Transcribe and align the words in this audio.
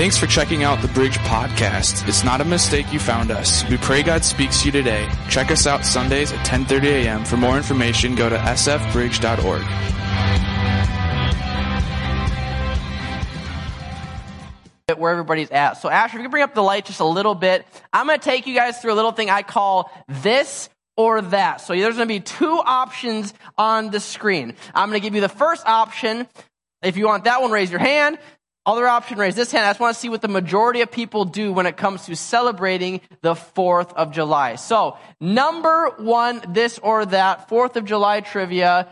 Thanks 0.00 0.16
for 0.16 0.26
checking 0.26 0.64
out 0.64 0.80
the 0.80 0.88
Bridge 0.88 1.18
Podcast. 1.18 2.08
It's 2.08 2.24
not 2.24 2.40
a 2.40 2.44
mistake 2.46 2.90
you 2.90 2.98
found 2.98 3.30
us. 3.30 3.68
We 3.68 3.76
pray 3.76 4.02
God 4.02 4.24
speaks 4.24 4.60
to 4.60 4.64
you 4.68 4.72
today. 4.72 5.06
Check 5.28 5.50
us 5.50 5.66
out 5.66 5.84
Sundays 5.84 6.32
at 6.32 6.38
10:30 6.46 6.84
a.m. 7.04 7.22
For 7.26 7.36
more 7.36 7.58
information, 7.58 8.14
go 8.14 8.30
to 8.30 8.38
sfbridge.org. 8.38 9.62
where 14.96 15.12
everybody's 15.12 15.50
at. 15.50 15.74
So 15.74 15.90
Asher, 15.90 16.16
if 16.16 16.20
you 16.20 16.22
can 16.22 16.30
bring 16.30 16.44
up 16.44 16.54
the 16.54 16.62
light 16.62 16.86
just 16.86 17.00
a 17.00 17.04
little 17.04 17.34
bit, 17.34 17.66
I'm 17.92 18.06
going 18.06 18.18
to 18.18 18.24
take 18.24 18.46
you 18.46 18.54
guys 18.54 18.80
through 18.80 18.94
a 18.94 18.96
little 18.96 19.12
thing 19.12 19.28
I 19.28 19.42
call 19.42 19.92
this 20.08 20.70
or 20.96 21.20
that. 21.20 21.60
So 21.60 21.74
there's 21.74 21.96
going 21.96 22.08
to 22.08 22.14
be 22.14 22.20
two 22.20 22.58
options 22.64 23.34
on 23.58 23.90
the 23.90 24.00
screen. 24.00 24.54
I'm 24.74 24.88
going 24.88 24.98
to 24.98 25.04
give 25.06 25.14
you 25.14 25.20
the 25.20 25.28
first 25.28 25.66
option. 25.66 26.26
If 26.82 26.96
you 26.96 27.06
want 27.06 27.24
that 27.24 27.42
one, 27.42 27.50
raise 27.50 27.70
your 27.70 27.80
hand. 27.80 28.18
Other 28.66 28.86
option, 28.86 29.18
raise 29.18 29.34
this 29.34 29.50
hand. 29.52 29.64
I 29.64 29.70
just 29.70 29.80
want 29.80 29.94
to 29.94 30.00
see 30.00 30.10
what 30.10 30.20
the 30.20 30.28
majority 30.28 30.82
of 30.82 30.90
people 30.90 31.24
do 31.24 31.52
when 31.52 31.64
it 31.64 31.76
comes 31.78 32.04
to 32.06 32.14
celebrating 32.14 33.00
the 33.22 33.34
4th 33.34 33.92
of 33.94 34.12
July. 34.12 34.56
So, 34.56 34.98
number 35.18 35.90
one, 35.96 36.42
this 36.48 36.78
or 36.78 37.06
that, 37.06 37.48
4th 37.48 37.76
of 37.76 37.86
July 37.86 38.20
trivia. 38.20 38.88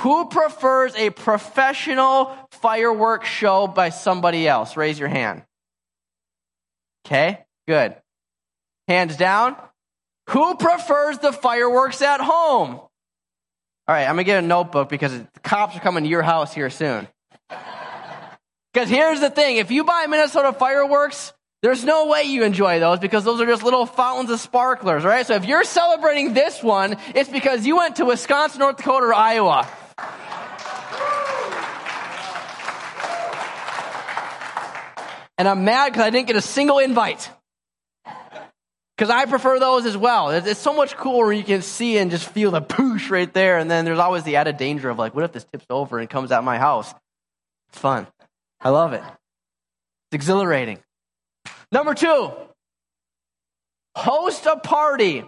Who 0.00 0.26
prefers 0.26 0.94
a 0.96 1.10
professional 1.10 2.34
fireworks 2.50 3.28
show 3.28 3.68
by 3.68 3.90
somebody 3.90 4.48
else? 4.48 4.76
Raise 4.76 4.98
your 4.98 5.08
hand. 5.08 5.44
Okay, 7.06 7.44
good. 7.68 7.94
Hands 8.88 9.14
down. 9.16 9.54
Who 10.30 10.56
prefers 10.56 11.18
the 11.18 11.32
fireworks 11.32 12.00
at 12.02 12.20
home? 12.20 12.70
All 12.74 12.90
right, 13.88 14.04
I'm 14.04 14.14
going 14.14 14.24
to 14.24 14.24
get 14.24 14.42
a 14.42 14.46
notebook 14.46 14.88
because 14.88 15.12
the 15.12 15.40
cops 15.42 15.76
are 15.76 15.80
coming 15.80 16.04
to 16.04 16.10
your 16.10 16.22
house 16.22 16.54
here 16.54 16.70
soon. 16.70 17.06
Because 18.72 18.88
here's 18.88 19.20
the 19.20 19.30
thing 19.30 19.56
if 19.56 19.70
you 19.70 19.84
buy 19.84 20.06
Minnesota 20.08 20.52
fireworks, 20.52 21.32
there's 21.62 21.84
no 21.84 22.06
way 22.06 22.24
you 22.24 22.42
enjoy 22.42 22.80
those 22.80 22.98
because 22.98 23.22
those 23.22 23.40
are 23.40 23.46
just 23.46 23.62
little 23.62 23.86
fountains 23.86 24.30
of 24.30 24.40
sparklers, 24.40 25.04
right? 25.04 25.26
So 25.26 25.34
if 25.34 25.44
you're 25.44 25.64
celebrating 25.64 26.34
this 26.34 26.62
one, 26.62 26.96
it's 27.14 27.30
because 27.30 27.66
you 27.66 27.76
went 27.76 27.96
to 27.96 28.04
Wisconsin, 28.04 28.60
North 28.60 28.78
Dakota, 28.78 29.06
or 29.06 29.14
Iowa. 29.14 29.68
And 35.38 35.48
I'm 35.48 35.64
mad 35.64 35.92
because 35.92 36.04
I 36.04 36.10
didn't 36.10 36.26
get 36.26 36.36
a 36.36 36.42
single 36.42 36.78
invite. 36.78 37.30
Because 38.96 39.10
I 39.10 39.24
prefer 39.26 39.58
those 39.58 39.86
as 39.86 39.96
well. 39.96 40.30
It's, 40.30 40.60
so 40.60 40.72
much 40.74 40.96
cooler 40.96 41.26
when 41.26 41.36
you 41.36 41.44
can 41.44 41.62
see 41.62 41.98
and 41.98 42.10
just 42.10 42.28
feel 42.28 42.50
the 42.50 42.62
poosh 42.62 43.10
right 43.10 43.32
there. 43.32 43.58
And 43.58 43.70
then 43.70 43.84
there's 43.84 43.98
always 43.98 44.22
the 44.22 44.36
added 44.36 44.56
danger 44.56 44.90
of 44.90 44.98
like, 44.98 45.14
what 45.14 45.24
if 45.24 45.32
this 45.32 45.44
tips 45.44 45.66
over 45.70 45.98
and 45.98 46.08
comes 46.08 46.30
out 46.30 46.44
my 46.44 46.58
house? 46.58 46.92
It's 47.70 47.78
fun. 47.78 48.06
I 48.64 48.70
love 48.70 48.92
it. 48.92 49.02
It's 49.02 50.14
exhilarating. 50.14 50.78
Number 51.70 51.94
two, 51.94 52.30
host 53.96 54.46
a 54.46 54.56
party. 54.56 55.24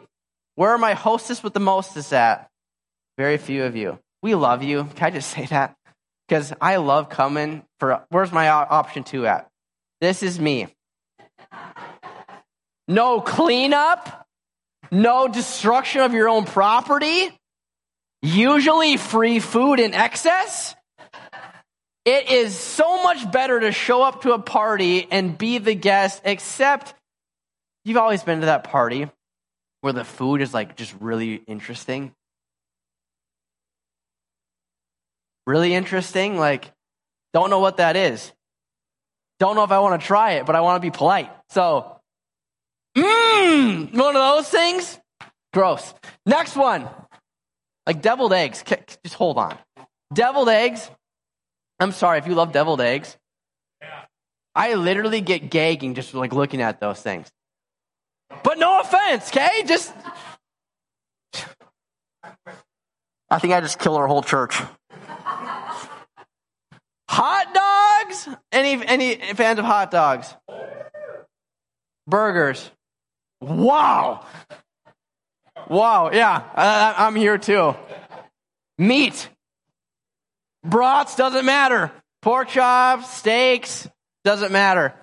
Where 0.57 0.71
are 0.71 0.79
my 0.79 0.95
hostess 0.95 1.43
with 1.43 1.53
the 1.53 1.61
mostest 1.61 2.13
at? 2.13 2.49
Very 3.19 3.39
few 3.39 3.65
of 3.65 3.77
you. 3.77 3.99
We 4.23 4.35
love 4.35 4.63
you. 4.63 4.85
Can 4.95 5.07
I 5.07 5.11
just 5.11 5.31
say 5.31 5.47
that? 5.47 5.75
Because 6.29 6.53
I 6.61 6.77
love 6.77 7.09
coming 7.09 7.65
for, 7.81 8.05
where's 8.11 8.33
my 8.33 8.49
option 8.49 9.05
two 9.05 9.27
at? 9.27 9.49
This 10.01 10.23
is 10.23 10.39
me. 10.39 10.69
No 12.87 13.21
cleanup, 13.21 14.27
no 14.91 15.29
destruction 15.29 16.03
of 16.03 16.13
your 16.13 16.29
own 16.29 16.45
property, 16.45 17.31
usually 18.23 18.97
free 18.97 19.41
food 19.41 19.81
in 19.81 19.95
excess. 19.95 20.75
It 22.05 22.31
is 22.31 22.55
so 22.55 23.03
much 23.03 23.31
better 23.33 23.61
to 23.61 23.73
show 23.73 24.03
up 24.03 24.23
to 24.23 24.33
a 24.33 24.39
party 24.39 25.09
and 25.11 25.39
be 25.39 25.59
the 25.59 25.75
guest, 25.75 26.21
except 26.25 26.95
you've 27.85 27.97
always 27.97 28.23
been 28.23 28.41
to 28.41 28.47
that 28.47 28.65
party 28.65 29.09
where 29.81 29.95
the 29.95 30.05
food 30.05 30.43
is 30.43 30.53
like 30.53 30.77
just 30.77 30.95
really 31.01 31.35
interesting. 31.47 32.13
Really 35.47 35.75
interesting. 35.75 36.39
Like, 36.39 36.71
don't 37.33 37.49
know 37.49 37.61
what 37.61 37.79
that 37.79 37.97
is. 37.97 38.33
Don't 39.41 39.57
know 39.57 39.65
if 39.65 39.73
I 39.73 39.79
want 39.81 40.01
to 40.01 40.07
try 40.07 40.33
it, 40.33 40.47
but 40.47 40.57
I 40.57 40.61
want 40.61 40.83
to 40.83 40.87
be 40.87 40.95
polite. 40.95 41.31
So, 41.51 42.01
mmm, 42.97 43.95
one 43.95 44.17
of 44.17 44.37
those 44.37 44.49
things? 44.49 44.99
Gross. 45.55 45.95
Next 46.27 46.55
one. 46.55 46.89
Like 47.87 48.03
deviled 48.03 48.33
eggs. 48.33 48.63
Just 49.03 49.15
hold 49.15 49.39
on. 49.39 49.57
Deviled 50.13 50.49
eggs 50.49 50.91
I'm 51.85 51.93
sorry 51.93 52.19
if 52.19 52.27
you 52.27 52.35
love 52.35 52.51
deviled 52.51 52.81
eggs. 52.81 53.17
I 54.55 54.75
literally 54.75 55.21
get 55.21 55.51
gagging 55.51 55.95
just 55.95 56.15
like 56.15 56.33
looking 56.33 56.63
at 56.63 56.81
those 56.81 57.01
things. 57.01 57.31
But 58.43 58.59
no 58.59 58.81
offense, 58.81 59.29
okay? 59.29 59.65
Just 59.67 59.93
I 63.29 63.39
think 63.39 63.53
I 63.53 63.61
just 63.61 63.79
killed 63.79 63.99
our 63.99 64.07
whole 64.07 64.23
church. 64.23 64.61
Hot 67.11 67.55
dogs? 67.55 68.29
Any 68.51 68.85
any 68.87 69.17
fans 69.35 69.59
of 69.59 69.67
hot 69.67 69.91
dogs? 69.91 70.35
Burgers. 72.07 72.71
Wow. 73.41 74.25
Wow, 75.69 76.11
yeah, 76.13 76.43
I, 76.55 77.07
I'm 77.07 77.15
here 77.15 77.37
too. 77.39 77.75
Meat. 78.79 79.29
Brats 80.65 81.17
doesn't 81.17 81.45
matter. 81.45 81.93
Pork 82.23 82.49
chops, 82.49 83.11
steaks, 83.11 83.89
doesn't 84.25 84.51
matter. 84.51 84.95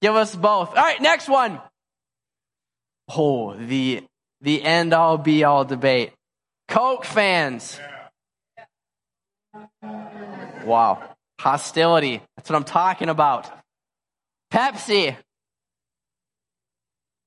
Give 0.00 0.14
us 0.14 0.34
both. 0.34 0.70
All 0.70 0.74
right, 0.76 1.00
next 1.00 1.28
one. 1.28 1.60
Oh, 3.14 3.54
the 3.54 4.04
the 4.40 4.62
end 4.62 4.94
all 4.94 5.18
be 5.18 5.44
all 5.44 5.64
debate. 5.64 6.12
Coke 6.68 7.04
fans. 7.04 7.78
Wow. 10.64 11.02
Hostility. 11.40 12.22
That's 12.36 12.48
what 12.48 12.56
I'm 12.56 12.64
talking 12.64 13.08
about. 13.08 13.50
Pepsi. 14.52 15.16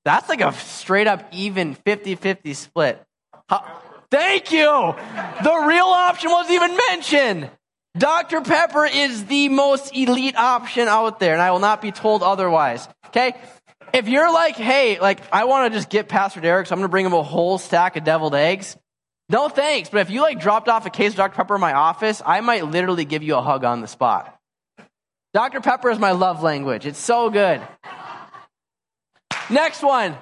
That's 0.05 0.29
like 0.29 0.41
a 0.41 0.53
straight 0.53 1.07
up 1.07 1.25
even 1.31 1.75
50 1.75 2.15
50 2.15 2.53
split. 2.53 3.03
Thank 4.09 4.51
you. 4.51 4.95
The 5.44 5.63
real 5.67 5.85
option 5.85 6.31
wasn't 6.31 6.55
even 6.55 6.77
mentioned. 6.89 7.50
Dr. 7.97 8.41
Pepper 8.41 8.85
is 8.85 9.25
the 9.25 9.49
most 9.49 9.95
elite 9.95 10.35
option 10.35 10.87
out 10.87 11.19
there, 11.19 11.33
and 11.33 11.41
I 11.41 11.51
will 11.51 11.59
not 11.59 11.81
be 11.81 11.91
told 11.91 12.23
otherwise. 12.23 12.87
Okay? 13.07 13.35
If 13.93 14.07
you're 14.07 14.33
like, 14.33 14.55
hey, 14.55 14.99
like, 14.99 15.19
I 15.31 15.45
want 15.45 15.71
to 15.71 15.77
just 15.77 15.89
get 15.89 16.09
Pastor 16.09 16.41
Derek, 16.41 16.65
so 16.65 16.73
I'm 16.73 16.79
going 16.79 16.87
to 16.87 16.91
bring 16.91 17.05
him 17.05 17.13
a 17.13 17.21
whole 17.21 17.59
stack 17.59 17.95
of 17.95 18.03
deviled 18.03 18.33
eggs. 18.33 18.75
No 19.29 19.47
thanks. 19.47 19.89
But 19.89 19.99
if 20.01 20.09
you 20.09 20.21
like 20.21 20.39
dropped 20.39 20.67
off 20.67 20.87
a 20.87 20.89
case 20.89 21.11
of 21.11 21.17
Dr. 21.17 21.35
Pepper 21.35 21.55
in 21.55 21.61
my 21.61 21.73
office, 21.73 22.21
I 22.25 22.41
might 22.41 22.65
literally 22.65 23.05
give 23.05 23.21
you 23.21 23.35
a 23.35 23.41
hug 23.41 23.63
on 23.63 23.81
the 23.81 23.87
spot. 23.87 24.35
Dr. 25.33 25.61
Pepper 25.61 25.91
is 25.91 25.99
my 25.99 26.11
love 26.11 26.41
language. 26.41 26.85
It's 26.85 26.99
so 26.99 27.29
good. 27.29 27.61
Next 29.49 29.83
one. 29.83 30.17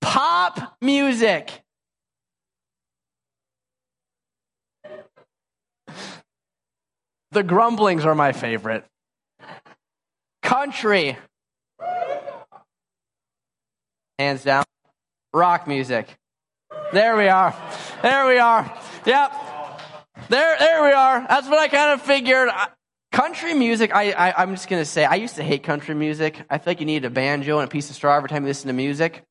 Pop 0.00 0.76
music. 0.80 1.50
The 7.32 7.42
grumblings 7.42 8.04
are 8.04 8.14
my 8.14 8.32
favorite. 8.32 8.84
Country. 10.42 11.16
Hands 14.18 14.44
down. 14.44 14.64
Rock 15.32 15.66
music. 15.66 16.14
There 16.92 17.16
we 17.16 17.28
are. 17.28 17.56
There 18.02 18.26
we 18.26 18.36
are. 18.36 18.70
Yep. 19.06 19.32
There, 20.28 20.56
there 20.58 20.82
we 20.84 20.92
are. 20.92 21.26
That's 21.26 21.48
what 21.48 21.58
I 21.58 21.68
kind 21.68 21.92
of 21.92 22.02
figured. 22.02 22.50
Country 23.12 23.54
music, 23.54 23.94
I, 23.94 24.12
I, 24.12 24.42
am 24.42 24.50
just 24.50 24.68
going 24.68 24.82
to 24.82 24.86
say, 24.86 25.06
I 25.06 25.14
used 25.14 25.36
to 25.36 25.42
hate 25.42 25.62
country 25.62 25.94
music. 25.94 26.38
I 26.50 26.58
feel 26.58 26.72
like 26.72 26.80
you 26.80 26.86
need 26.86 27.06
a 27.06 27.10
banjo 27.10 27.60
and 27.60 27.66
a 27.66 27.70
piece 27.70 27.88
of 27.88 27.96
straw 27.96 28.14
every 28.14 28.28
time 28.28 28.42
you 28.42 28.48
listen 28.48 28.68
to 28.68 28.74
music. 28.74 29.24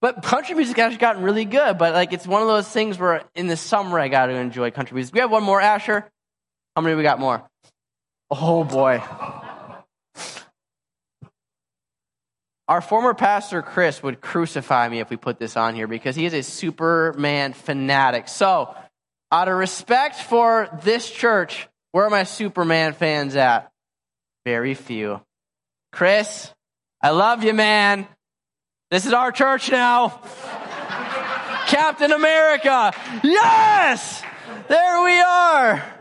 But 0.00 0.22
country 0.22 0.54
music 0.54 0.76
has 0.76 0.96
gotten 0.98 1.24
really 1.24 1.44
good. 1.44 1.78
But 1.78 1.94
like, 1.94 2.12
it's 2.12 2.28
one 2.28 2.42
of 2.42 2.48
those 2.48 2.68
things 2.68 2.96
where 2.96 3.24
in 3.34 3.48
the 3.48 3.56
summer 3.56 3.98
I 3.98 4.06
got 4.06 4.26
to 4.26 4.34
enjoy 4.34 4.70
country 4.70 4.94
music. 4.94 5.14
We 5.14 5.20
have 5.20 5.32
one 5.32 5.42
more, 5.42 5.60
Asher. 5.60 6.08
How 6.74 6.82
many 6.82 6.94
we 6.94 7.02
got 7.02 7.18
more? 7.18 7.42
Oh 8.30 8.64
boy. 8.64 9.02
Our 12.68 12.80
former 12.80 13.14
pastor 13.14 13.62
Chris 13.62 14.00
would 14.00 14.20
crucify 14.20 14.88
me 14.88 15.00
if 15.00 15.10
we 15.10 15.16
put 15.16 15.40
this 15.40 15.56
on 15.56 15.74
here 15.74 15.88
because 15.88 16.14
he 16.14 16.24
is 16.24 16.34
a 16.34 16.44
Superman 16.44 17.52
fanatic. 17.52 18.28
So, 18.28 18.72
out 19.32 19.48
of 19.48 19.56
respect 19.56 20.14
for 20.14 20.68
this 20.84 21.10
church, 21.10 21.66
where 21.90 22.04
are 22.04 22.10
my 22.10 22.22
Superman 22.22 22.92
fans 22.92 23.34
at? 23.34 23.72
Very 24.44 24.74
few. 24.74 25.20
Chris, 25.90 26.52
I 27.02 27.10
love 27.10 27.42
you, 27.42 27.54
man. 27.54 28.06
This 28.92 29.04
is 29.04 29.12
our 29.12 29.32
church 29.32 29.70
now. 29.72 30.08
Captain 31.66 32.12
America. 32.12 32.92
Yes! 33.24 34.22
There 34.68 35.02
we 35.02 35.20
are. 35.20 35.99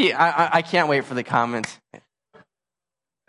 He, 0.00 0.14
I, 0.14 0.56
I 0.56 0.62
can't 0.62 0.88
wait 0.88 1.04
for 1.04 1.12
the 1.12 1.22
comments. 1.22 1.78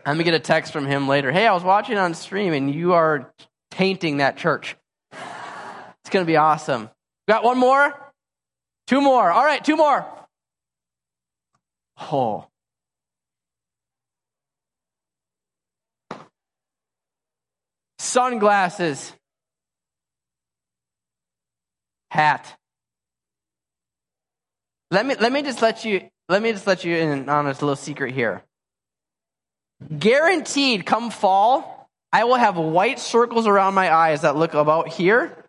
I'm 0.05 0.15
gonna 0.15 0.23
get 0.23 0.35
a 0.35 0.39
text 0.39 0.71
from 0.71 0.85
him 0.85 1.05
later. 1.05 1.29
Hey, 1.29 1.45
I 1.45 1.51
was 1.51 1.65
watching 1.65 1.97
on 1.97 2.13
stream 2.13 2.53
and 2.53 2.73
you 2.73 2.93
are 2.93 3.33
tainting 3.71 4.19
that 4.19 4.37
church. 4.37 4.77
It's 5.11 6.09
gonna 6.09 6.23
be 6.23 6.37
awesome. 6.37 6.89
Got 7.27 7.43
one 7.43 7.57
more? 7.57 8.13
Two 8.87 9.01
more. 9.01 9.29
All 9.29 9.43
right, 9.43 9.61
two 9.61 9.75
more. 9.75 10.07
Oh. 11.99 12.47
Sunglasses. 17.99 19.11
Hat. 22.11 22.57
Let 24.89 25.05
me 25.05 25.15
let 25.19 25.33
me 25.33 25.41
just 25.41 25.61
let 25.61 25.83
you 25.83 26.09
let 26.31 26.41
me 26.41 26.53
just 26.53 26.65
let 26.65 26.85
you 26.85 26.95
in 26.95 27.27
on 27.27 27.45
a 27.45 27.49
little 27.49 27.75
secret 27.75 28.13
here. 28.13 28.41
Guaranteed, 29.97 30.85
come 30.85 31.11
fall, 31.11 31.89
I 32.13 32.23
will 32.23 32.35
have 32.35 32.55
white 32.55 32.99
circles 32.99 33.47
around 33.47 33.73
my 33.73 33.93
eyes 33.93 34.21
that 34.21 34.37
look 34.37 34.53
about 34.53 34.87
here 34.87 35.45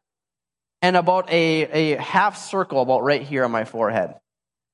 and 0.80 0.96
about 0.96 1.30
a, 1.30 1.92
a 1.94 1.96
half 2.00 2.36
circle 2.36 2.82
about 2.82 3.04
right 3.04 3.22
here 3.22 3.44
on 3.44 3.52
my 3.52 3.64
forehead. 3.64 4.14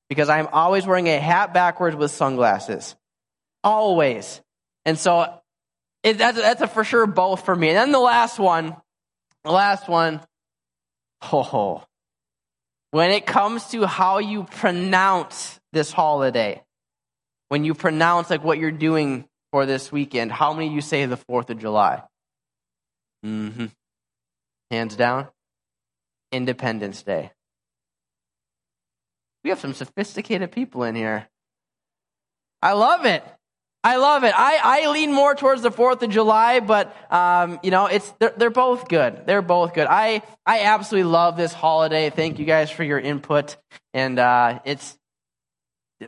Because 0.09 0.29
I'm 0.29 0.47
always 0.51 0.87
wearing 0.87 1.07
a 1.07 1.19
hat 1.19 1.53
backwards 1.53 1.95
with 1.95 2.09
sunglasses. 2.09 2.95
Always. 3.63 4.41
And 4.85 4.97
so 4.97 5.31
it, 6.01 6.17
that's, 6.17 6.39
that's 6.39 6.61
a 6.61 6.67
for 6.67 6.83
sure 6.83 7.05
both 7.05 7.45
for 7.45 7.55
me. 7.55 7.69
And 7.69 7.77
then 7.77 7.91
the 7.91 7.99
last 7.99 8.39
one, 8.39 8.75
the 9.43 9.51
last 9.51 9.87
one, 9.87 10.21
oh, 11.31 11.83
when 12.89 13.11
it 13.11 13.27
comes 13.27 13.67
to 13.67 13.85
how 13.85 14.17
you 14.17 14.45
pronounce 14.45 15.58
this 15.73 15.91
holiday, 15.91 16.63
when 17.49 17.63
you 17.63 17.73
pronounce 17.73 18.29
like 18.29 18.43
what 18.43 18.57
you're 18.57 18.71
doing 18.71 19.25
for 19.51 19.65
this 19.65 19.91
weekend, 19.91 20.31
how 20.31 20.53
many 20.53 20.73
you 20.73 20.81
say 20.81 21.05
the 21.05 21.17
4th 21.17 21.49
of 21.49 21.59
July? 21.59 22.03
Mm-hmm. 23.25 23.67
Hands 24.71 24.95
down. 24.95 25.27
Independence 26.31 27.03
Day. 27.03 27.31
We 29.43 29.49
have 29.49 29.59
some 29.59 29.73
sophisticated 29.73 30.51
people 30.51 30.83
in 30.83 30.95
here. 30.95 31.27
I 32.61 32.73
love 32.73 33.05
it. 33.05 33.23
I 33.83 33.95
love 33.95 34.25
it. 34.25 34.33
I, 34.35 34.59
I 34.61 34.89
lean 34.89 35.13
more 35.13 35.35
towards 35.35 35.61
the 35.61 35.71
Fourth 35.71 36.03
of 36.03 36.09
July, 36.09 36.59
but 36.59 36.93
um, 37.11 37.59
you 37.63 37.71
know, 37.71 37.85
it's 37.85 38.13
they're, 38.19 38.33
they're 38.35 38.49
both 38.49 38.89
good. 38.89 39.25
They're 39.25 39.41
both 39.41 39.73
good. 39.73 39.87
I 39.89 40.21
I 40.45 40.63
absolutely 40.63 41.09
love 41.09 41.37
this 41.37 41.53
holiday. 41.53 42.09
Thank 42.09 42.39
you 42.39 42.45
guys 42.45 42.69
for 42.69 42.83
your 42.83 42.99
input, 42.99 43.55
and 43.93 44.19
uh, 44.19 44.59
it's 44.65 44.97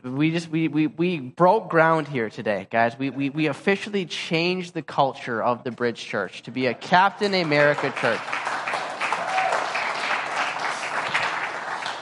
we 0.04 0.30
just 0.30 0.48
we, 0.48 0.68
we 0.68 0.86
we 0.86 1.20
broke 1.20 1.68
ground 1.68 2.08
here 2.08 2.30
today, 2.30 2.66
guys. 2.70 2.98
We, 2.98 3.10
we 3.10 3.28
we 3.28 3.46
officially 3.46 4.06
changed 4.06 4.72
the 4.72 4.82
culture 4.82 5.42
of 5.42 5.64
the 5.64 5.70
Bridge 5.70 6.02
Church 6.02 6.42
to 6.44 6.50
be 6.50 6.66
a 6.66 6.74
Captain 6.74 7.34
America 7.34 7.92
church. 8.00 8.20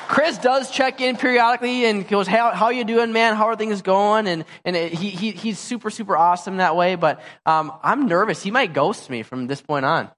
Chris 0.07 0.39
does 0.39 0.71
check 0.73 1.01
in 1.01 1.17
periodically 1.17 1.85
and 1.85 2.07
goes, 2.07 2.27
how, 2.27 2.51
how 2.51 2.71
you 2.71 2.83
doing, 2.83 3.13
man? 3.13 3.37
How 3.37 3.47
are 3.47 3.55
things 3.55 3.81
going? 3.81 4.27
And, 4.27 4.45
and 4.65 4.75
it, 4.75 4.93
he, 4.93 5.11
he, 5.11 5.31
he's 5.31 5.57
super, 5.57 5.89
super 5.89 6.17
awesome 6.17 6.57
that 6.57 6.75
way. 6.75 6.97
But 6.97 7.23
um, 7.47 7.73
I'm 7.81 8.09
nervous. 8.09 8.43
He 8.43 8.51
might 8.51 8.73
ghost 8.73 9.09
me 9.09 9.23
from 9.23 9.47
this 9.47 9.63
point 9.63 9.85
on. 9.85 10.11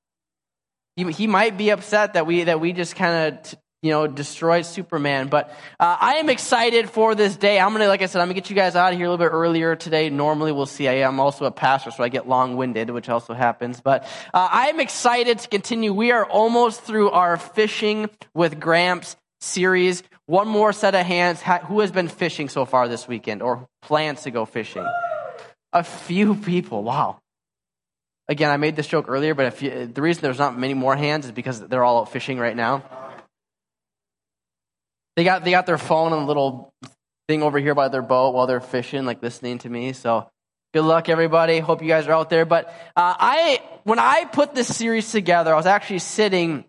He, 0.97 1.13
he 1.13 1.27
might 1.27 1.59
be 1.59 1.71
upset 1.71 2.15
that 2.15 2.27
we, 2.27 2.45
that 2.45 2.59
we 2.59 2.73
just 2.73 2.97
kind 2.97 3.37
of, 3.37 3.55
you 3.83 3.91
know, 3.91 4.07
destroyed 4.07 4.65
Superman. 4.65 5.27
But 5.27 5.51
uh, 5.81 5.97
I 6.01 6.15
am 6.15 6.31
excited 6.31 6.89
for 6.89 7.15
this 7.17 7.37
day. 7.37 7.59
I'm 7.59 7.71
going 7.71 7.81
to, 7.83 7.89
like 7.89 8.01
I 8.01 8.07
said, 8.07 8.21
I'm 8.21 8.29
going 8.29 8.37
to 8.37 8.41
get 8.41 8.49
you 8.49 8.57
guys 8.57 8.77
out 8.77 8.93
of 8.93 8.99
here 8.99 9.07
a 9.07 9.11
little 9.11 9.27
bit 9.27 9.33
earlier 9.33 9.75
today. 9.75 10.09
Normally, 10.09 10.53
we'll 10.53 10.67
see. 10.67 10.87
I 10.87 11.07
am 11.07 11.19
also 11.19 11.45
a 11.47 11.51
pastor, 11.51 11.91
so 11.91 12.05
I 12.05 12.09
get 12.09 12.29
long 12.29 12.57
winded, 12.57 12.91
which 12.91 13.09
also 13.09 13.35
happens. 13.35 13.81
But 13.81 14.05
uh, 14.33 14.49
I 14.51 14.69
am 14.69 14.79
excited 14.79 15.41
to 15.41 15.49
continue. 15.49 15.93
We 15.93 16.13
are 16.13 16.25
almost 16.25 16.83
through 16.83 17.11
our 17.11 17.37
fishing 17.37 18.09
with 18.35 18.61
Gramps 18.61 19.17
series. 19.41 20.05
One 20.27 20.47
more 20.47 20.73
set 20.73 20.95
of 20.95 21.05
hands. 21.05 21.43
Who 21.67 21.81
has 21.81 21.91
been 21.91 22.09
fishing 22.09 22.49
so 22.49 22.65
far 22.65 22.87
this 22.87 23.09
weekend 23.09 23.43
or 23.43 23.67
plans 23.83 24.23
to 24.23 24.31
go 24.31 24.45
fishing? 24.45 24.87
A 25.73 25.83
few 25.83 26.37
people. 26.37 26.85
Wow. 26.85 27.19
Again, 28.29 28.51
I 28.51 28.57
made 28.57 28.77
this 28.77 28.87
joke 28.87 29.07
earlier, 29.09 29.35
but 29.35 29.47
if 29.47 29.63
you, 29.63 29.87
the 29.87 30.01
reason 30.01 30.23
there's 30.23 30.39
not 30.39 30.57
many 30.57 30.75
more 30.75 30.95
hands 30.95 31.27
is 31.27 31.33
because 31.33 31.61
they're 31.61 31.83
all 31.83 32.03
out 32.03 32.13
fishing 32.13 32.39
right 32.39 32.55
now. 32.55 32.85
They 35.17 35.25
got, 35.25 35.45
they 35.45 35.51
got 35.51 35.67
their 35.67 35.79
phone 35.79 36.13
and 36.13 36.23
a 36.23 36.25
little 36.25 36.73
thing 37.29 37.43
over 37.43 37.59
here 37.59 37.75
by 37.75 37.89
their 37.89 38.03
boat 38.03 38.35
while 38.35 38.47
they're 38.47 38.61
fishing, 38.61 39.05
like 39.05 39.23
listening 39.23 39.59
to 39.59 39.69
me. 39.69 39.93
So 39.93 40.29
good 40.73 40.83
luck, 40.85 41.09
everybody. 41.09 41.59
Hope 41.59 41.83
you 41.83 41.89
guys 41.89 42.07
are 42.07 42.13
out 42.13 42.31
there. 42.31 42.45
But 42.45 42.67
uh, 42.97 43.15
I, 43.19 43.63
when 43.85 43.99
I 43.99 44.25
put 44.25 44.55
this 44.55 44.75
series 44.75 45.11
together, 45.13 45.53
I 45.53 45.57
was 45.57 45.67
actually 45.67 46.01
sitting 46.01 46.65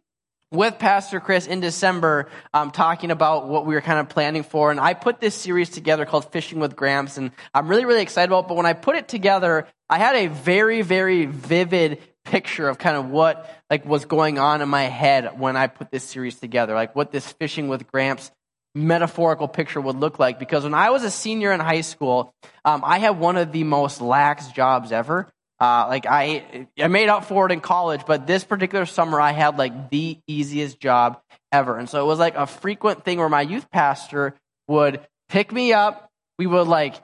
with 0.51 0.77
Pastor 0.77 1.19
Chris 1.19 1.47
in 1.47 1.61
December, 1.61 2.29
um, 2.53 2.69
talking 2.69 3.09
about 3.09 3.47
what 3.47 3.65
we 3.65 3.73
were 3.73 3.81
kind 3.81 3.99
of 3.99 4.07
planning 4.07 4.43
for. 4.43 4.69
And 4.69 4.79
I 4.79 4.93
put 4.93 5.19
this 5.19 5.33
series 5.33 5.69
together 5.69 6.05
called 6.05 6.31
Fishing 6.31 6.59
with 6.59 6.75
Gramps, 6.75 7.17
and 7.17 7.31
I'm 7.55 7.67
really, 7.67 7.85
really 7.85 8.03
excited 8.03 8.29
about 8.29 8.45
it. 8.45 8.47
But 8.49 8.57
when 8.57 8.67
I 8.67 8.73
put 8.73 8.95
it 8.95 9.07
together, 9.07 9.67
I 9.89 9.97
had 9.97 10.15
a 10.15 10.27
very, 10.27 10.83
very 10.83 11.25
vivid 11.25 12.03
picture 12.33 12.67
of 12.67 12.79
kind 12.79 12.97
of 12.97 13.11
what 13.11 13.47
like 13.69 13.85
was 13.85 14.05
going 14.05 14.39
on 14.39 14.63
in 14.63 14.67
my 14.67 14.85
head 14.85 15.39
when 15.39 15.55
I 15.55 15.67
put 15.67 15.91
this 15.91 16.03
series 16.03 16.39
together, 16.39 16.73
like 16.73 16.95
what 16.95 17.11
this 17.11 17.31
Fishing 17.33 17.67
with 17.67 17.85
Gramps 17.85 18.31
metaphorical 18.73 19.47
picture 19.47 19.79
would 19.79 19.97
look 19.97 20.17
like. 20.17 20.39
Because 20.39 20.63
when 20.63 20.73
I 20.73 20.89
was 20.89 21.03
a 21.03 21.11
senior 21.11 21.51
in 21.51 21.59
high 21.59 21.81
school, 21.81 22.33
um, 22.65 22.81
I 22.83 22.97
had 22.97 23.19
one 23.19 23.37
of 23.37 23.51
the 23.51 23.63
most 23.63 24.01
lax 24.01 24.47
jobs 24.47 24.91
ever. 24.91 25.31
Uh, 25.59 25.85
like 25.87 26.07
I, 26.09 26.67
I 26.79 26.87
made 26.87 27.07
up 27.07 27.25
for 27.25 27.45
it 27.45 27.51
in 27.51 27.61
college, 27.61 28.01
but 28.07 28.25
this 28.25 28.43
particular 28.43 28.87
summer 28.87 29.21
I 29.21 29.31
had 29.31 29.59
like 29.59 29.91
the 29.91 30.17
easiest 30.25 30.79
job 30.79 31.21
ever, 31.51 31.77
and 31.77 31.87
so 31.87 32.03
it 32.03 32.07
was 32.07 32.17
like 32.17 32.35
a 32.35 32.47
frequent 32.47 33.05
thing 33.05 33.19
where 33.19 33.29
my 33.29 33.41
youth 33.41 33.69
pastor 33.69 34.33
would 34.67 35.01
pick 35.29 35.51
me 35.51 35.71
up. 35.71 36.09
We 36.39 36.47
would 36.47 36.67
like 36.67 36.95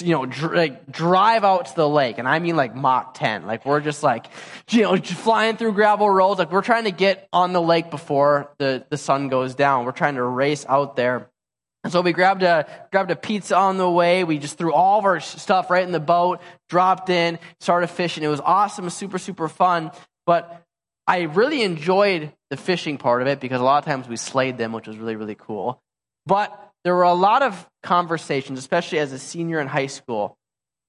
you 0.00 0.12
know, 0.12 0.26
dr- 0.26 0.54
like 0.54 0.90
drive 0.90 1.44
out 1.44 1.66
to 1.66 1.76
the 1.76 1.88
lake, 1.88 2.18
and 2.18 2.28
I 2.28 2.38
mean 2.38 2.56
like 2.56 2.74
Mach 2.74 3.14
10. 3.14 3.46
Like 3.46 3.66
we're 3.66 3.80
just 3.80 4.02
like, 4.02 4.26
you 4.70 4.82
know, 4.82 4.96
flying 4.96 5.56
through 5.56 5.72
gravel 5.72 6.08
roads. 6.08 6.38
Like 6.38 6.50
we're 6.50 6.62
trying 6.62 6.84
to 6.84 6.90
get 6.90 7.28
on 7.32 7.52
the 7.52 7.60
lake 7.60 7.90
before 7.90 8.50
the, 8.58 8.84
the 8.88 8.96
sun 8.96 9.28
goes 9.28 9.54
down. 9.54 9.84
We're 9.84 9.92
trying 9.92 10.14
to 10.16 10.22
race 10.22 10.64
out 10.68 10.96
there. 10.96 11.30
And 11.84 11.92
so 11.92 12.00
we 12.00 12.12
grabbed 12.12 12.42
a, 12.42 12.66
grabbed 12.90 13.12
a 13.12 13.16
pizza 13.16 13.56
on 13.56 13.76
the 13.76 13.88
way. 13.88 14.24
We 14.24 14.38
just 14.38 14.58
threw 14.58 14.72
all 14.72 14.98
of 14.98 15.04
our 15.04 15.20
stuff 15.20 15.70
right 15.70 15.84
in 15.84 15.92
the 15.92 16.00
boat, 16.00 16.40
dropped 16.68 17.10
in, 17.10 17.38
started 17.60 17.86
fishing. 17.86 18.24
It 18.24 18.28
was 18.28 18.40
awesome, 18.40 18.90
super, 18.90 19.18
super 19.18 19.46
fun. 19.46 19.92
But 20.26 20.64
I 21.06 21.22
really 21.22 21.62
enjoyed 21.62 22.32
the 22.50 22.56
fishing 22.56 22.98
part 22.98 23.22
of 23.22 23.28
it 23.28 23.38
because 23.38 23.60
a 23.60 23.64
lot 23.64 23.78
of 23.78 23.84
times 23.84 24.08
we 24.08 24.16
slayed 24.16 24.58
them, 24.58 24.72
which 24.72 24.88
was 24.88 24.96
really, 24.96 25.14
really 25.14 25.36
cool. 25.36 25.80
But 26.26 26.65
there 26.86 26.94
were 26.94 27.02
a 27.02 27.14
lot 27.14 27.42
of 27.42 27.68
conversations, 27.82 28.60
especially 28.60 29.00
as 29.00 29.10
a 29.10 29.18
senior 29.18 29.58
in 29.58 29.66
high 29.66 29.88
school, 29.88 30.38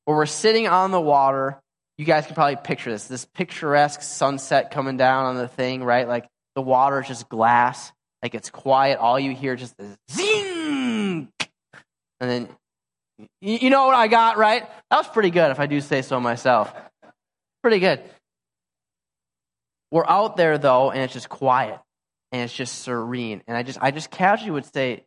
where 0.06 0.16
we're 0.16 0.28
sitting 0.28 0.68
on 0.68 0.92
the 0.92 1.02
water. 1.02 1.60
You 1.98 2.06
guys 2.06 2.28
can 2.28 2.36
probably 2.36 2.58
picture 2.58 2.92
this 2.92 3.08
this 3.08 3.26
picturesque 3.26 4.04
sunset 4.04 4.70
coming 4.70 4.98
down 4.98 5.26
on 5.26 5.38
the 5.38 5.48
thing, 5.48 5.84
right? 5.84 6.08
Like 6.08 6.28
the 6.54 6.62
water 6.62 7.02
is 7.02 7.08
just 7.08 7.28
glass, 7.30 7.92
like 8.22 8.36
it's 8.36 8.52
quiet. 8.52 9.00
All 9.00 9.20
you 9.20 9.34
hear 9.34 9.56
just 9.56 9.74
is 9.80 9.98
zing 10.12 11.30
and 12.20 12.30
then, 12.30 12.48
you 13.42 13.72
know 13.72 13.88
what 13.88 13.96
I 13.96 14.08
got, 14.08 14.38
right? 14.38 14.70
That 14.92 14.98
was 14.98 15.08
pretty 15.08 15.32
good, 15.32 15.50
if 15.50 15.60
I 15.60 15.66
do 15.66 15.82
say 15.82 16.04
so 16.04 16.20
myself. 16.20 16.72
Pretty 17.64 17.80
good. 17.80 18.04
We're 19.92 20.08
out 20.08 20.38
there, 20.38 20.60
though, 20.60 20.92
and 20.92 21.02
it's 21.02 21.14
just 21.14 21.28
quiet, 21.28 21.80
and 22.32 22.44
it's 22.44 22.54
just 22.54 22.84
serene. 22.84 23.42
And 23.48 23.58
I 23.58 23.64
just, 23.64 23.80
I 23.82 23.90
just 23.90 24.12
casually 24.12 24.52
would 24.52 24.72
say, 24.72 25.07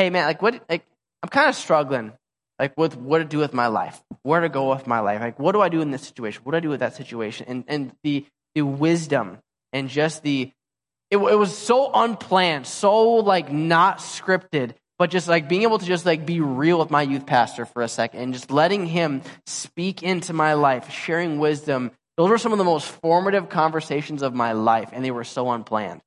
hey, 0.00 0.10
man, 0.10 0.26
like, 0.26 0.40
what, 0.40 0.62
like, 0.68 0.86
I'm 1.22 1.28
kind 1.28 1.48
of 1.48 1.54
struggling, 1.54 2.12
like, 2.58 2.76
with 2.78 2.96
what 2.96 3.18
to 3.18 3.24
do 3.24 3.38
with 3.38 3.52
my 3.52 3.66
life, 3.66 4.02
where 4.22 4.40
to 4.40 4.48
go 4.48 4.70
with 4.70 4.86
my 4.86 5.00
life. 5.00 5.20
Like, 5.20 5.38
what 5.38 5.52
do 5.52 5.60
I 5.60 5.68
do 5.68 5.82
in 5.82 5.90
this 5.90 6.02
situation? 6.02 6.42
What 6.44 6.52
do 6.52 6.56
I 6.56 6.60
do 6.60 6.70
with 6.70 6.80
that 6.80 6.96
situation? 6.96 7.46
And, 7.48 7.64
and 7.68 7.92
the, 8.02 8.24
the 8.54 8.62
wisdom 8.62 9.38
and 9.72 9.88
just 9.88 10.22
the, 10.22 10.50
it, 11.10 11.18
it 11.18 11.38
was 11.38 11.56
so 11.56 11.90
unplanned, 11.92 12.66
so, 12.66 13.16
like, 13.16 13.52
not 13.52 13.98
scripted 13.98 14.74
but 15.00 15.08
just 15.08 15.28
like 15.28 15.48
being 15.48 15.62
able 15.62 15.78
to 15.78 15.86
just 15.86 16.04
like 16.04 16.26
be 16.26 16.40
real 16.40 16.78
with 16.78 16.90
my 16.90 17.00
youth 17.00 17.24
pastor 17.24 17.64
for 17.64 17.80
a 17.80 17.88
second 17.88 18.20
and 18.20 18.34
just 18.34 18.50
letting 18.50 18.84
him 18.84 19.22
speak 19.46 20.02
into 20.02 20.34
my 20.34 20.52
life, 20.52 20.92
sharing 20.92 21.38
wisdom. 21.38 21.90
Those 22.18 22.28
were 22.28 22.36
some 22.36 22.52
of 22.52 22.58
the 22.58 22.64
most 22.64 22.86
formative 22.86 23.48
conversations 23.48 24.20
of 24.20 24.34
my 24.34 24.52
life, 24.52 24.90
and 24.92 25.02
they 25.02 25.10
were 25.10 25.24
so 25.24 25.50
unplanned. 25.52 26.02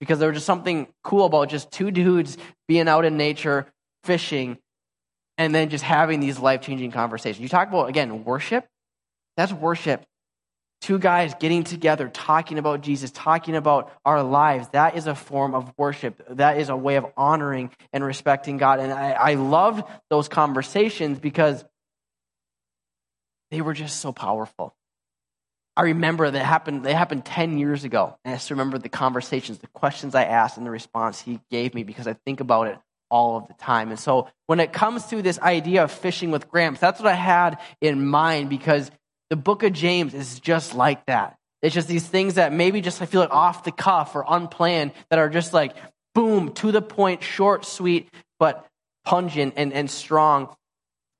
Because 0.00 0.18
there 0.18 0.28
was 0.28 0.36
just 0.36 0.46
something 0.46 0.88
cool 1.02 1.26
about 1.26 1.48
just 1.48 1.70
two 1.70 1.90
dudes 1.90 2.36
being 2.68 2.88
out 2.88 3.04
in 3.04 3.16
nature, 3.16 3.66
fishing, 4.04 4.58
and 5.38 5.54
then 5.54 5.70
just 5.70 5.84
having 5.84 6.20
these 6.20 6.38
life 6.38 6.60
changing 6.60 6.92
conversations. 6.92 7.42
You 7.42 7.48
talk 7.48 7.68
about, 7.68 7.88
again, 7.88 8.24
worship. 8.24 8.66
That's 9.36 9.52
worship 9.52 10.04
two 10.80 10.98
guys 10.98 11.34
getting 11.40 11.64
together, 11.64 12.08
talking 12.08 12.58
about 12.58 12.80
Jesus, 12.80 13.10
talking 13.10 13.56
about 13.56 13.92
our 14.04 14.22
lives, 14.22 14.68
that 14.68 14.96
is 14.96 15.06
a 15.06 15.14
form 15.14 15.54
of 15.54 15.72
worship. 15.76 16.22
That 16.36 16.58
is 16.58 16.68
a 16.68 16.76
way 16.76 16.96
of 16.96 17.06
honoring 17.16 17.70
and 17.92 18.04
respecting 18.04 18.56
God. 18.56 18.80
And 18.80 18.92
I, 18.92 19.12
I 19.12 19.34
loved 19.34 19.84
those 20.10 20.28
conversations 20.28 21.18
because 21.18 21.64
they 23.50 23.60
were 23.60 23.74
just 23.74 24.00
so 24.00 24.12
powerful. 24.12 24.74
I 25.76 25.82
remember 25.82 26.30
that 26.30 26.44
happened, 26.44 26.84
they 26.84 26.94
happened 26.94 27.24
10 27.24 27.58
years 27.58 27.84
ago. 27.84 28.16
And 28.24 28.32
I 28.32 28.36
just 28.36 28.50
remember 28.50 28.78
the 28.78 28.88
conversations, 28.88 29.58
the 29.58 29.66
questions 29.68 30.14
I 30.14 30.24
asked, 30.24 30.56
and 30.56 30.64
the 30.64 30.70
response 30.70 31.20
he 31.20 31.40
gave 31.50 31.74
me 31.74 31.82
because 31.82 32.06
I 32.06 32.14
think 32.24 32.40
about 32.40 32.68
it 32.68 32.78
all 33.10 33.36
of 33.36 33.48
the 33.48 33.54
time. 33.54 33.90
And 33.90 34.00
so 34.00 34.28
when 34.46 34.58
it 34.58 34.72
comes 34.72 35.06
to 35.06 35.22
this 35.22 35.38
idea 35.38 35.84
of 35.84 35.92
fishing 35.92 36.30
with 36.30 36.48
Gramps, 36.48 36.80
that's 36.80 36.98
what 36.98 37.08
I 37.08 37.14
had 37.14 37.58
in 37.80 38.06
mind 38.06 38.48
because 38.48 38.90
the 39.30 39.36
book 39.36 39.62
of 39.62 39.72
James 39.72 40.14
is 40.14 40.40
just 40.40 40.74
like 40.74 41.04
that. 41.06 41.36
It's 41.62 41.74
just 41.74 41.88
these 41.88 42.06
things 42.06 42.34
that 42.34 42.52
maybe 42.52 42.80
just 42.80 43.02
I 43.02 43.06
feel 43.06 43.20
like 43.20 43.30
off 43.30 43.64
the 43.64 43.72
cuff 43.72 44.14
or 44.14 44.24
unplanned 44.26 44.92
that 45.10 45.18
are 45.18 45.28
just 45.28 45.52
like 45.52 45.74
boom, 46.14 46.52
to 46.54 46.72
the 46.72 46.80
point, 46.80 47.22
short, 47.22 47.66
sweet, 47.66 48.08
but 48.38 48.66
pungent 49.04 49.54
and, 49.56 49.72
and 49.72 49.90
strong. 49.90 50.48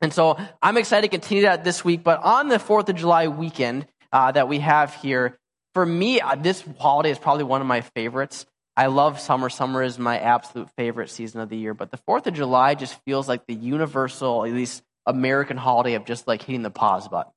And 0.00 0.12
so 0.12 0.38
I'm 0.62 0.78
excited 0.78 1.02
to 1.02 1.08
continue 1.08 1.42
that 1.42 1.64
this 1.64 1.84
week. 1.84 2.02
But 2.02 2.22
on 2.22 2.48
the 2.48 2.56
4th 2.56 2.88
of 2.88 2.96
July 2.96 3.28
weekend 3.28 3.86
uh, 4.12 4.32
that 4.32 4.48
we 4.48 4.60
have 4.60 4.94
here, 4.94 5.38
for 5.74 5.84
me, 5.84 6.20
uh, 6.20 6.36
this 6.36 6.64
holiday 6.78 7.10
is 7.10 7.18
probably 7.18 7.44
one 7.44 7.60
of 7.60 7.66
my 7.66 7.82
favorites. 7.82 8.46
I 8.76 8.86
love 8.86 9.20
summer. 9.20 9.48
Summer 9.48 9.82
is 9.82 9.98
my 9.98 10.18
absolute 10.18 10.68
favorite 10.76 11.10
season 11.10 11.40
of 11.40 11.48
the 11.48 11.56
year. 11.56 11.74
But 11.74 11.90
the 11.90 11.98
4th 12.08 12.26
of 12.26 12.34
July 12.34 12.74
just 12.74 12.98
feels 13.04 13.26
like 13.28 13.46
the 13.46 13.54
universal, 13.54 14.44
at 14.44 14.52
least 14.52 14.82
American 15.06 15.56
holiday 15.56 15.94
of 15.94 16.04
just 16.04 16.26
like 16.26 16.42
hitting 16.42 16.62
the 16.62 16.70
pause 16.70 17.08
button. 17.08 17.32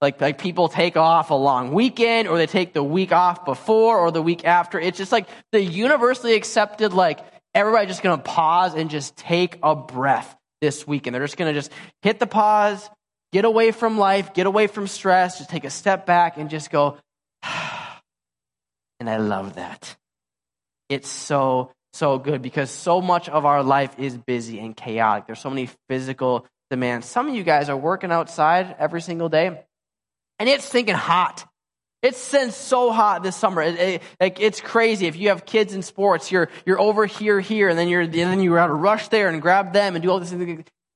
Like, 0.00 0.20
like 0.20 0.38
people 0.38 0.68
take 0.68 0.96
off 0.96 1.30
a 1.30 1.34
long 1.34 1.72
weekend 1.72 2.28
or 2.28 2.38
they 2.38 2.46
take 2.46 2.72
the 2.72 2.84
week 2.84 3.12
off 3.12 3.44
before 3.44 3.98
or 3.98 4.10
the 4.10 4.22
week 4.22 4.44
after. 4.44 4.78
It's 4.78 4.98
just 4.98 5.10
like 5.10 5.28
the 5.52 5.60
universally 5.60 6.34
accepted, 6.34 6.92
like 6.92 7.20
everybody's 7.54 7.88
just 7.88 8.02
going 8.02 8.16
to 8.16 8.22
pause 8.22 8.74
and 8.74 8.90
just 8.90 9.16
take 9.16 9.58
a 9.62 9.74
breath 9.74 10.36
this 10.60 10.86
weekend. 10.86 11.14
They're 11.14 11.24
just 11.24 11.36
going 11.36 11.52
to 11.52 11.58
just 11.58 11.72
hit 12.02 12.18
the 12.20 12.26
pause, 12.26 12.88
get 13.32 13.44
away 13.44 13.70
from 13.70 13.98
life, 13.98 14.34
get 14.34 14.46
away 14.46 14.66
from 14.66 14.86
stress, 14.86 15.38
just 15.38 15.50
take 15.50 15.64
a 15.64 15.70
step 15.70 16.06
back 16.06 16.36
and 16.36 16.50
just 16.50 16.70
go, 16.70 16.96
and 19.00 19.08
I 19.08 19.18
love 19.18 19.54
that. 19.54 19.96
It's 20.88 21.08
so, 21.08 21.72
so 21.92 22.18
good 22.18 22.42
because 22.42 22.70
so 22.70 23.00
much 23.00 23.28
of 23.28 23.44
our 23.44 23.62
life 23.62 23.98
is 23.98 24.16
busy 24.16 24.58
and 24.58 24.76
chaotic. 24.76 25.26
There's 25.26 25.40
so 25.40 25.50
many 25.50 25.68
physical 25.88 26.46
demands. 26.70 27.06
Some 27.06 27.28
of 27.28 27.34
you 27.34 27.44
guys 27.44 27.68
are 27.68 27.76
working 27.76 28.12
outside 28.12 28.76
every 28.78 29.00
single 29.00 29.28
day 29.28 29.64
and 30.38 30.48
it's 30.48 30.68
thinking 30.68 30.94
hot. 30.94 31.44
It's 32.00 32.30
been 32.30 32.52
so 32.52 32.92
hot 32.92 33.24
this 33.24 33.34
summer. 33.34 33.60
It, 33.60 33.74
it, 33.78 34.02
like 34.20 34.40
it's 34.40 34.60
crazy. 34.60 35.06
If 35.06 35.16
you 35.16 35.30
have 35.30 35.44
kids 35.44 35.74
in 35.74 35.82
sports, 35.82 36.30
you're 36.30 36.48
you're 36.64 36.78
over 36.78 37.06
here, 37.06 37.40
here, 37.40 37.68
and 37.68 37.76
then 37.76 37.88
you're 37.88 38.02
and 38.02 38.12
then 38.12 38.40
you 38.40 38.54
got 38.54 38.68
to 38.68 38.72
rush 38.72 39.08
there 39.08 39.28
and 39.28 39.42
grab 39.42 39.72
them 39.72 39.96
and 39.96 40.02
do 40.02 40.10
all 40.10 40.20
this. 40.20 40.32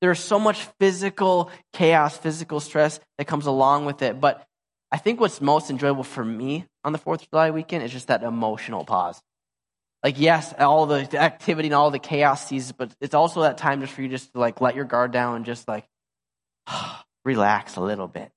There's 0.03 0.21
so 0.21 0.39
much 0.39 0.65
physical 0.79 1.51
chaos, 1.73 2.19
physical 2.19 2.61
stress 2.61 3.01
that 3.17 3.27
comes 3.27 3.47
along 3.47 3.87
with 3.87 4.03
it. 4.03 4.21
But 4.21 4.45
I 4.91 4.99
think 4.99 5.21
what's 5.21 5.41
most 5.41 5.71
enjoyable 5.71 6.05
for 6.05 6.25
me 6.25 6.67
on 6.85 6.93
the 6.93 6.99
Fourth 6.99 7.23
of 7.23 7.31
July 7.31 7.51
weekend 7.51 7.85
is 7.85 7.93
just 7.93 8.09
that 8.09 8.23
emotional 8.23 8.85
pause. 8.85 9.23
Like 10.03 10.19
yes, 10.19 10.53
all 10.59 10.85
the 10.85 11.19
activity 11.19 11.69
and 11.69 11.75
all 11.75 11.91
the 11.91 11.99
chaos 11.99 12.47
sees, 12.47 12.73
but 12.73 12.93
it's 13.01 13.15
also 13.15 13.43
that 13.43 13.57
time 13.57 13.81
just 13.81 13.95
for 13.95 14.03
you 14.03 14.09
just 14.09 14.33
to 14.35 14.41
like 14.41 14.61
let 14.61 14.75
your 14.75 14.85
guard 14.85 15.13
down 15.13 15.37
and 15.37 15.47
just 15.47 15.67
like 15.67 15.87
relax 17.25 17.77
a 17.77 17.81
little 17.81 18.09
bit 18.09 18.31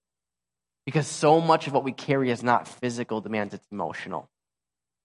because 0.86 1.07
so 1.07 1.41
much 1.41 1.67
of 1.67 1.74
what 1.74 1.84
we 1.84 1.91
carry 1.91 2.29
is 2.29 2.43
not 2.43 2.67
physical 2.67 3.22
demands, 3.22 3.53
it's 3.53 3.67
emotional. 3.72 4.29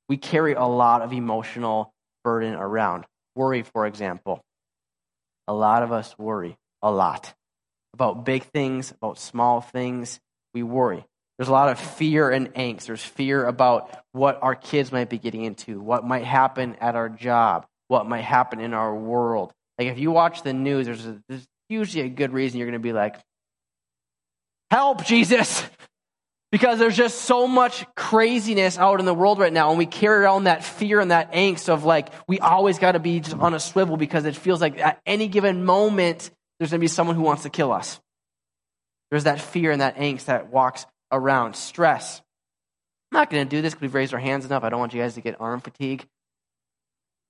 We 0.09 0.19
carry 0.19 0.52
a 0.52 0.64
lot 0.64 1.02
of 1.02 1.12
emotional 1.12 1.95
burden 2.23 2.55
around. 2.55 3.07
Worry, 3.35 3.62
for 3.62 3.87
example. 3.87 4.43
A 5.50 5.52
lot 5.52 5.83
of 5.83 5.90
us 5.90 6.16
worry 6.16 6.57
a 6.80 6.92
lot 6.92 7.35
about 7.92 8.25
big 8.25 8.45
things, 8.45 8.92
about 8.92 9.19
small 9.19 9.61
things. 9.61 10.21
We 10.54 10.62
worry. 10.62 11.04
There's 11.37 11.49
a 11.49 11.52
lot 11.52 11.71
of 11.71 11.80
fear 11.80 12.30
and 12.30 12.54
angst. 12.54 12.87
There's 12.87 13.02
fear 13.02 13.45
about 13.45 13.99
what 14.12 14.38
our 14.42 14.54
kids 14.54 14.92
might 14.92 15.09
be 15.09 15.19
getting 15.19 15.42
into, 15.42 15.80
what 15.80 16.07
might 16.07 16.25
happen 16.25 16.76
at 16.80 16.95
our 16.95 17.09
job, 17.09 17.66
what 17.88 18.07
might 18.07 18.23
happen 18.23 18.61
in 18.61 18.75
our 18.75 18.95
world. 18.95 19.52
Like 19.76 19.88
if 19.88 19.99
you 19.99 20.12
watch 20.12 20.45
the 20.45 20.52
news, 20.52 20.87
there's, 20.87 21.04
a, 21.04 21.21
there's 21.28 21.49
usually 21.69 22.04
a 22.04 22.09
good 22.09 22.33
reason 22.33 22.61
you're 22.61 22.69
going 22.69 22.80
to 22.80 22.88
be 22.88 22.92
like, 22.92 23.16
Help, 24.71 25.04
Jesus! 25.04 25.64
Because 26.52 26.80
there's 26.80 26.97
just 26.97 27.23
so 27.23 27.47
much 27.47 27.85
craziness 27.95 28.76
out 28.76 28.99
in 28.99 29.07
the 29.07 29.14
world 29.14 29.38
right 29.38 29.52
now, 29.52 29.71
and 29.71 29.78
we 29.78 29.87
carry 29.87 30.25
around 30.25 30.45
that 30.45 30.64
fear 30.64 30.99
and 30.99 31.12
that 31.12 31.33
angst 31.33 31.69
of 31.69 31.85
like, 31.85 32.09
we 32.26 32.40
always 32.40 32.78
got 32.78 32.92
to 32.92 32.99
be 32.99 33.21
just 33.21 33.37
on 33.37 33.54
a 33.54 33.61
swivel 33.61 33.97
because 33.97 34.25
it 34.25 34.35
feels 34.35 34.61
like 34.61 34.78
at 34.78 35.00
any 35.07 35.28
given 35.28 35.64
moment, 35.64 36.30
there's 36.59 36.71
going 36.71 36.80
to 36.80 36.85
be 36.85 36.88
someone 36.88 37.14
who 37.14 37.23
wants 37.23 37.45
to 37.45 37.50
kill 37.50 37.73
us. 37.73 38.00
There's 39.11 39.25
that 39.25 39.40
fear 39.40 39.71
and 39.71 39.80
that 39.80 39.97
angst 39.97 40.26
that 40.26 40.50
walks 40.50 40.87
around. 41.12 41.54
Stress. 41.54 42.21
I'm 43.11 43.19
not 43.19 43.30
going 43.30 43.49
to 43.49 43.57
do 43.57 43.62
this 43.62 43.75
because 43.75 43.83
we've 43.83 43.95
raised 43.95 44.14
our 44.14 44.21
hands 44.21 44.45
enough. 44.45 44.64
I 44.64 44.69
don't 44.71 44.80
want 44.80 44.92
you 44.92 45.00
guys 45.00 45.14
to 45.14 45.21
get 45.21 45.40
arm 45.40 45.61
fatigue. 45.61 46.07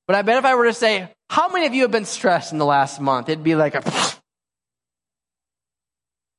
But 0.07 0.17
I 0.17 0.23
bet 0.23 0.39
if 0.39 0.45
I 0.45 0.55
were 0.57 0.65
to 0.65 0.75
say, 0.75 1.09
how 1.29 1.49
many 1.49 1.67
of 1.67 1.75
you 1.75 1.83
have 1.83 1.91
been 1.91 2.05
stressed 2.05 2.53
in 2.53 2.59
the 2.59 2.67
last 2.67 3.01
month? 3.01 3.29
It'd 3.29 3.45
be 3.45 3.55
like 3.55 3.75
a 3.75 3.83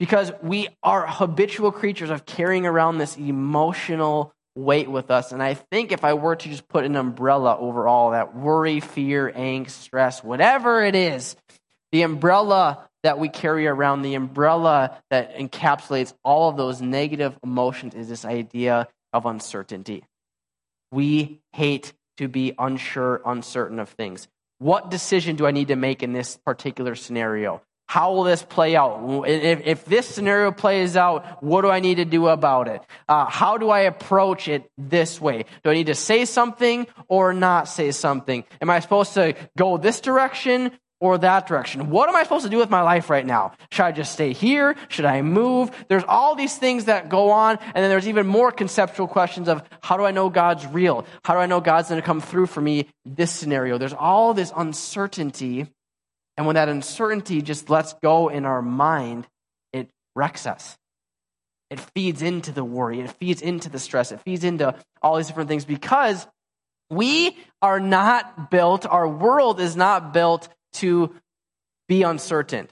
because 0.02 0.32
we 0.42 0.68
are 0.82 1.06
habitual 1.06 1.72
creatures 1.72 2.10
of 2.10 2.26
carrying 2.26 2.66
around 2.66 2.98
this 2.98 3.18
emotional 3.18 4.34
weight 4.56 4.90
with 4.90 5.12
us. 5.12 5.32
And 5.32 5.44
I 5.44 5.54
think 5.54 5.92
if 5.92 6.04
I 6.04 6.16
were 6.16 6.36
to 6.36 6.50
just 6.50 6.68
put 6.68 6.86
an 6.86 6.96
umbrella 6.96 7.56
over 7.56 7.88
all 7.88 8.10
that 8.10 8.36
worry, 8.36 8.80
fear, 8.80 9.32
angst, 9.32 9.70
stress, 9.70 10.24
whatever 10.24 10.84
it 10.84 10.96
is, 10.96 11.36
the 11.92 12.02
umbrella 12.02 12.90
that 13.04 13.20
we 13.20 13.30
carry 13.30 13.68
around, 13.68 14.02
the 14.02 14.16
umbrella 14.16 14.98
that 15.12 15.38
encapsulates 15.38 16.16
all 16.24 16.50
of 16.50 16.58
those 16.58 16.82
negative 16.82 17.38
emotions 17.44 17.94
is 17.94 18.10
this 18.10 18.26
idea 18.26 18.88
of 19.14 19.28
uncertainty. 19.28 20.04
We 20.92 21.42
hate 21.54 21.94
to 22.18 22.28
be 22.28 22.56
unsure, 22.58 23.22
uncertain 23.24 23.78
of 23.78 23.90
things. 23.90 24.28
What 24.58 24.90
decision 24.90 25.36
do 25.36 25.46
I 25.46 25.52
need 25.52 25.68
to 25.68 25.76
make 25.76 26.02
in 26.02 26.12
this 26.12 26.40
particular 26.44 26.96
scenario? 26.96 27.62
How 27.92 28.14
will 28.14 28.24
this 28.24 28.42
play 28.42 28.78
out? 28.78 29.26
If, 29.28 29.64
if 29.66 29.84
this 29.84 30.08
scenario 30.08 30.54
plays 30.54 30.96
out, 30.96 31.44
what 31.44 31.64
do 31.64 31.70
I 31.70 31.82
need 31.82 31.96
to 31.96 32.06
do 32.06 32.30
about 32.30 32.70
it? 32.70 32.82
Uh, 33.10 33.26
how 33.26 33.58
do 33.58 33.70
I 33.70 33.82
approach 33.82 34.48
it 34.48 34.72
this 34.78 35.20
way? 35.20 35.44
Do 35.66 35.72
I 35.72 35.74
need 35.74 35.88
to 35.88 35.94
say 35.96 36.24
something 36.24 36.88
or 37.10 37.34
not 37.34 37.68
say 37.68 37.92
something? 37.92 38.46
Am 38.62 38.70
I 38.70 38.80
supposed 38.80 39.16
to 39.16 39.36
go 39.58 39.78
this 39.78 40.00
direction 40.00 40.72
or 41.02 41.18
that 41.18 41.48
direction? 41.48 41.90
What 41.90 42.08
am 42.08 42.16
I 42.16 42.24
supposed 42.24 42.46
to 42.46 42.50
do 42.50 42.60
with 42.60 42.70
my 42.70 42.82
life 42.82 43.10
right 43.10 43.26
now? 43.26 43.56
Should 43.74 43.84
I 43.84 43.92
just 43.92 44.14
stay 44.14 44.32
here? 44.32 44.78
Should 44.88 45.04
I 45.04 45.22
move? 45.22 45.70
There's 45.90 46.06
all 46.08 46.36
these 46.36 46.58
things 46.58 46.86
that 46.86 47.10
go 47.10 47.32
on. 47.32 47.58
And 47.62 47.76
then 47.76 47.90
there's 47.90 48.08
even 48.08 48.26
more 48.26 48.54
conceptual 48.54 49.10
questions 49.10 49.50
of 49.50 49.64
how 49.82 49.98
do 49.98 50.06
I 50.06 50.12
know 50.12 50.30
God's 50.30 50.66
real? 50.66 51.06
How 51.26 51.34
do 51.34 51.42
I 51.42 51.46
know 51.46 51.60
God's 51.60 51.90
going 51.90 52.00
to 52.00 52.08
come 52.08 52.22
through 52.22 52.46
for 52.46 52.62
me 52.62 52.88
this 53.04 53.32
scenario? 53.32 53.78
There's 53.78 53.92
all 53.92 54.34
this 54.34 54.54
uncertainty 54.56 55.68
and 56.42 56.48
when 56.48 56.56
that 56.56 56.70
uncertainty 56.70 57.44
just 57.44 57.70
lets 57.70 57.94
go 58.02 58.30
in 58.30 58.46
our 58.46 58.64
mind, 58.64 59.28
it 59.74 59.92
wrecks 60.16 60.48
us. 60.48 60.76
It 61.70 61.80
feeds 61.80 62.24
into 62.24 62.52
the 62.52 62.64
worry, 62.64 63.00
it 63.00 63.12
feeds 63.12 63.44
into 63.44 63.70
the 63.70 63.78
stress, 63.78 64.12
it 64.12 64.22
feeds 64.22 64.44
into 64.44 64.74
all 65.04 65.18
these 65.18 65.28
different 65.28 65.50
things 65.50 65.66
because 65.66 66.26
we 66.90 67.38
are 67.62 67.80
not 67.80 68.50
built, 68.50 68.88
our 68.88 69.08
world 69.08 69.60
is 69.60 69.76
not 69.76 70.14
built 70.14 70.50
to 70.74 71.14
be 71.88 72.02
uncertain. 72.02 72.68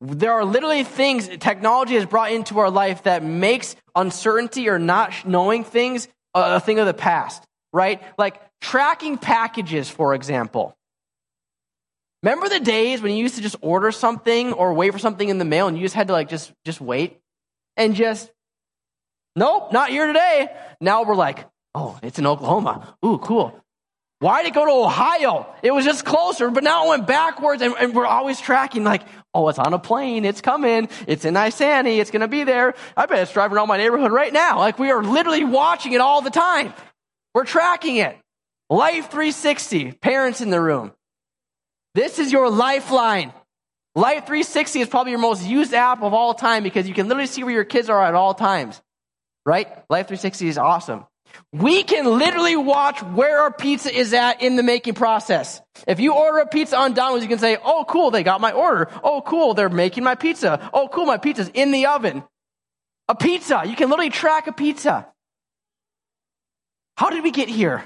There 0.00 0.32
are 0.32 0.44
literally 0.44 0.84
things 0.84 1.26
technology 1.26 1.94
has 1.94 2.06
brought 2.06 2.30
into 2.30 2.60
our 2.60 2.70
life 2.70 3.02
that 3.02 3.24
makes 3.24 3.74
uncertainty 3.96 4.68
or 4.68 4.78
not 4.78 5.26
knowing 5.26 5.64
things 5.64 6.06
a 6.32 6.60
thing 6.60 6.78
of 6.78 6.86
the 6.86 6.94
past, 6.94 7.42
right? 7.72 8.00
Like 8.16 8.40
tracking 8.60 9.18
packages, 9.18 9.90
for 9.90 10.14
example. 10.14 10.76
Remember 12.24 12.48
the 12.48 12.58
days 12.58 13.02
when 13.02 13.12
you 13.12 13.18
used 13.18 13.36
to 13.36 13.42
just 13.42 13.56
order 13.60 13.92
something 13.92 14.54
or 14.54 14.72
wait 14.72 14.94
for 14.94 14.98
something 14.98 15.28
in 15.28 15.36
the 15.36 15.44
mail 15.44 15.68
and 15.68 15.76
you 15.76 15.82
just 15.82 15.94
had 15.94 16.06
to 16.06 16.14
like 16.14 16.30
just 16.30 16.54
just 16.64 16.80
wait 16.80 17.20
and 17.76 17.94
just 17.94 18.32
nope, 19.36 19.74
not 19.74 19.90
here 19.90 20.06
today. 20.06 20.48
Now 20.80 21.04
we're 21.04 21.16
like, 21.16 21.46
oh, 21.74 21.98
it's 22.02 22.18
in 22.18 22.26
Oklahoma. 22.26 22.96
Ooh, 23.04 23.18
cool. 23.18 23.60
Why 24.20 24.42
did 24.42 24.52
it 24.52 24.54
go 24.54 24.64
to 24.64 24.72
Ohio? 24.72 25.54
It 25.62 25.72
was 25.72 25.84
just 25.84 26.06
closer, 26.06 26.48
but 26.48 26.64
now 26.64 26.86
it 26.86 26.88
went 26.88 27.06
backwards 27.06 27.60
and, 27.60 27.74
and 27.78 27.94
we're 27.94 28.06
always 28.06 28.40
tracking 28.40 28.84
like, 28.84 29.02
oh, 29.34 29.46
it's 29.50 29.58
on 29.58 29.74
a 29.74 29.78
plane. 29.78 30.24
It's 30.24 30.40
coming. 30.40 30.88
It's 31.06 31.26
in 31.26 31.34
Isanti. 31.34 31.98
It's 31.98 32.10
to 32.10 32.26
be 32.26 32.44
there. 32.44 32.72
I 32.96 33.04
bet 33.04 33.18
it's 33.18 33.34
driving 33.34 33.58
around 33.58 33.68
my 33.68 33.76
neighborhood 33.76 34.12
right 34.12 34.32
now. 34.32 34.60
Like 34.60 34.78
we 34.78 34.90
are 34.90 35.04
literally 35.04 35.44
watching 35.44 35.92
it 35.92 36.00
all 36.00 36.22
the 36.22 36.30
time. 36.30 36.72
We're 37.34 37.44
tracking 37.44 37.96
it. 37.96 38.16
Life 38.70 39.10
360. 39.10 39.92
Parents 39.92 40.40
in 40.40 40.48
the 40.48 40.58
room. 40.58 40.92
This 41.94 42.18
is 42.18 42.32
your 42.32 42.50
lifeline. 42.50 43.32
Life 43.94 44.26
360 44.26 44.80
is 44.80 44.88
probably 44.88 45.12
your 45.12 45.20
most 45.20 45.46
used 45.46 45.72
app 45.72 46.02
of 46.02 46.12
all 46.12 46.34
time 46.34 46.64
because 46.64 46.88
you 46.88 46.94
can 46.94 47.06
literally 47.06 47.28
see 47.28 47.44
where 47.44 47.54
your 47.54 47.64
kids 47.64 47.88
are 47.88 48.02
at 48.02 48.14
all 48.14 48.34
times. 48.34 48.80
Right? 49.46 49.68
Life 49.88 50.08
360 50.08 50.48
is 50.48 50.58
awesome. 50.58 51.06
We 51.52 51.82
can 51.84 52.18
literally 52.18 52.56
watch 52.56 53.02
where 53.02 53.40
our 53.40 53.52
pizza 53.52 53.96
is 53.96 54.12
at 54.12 54.42
in 54.42 54.56
the 54.56 54.62
making 54.62 54.94
process. 54.94 55.60
If 55.86 56.00
you 56.00 56.14
order 56.14 56.38
a 56.38 56.46
pizza 56.46 56.76
on 56.76 56.94
Domino's, 56.94 57.22
you 57.22 57.28
can 57.28 57.38
say, 57.38 57.56
oh, 57.62 57.84
cool, 57.88 58.10
they 58.10 58.22
got 58.22 58.40
my 58.40 58.52
order. 58.52 58.88
Oh, 59.02 59.22
cool, 59.24 59.54
they're 59.54 59.68
making 59.68 60.04
my 60.04 60.14
pizza. 60.14 60.70
Oh, 60.72 60.88
cool, 60.88 61.06
my 61.06 61.18
pizza's 61.18 61.50
in 61.54 61.70
the 61.70 61.86
oven. 61.86 62.24
A 63.08 63.14
pizza. 63.14 63.62
You 63.66 63.76
can 63.76 63.90
literally 63.90 64.10
track 64.10 64.46
a 64.46 64.52
pizza. 64.52 65.06
How 66.96 67.10
did 67.10 67.22
we 67.22 67.30
get 67.30 67.48
here? 67.48 67.84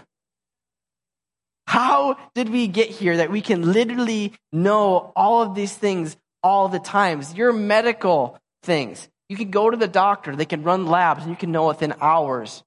How 1.69 2.17
did 2.35 2.49
we 2.49 2.67
get 2.67 2.89
here 2.89 3.19
that 3.19 3.31
we 3.31 3.43
can 3.43 3.75
literally 3.75 4.33
know 4.51 5.13
all 5.15 5.43
of 5.43 5.55
these 5.55 5.75
things 5.75 6.17
all 6.43 6.69
the 6.69 6.79
times? 6.79 7.35
Your 7.35 7.53
medical 7.53 8.39
things. 8.63 9.07
You 9.29 9.37
can 9.37 9.51
go 9.51 9.69
to 9.69 9.77
the 9.77 9.87
doctor, 9.87 10.35
they 10.35 10.47
can 10.47 10.63
run 10.63 10.87
labs, 10.87 11.25
and 11.25 11.31
you 11.31 11.37
can 11.37 11.53
know 11.53 11.67
within 11.67 11.93
hours 12.01 12.65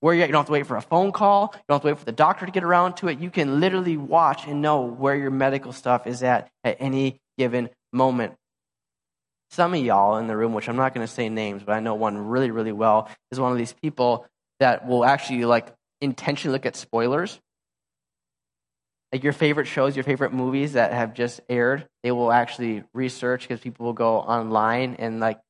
where. 0.00 0.14
You 0.14 0.22
don't 0.22 0.32
have 0.36 0.46
to 0.46 0.52
wait 0.52 0.66
for 0.66 0.78
a 0.78 0.80
phone 0.80 1.12
call. 1.12 1.50
You 1.52 1.60
don't 1.68 1.74
have 1.74 1.82
to 1.82 1.88
wait 1.88 1.98
for 1.98 2.06
the 2.06 2.12
doctor 2.12 2.46
to 2.46 2.50
get 2.50 2.64
around 2.64 2.94
to 2.96 3.08
it. 3.08 3.18
You 3.18 3.28
can 3.28 3.60
literally 3.60 3.98
watch 3.98 4.46
and 4.46 4.62
know 4.62 4.86
where 4.86 5.14
your 5.14 5.30
medical 5.30 5.74
stuff 5.74 6.06
is 6.06 6.22
at 6.22 6.48
at 6.64 6.78
any 6.80 7.20
given 7.36 7.68
moment. 7.92 8.36
Some 9.50 9.74
of 9.74 9.80
y'all 9.80 10.16
in 10.16 10.28
the 10.28 10.36
room, 10.36 10.54
which 10.54 10.70
I'm 10.70 10.76
not 10.76 10.94
going 10.94 11.06
to 11.06 11.12
say 11.12 11.28
names, 11.28 11.62
but 11.62 11.72
I 11.72 11.80
know 11.80 11.94
one 11.94 12.16
really, 12.16 12.50
really 12.50 12.72
well, 12.72 13.10
is 13.30 13.38
one 13.38 13.52
of 13.52 13.58
these 13.58 13.74
people 13.74 14.24
that 14.60 14.88
will 14.88 15.04
actually 15.04 15.44
like 15.44 15.74
intentionally 16.00 16.54
look 16.54 16.64
at 16.64 16.74
spoilers. 16.74 17.38
Like 19.12 19.24
your 19.24 19.32
favorite 19.32 19.66
shows, 19.66 19.96
your 19.96 20.04
favorite 20.04 20.32
movies 20.32 20.74
that 20.74 20.92
have 20.92 21.14
just 21.14 21.40
aired, 21.48 21.88
they 22.02 22.12
will 22.12 22.30
actually 22.30 22.84
research 22.92 23.42
because 23.42 23.60
people 23.60 23.86
will 23.86 23.94
go 23.94 24.18
online 24.18 24.96
and 24.98 25.18
like 25.18 25.40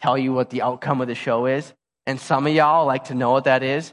tell 0.00 0.18
you 0.18 0.32
what 0.32 0.50
the 0.50 0.62
outcome 0.62 1.00
of 1.00 1.06
the 1.06 1.14
show 1.14 1.46
is. 1.46 1.72
And 2.06 2.20
some 2.20 2.46
of 2.46 2.52
y'all 2.52 2.86
like 2.86 3.04
to 3.04 3.14
know 3.14 3.30
what 3.30 3.44
that 3.44 3.62
is. 3.62 3.92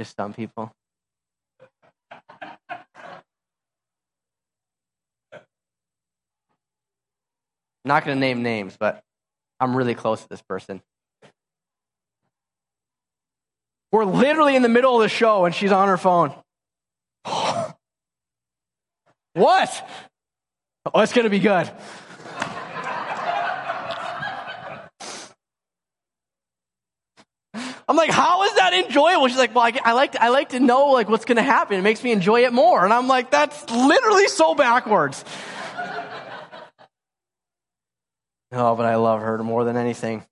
Just 0.00 0.16
some 0.16 0.32
people. 0.32 0.72
I'm 7.84 7.88
not 7.88 8.04
going 8.04 8.16
to 8.16 8.20
name 8.20 8.42
names, 8.42 8.76
but 8.78 9.02
I'm 9.60 9.76
really 9.76 9.94
close 9.94 10.22
to 10.22 10.28
this 10.28 10.42
person. 10.42 10.82
We're 13.92 14.04
literally 14.04 14.56
in 14.56 14.62
the 14.62 14.68
middle 14.68 14.96
of 14.96 15.02
the 15.02 15.08
show 15.08 15.44
and 15.44 15.54
she's 15.54 15.72
on 15.72 15.88
her 15.88 15.96
phone. 15.96 16.34
What? 19.34 19.88
Oh, 20.92 21.00
it's 21.00 21.12
going 21.12 21.24
to 21.24 21.30
be 21.30 21.38
good. 21.38 21.70
I'm 27.90 27.96
like, 27.96 28.10
how 28.10 28.44
is 28.44 28.54
that 28.54 28.72
enjoyable? 28.72 29.26
She's 29.26 29.36
like, 29.36 29.52
well, 29.52 29.64
I, 29.64 29.72
I 29.84 29.92
like, 29.94 30.12
to, 30.12 30.22
I 30.22 30.28
like 30.28 30.50
to 30.50 30.60
know 30.60 30.92
like 30.92 31.08
what's 31.08 31.24
going 31.24 31.36
to 31.36 31.42
happen. 31.42 31.76
It 31.76 31.82
makes 31.82 32.04
me 32.04 32.12
enjoy 32.12 32.44
it 32.44 32.52
more. 32.52 32.84
And 32.84 32.92
I'm 32.92 33.08
like, 33.08 33.32
that's 33.32 33.68
literally 33.68 34.28
so 34.28 34.54
backwards. 34.54 35.24
oh, 38.52 38.76
but 38.76 38.86
I 38.86 38.94
love 38.94 39.22
her 39.22 39.42
more 39.42 39.64
than 39.64 39.76
anything. 39.76 40.24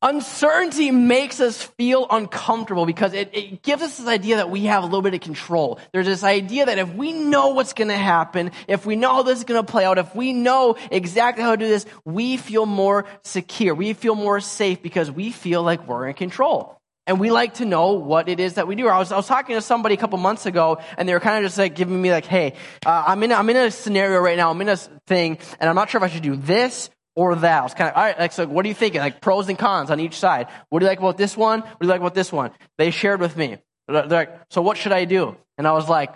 Uncertainty 0.00 0.92
makes 0.92 1.40
us 1.40 1.60
feel 1.60 2.06
uncomfortable 2.08 2.86
because 2.86 3.14
it, 3.14 3.30
it, 3.32 3.62
gives 3.62 3.82
us 3.82 3.98
this 3.98 4.06
idea 4.06 4.36
that 4.36 4.48
we 4.48 4.66
have 4.66 4.84
a 4.84 4.86
little 4.86 5.02
bit 5.02 5.12
of 5.12 5.20
control. 5.20 5.80
There's 5.92 6.06
this 6.06 6.22
idea 6.22 6.66
that 6.66 6.78
if 6.78 6.94
we 6.94 7.12
know 7.12 7.48
what's 7.48 7.72
going 7.72 7.88
to 7.88 7.96
happen, 7.96 8.52
if 8.68 8.86
we 8.86 8.94
know 8.94 9.12
how 9.12 9.22
this 9.24 9.38
is 9.38 9.44
going 9.44 9.60
to 9.64 9.68
play 9.68 9.84
out, 9.84 9.98
if 9.98 10.14
we 10.14 10.32
know 10.32 10.76
exactly 10.92 11.42
how 11.42 11.50
to 11.50 11.56
do 11.56 11.66
this, 11.66 11.84
we 12.04 12.36
feel 12.36 12.64
more 12.64 13.06
secure. 13.24 13.74
We 13.74 13.92
feel 13.92 14.14
more 14.14 14.38
safe 14.38 14.82
because 14.82 15.10
we 15.10 15.32
feel 15.32 15.64
like 15.64 15.88
we're 15.88 16.06
in 16.06 16.14
control. 16.14 16.80
And 17.08 17.18
we 17.18 17.32
like 17.32 17.54
to 17.54 17.64
know 17.64 17.94
what 17.94 18.28
it 18.28 18.38
is 18.38 18.54
that 18.54 18.68
we 18.68 18.76
do. 18.76 18.86
I 18.86 18.98
was, 18.98 19.10
I 19.10 19.16
was 19.16 19.26
talking 19.26 19.56
to 19.56 19.62
somebody 19.62 19.96
a 19.96 19.98
couple 19.98 20.18
months 20.18 20.46
ago 20.46 20.78
and 20.96 21.08
they 21.08 21.12
were 21.12 21.20
kind 21.20 21.44
of 21.44 21.48
just 21.48 21.58
like 21.58 21.74
giving 21.74 22.00
me 22.00 22.12
like, 22.12 22.26
hey, 22.26 22.52
uh, 22.86 23.02
I'm 23.08 23.20
in, 23.24 23.32
I'm 23.32 23.50
in 23.50 23.56
a 23.56 23.70
scenario 23.72 24.20
right 24.20 24.36
now. 24.36 24.50
I'm 24.50 24.60
in 24.60 24.68
a 24.68 24.76
thing 24.76 25.38
and 25.58 25.68
I'm 25.68 25.74
not 25.74 25.90
sure 25.90 25.98
if 25.98 26.04
I 26.04 26.14
should 26.14 26.22
do 26.22 26.36
this 26.36 26.88
or 27.18 27.34
that. 27.34 27.58
I 27.58 27.62
was 27.64 27.74
kind 27.74 27.90
of, 27.90 27.96
all 27.96 28.04
right, 28.04 28.16
like, 28.16 28.30
so 28.30 28.46
what 28.46 28.64
are 28.64 28.68
you 28.68 28.74
thinking? 28.74 29.00
Like 29.00 29.20
pros 29.20 29.48
and 29.48 29.58
cons 29.58 29.90
on 29.90 29.98
each 29.98 30.16
side. 30.16 30.46
What 30.68 30.78
do 30.78 30.84
you 30.84 30.88
like 30.88 31.00
about 31.00 31.16
this 31.16 31.36
one? 31.36 31.62
What 31.62 31.80
do 31.80 31.86
you 31.86 31.90
like 31.90 32.00
about 32.00 32.14
this 32.14 32.30
one? 32.32 32.52
They 32.76 32.92
shared 32.92 33.20
with 33.20 33.36
me. 33.36 33.58
They're 33.88 34.06
like, 34.06 34.40
so 34.50 34.62
what 34.62 34.76
should 34.76 34.92
I 34.92 35.04
do? 35.04 35.36
And 35.56 35.66
I 35.66 35.72
was 35.72 35.88
like, 35.88 36.14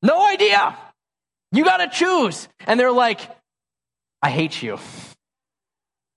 no 0.00 0.26
idea. 0.26 0.78
You 1.50 1.62
got 1.64 1.76
to 1.76 1.88
choose. 1.88 2.48
And 2.66 2.80
they're 2.80 2.90
like, 2.90 3.20
I 4.22 4.30
hate 4.30 4.62
you. 4.62 4.78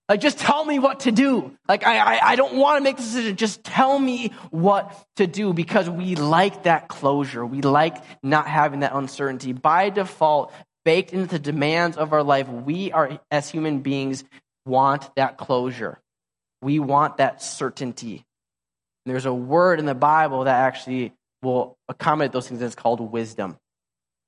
Like, 0.08 0.22
just 0.22 0.40
tell 0.40 0.64
me 0.64 0.80
what 0.80 1.02
to 1.02 1.12
do. 1.12 1.52
Like, 1.68 1.86
I, 1.86 1.98
I, 1.98 2.32
I 2.32 2.36
don't 2.38 2.56
want 2.56 2.78
to 2.78 2.84
make 2.84 2.96
the 2.96 3.04
decision. 3.04 3.36
Just 3.36 3.66
tell 3.66 4.00
me 4.00 4.32
what 4.52 5.06
to 5.18 5.28
do 5.28 5.52
because 5.52 5.90
we 5.90 6.16
like 6.16 6.64
that 6.64 6.88
closure. 6.88 7.46
We 7.46 7.62
like 7.62 7.98
not 8.24 8.48
having 8.48 8.82
that 8.82 8.94
uncertainty. 8.94 9.52
By 9.52 9.90
default, 9.90 10.54
baked 10.86 11.12
into 11.12 11.28
the 11.28 11.40
demands 11.40 11.98
of 11.98 12.14
our 12.14 12.24
life, 12.24 12.48
we 12.48 12.92
are, 12.92 13.20
as 13.30 13.50
human 13.50 13.80
beings, 13.80 14.24
want 14.66 15.14
that 15.16 15.38
closure. 15.38 16.00
We 16.62 16.80
want 16.80 17.18
that 17.18 17.42
certainty. 17.42 18.24
And 19.06 19.14
there's 19.14 19.26
a 19.26 19.34
word 19.34 19.80
in 19.80 19.86
the 19.86 19.96
Bible 19.96 20.46
that 20.46 20.62
actually 20.62 21.14
will 21.42 21.78
accommodate 21.90 22.32
those 22.32 22.48
things, 22.48 22.62
and 22.62 22.68
it's 22.68 22.76
called 22.76 23.00
wisdom. 23.00 23.58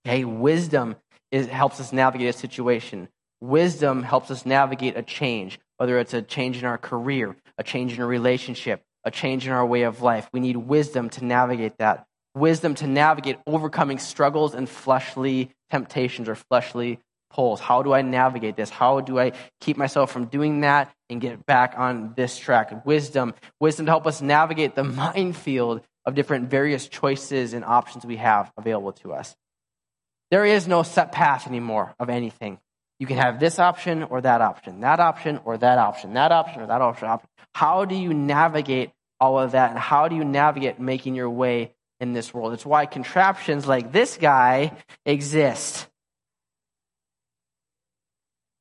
Okay, 0.05 0.23
wisdom 0.23 0.95
is, 1.31 1.47
helps 1.47 1.79
us 1.79 1.93
navigate 1.93 2.35
a 2.35 2.37
situation. 2.37 3.07
Wisdom 3.41 4.03
helps 4.03 4.31
us 4.31 4.45
navigate 4.45 4.97
a 4.97 5.03
change, 5.03 5.59
whether 5.77 5.99
it's 5.99 6.13
a 6.13 6.21
change 6.21 6.57
in 6.57 6.65
our 6.65 6.77
career, 6.77 7.35
a 7.57 7.63
change 7.63 7.93
in 7.93 8.01
a 8.01 8.05
relationship, 8.05 8.81
a 9.03 9.11
change 9.11 9.45
in 9.45 9.53
our 9.53 9.65
way 9.65 9.83
of 9.83 10.01
life. 10.01 10.29
We 10.33 10.39
need 10.39 10.57
wisdom 10.57 11.09
to 11.11 11.25
navigate 11.25 11.77
that. 11.77 12.05
Wisdom 12.35 12.75
to 12.75 12.87
navigate 12.87 13.37
overcoming 13.47 13.97
struggles 13.97 14.53
and 14.53 14.69
fleshly 14.69 15.51
temptations 15.69 16.29
or 16.29 16.35
fleshly 16.35 16.99
pulls. 17.29 17.59
How 17.59 17.83
do 17.83 17.93
I 17.93 18.01
navigate 18.01 18.55
this? 18.55 18.69
How 18.69 19.01
do 19.01 19.19
I 19.19 19.33
keep 19.59 19.77
myself 19.77 20.11
from 20.11 20.25
doing 20.25 20.61
that 20.61 20.93
and 21.09 21.19
get 21.19 21.45
back 21.45 21.75
on 21.77 22.13
this 22.15 22.37
track? 22.37 22.85
Wisdom, 22.85 23.33
wisdom 23.59 23.85
to 23.85 23.91
help 23.91 24.07
us 24.07 24.21
navigate 24.21 24.75
the 24.75 24.83
minefield 24.83 25.81
of 26.05 26.15
different 26.15 26.49
various 26.49 26.87
choices 26.87 27.53
and 27.53 27.65
options 27.65 28.05
we 28.05 28.17
have 28.17 28.51
available 28.57 28.93
to 28.93 29.13
us. 29.13 29.35
There 30.31 30.45
is 30.45 30.67
no 30.67 30.83
set 30.83 31.11
path 31.11 31.47
anymore 31.47 31.93
of 31.99 32.09
anything. 32.09 32.59
You 32.99 33.05
can 33.05 33.17
have 33.17 33.39
this 33.39 33.59
option 33.59 34.03
or 34.03 34.21
that 34.21 34.41
option, 34.41 34.81
that 34.81 34.99
option 34.99 35.39
or 35.45 35.57
that 35.57 35.77
option, 35.77 36.13
that 36.13 36.31
option 36.31 36.61
or 36.61 36.67
that 36.67 36.81
option. 36.81 37.09
How 37.53 37.85
do 37.85 37.95
you 37.95 38.13
navigate 38.13 38.91
all 39.19 39.37
of 39.37 39.51
that? 39.51 39.69
And 39.69 39.79
how 39.79 40.07
do 40.07 40.15
you 40.15 40.25
navigate 40.25 40.79
making 40.79 41.15
your 41.15 41.29
way 41.29 41.73
in 41.99 42.13
this 42.13 42.33
world. 42.33 42.53
It's 42.53 42.65
why 42.65 42.85
contraptions 42.85 43.67
like 43.67 43.91
this 43.91 44.17
guy 44.17 44.73
exist. 45.05 45.87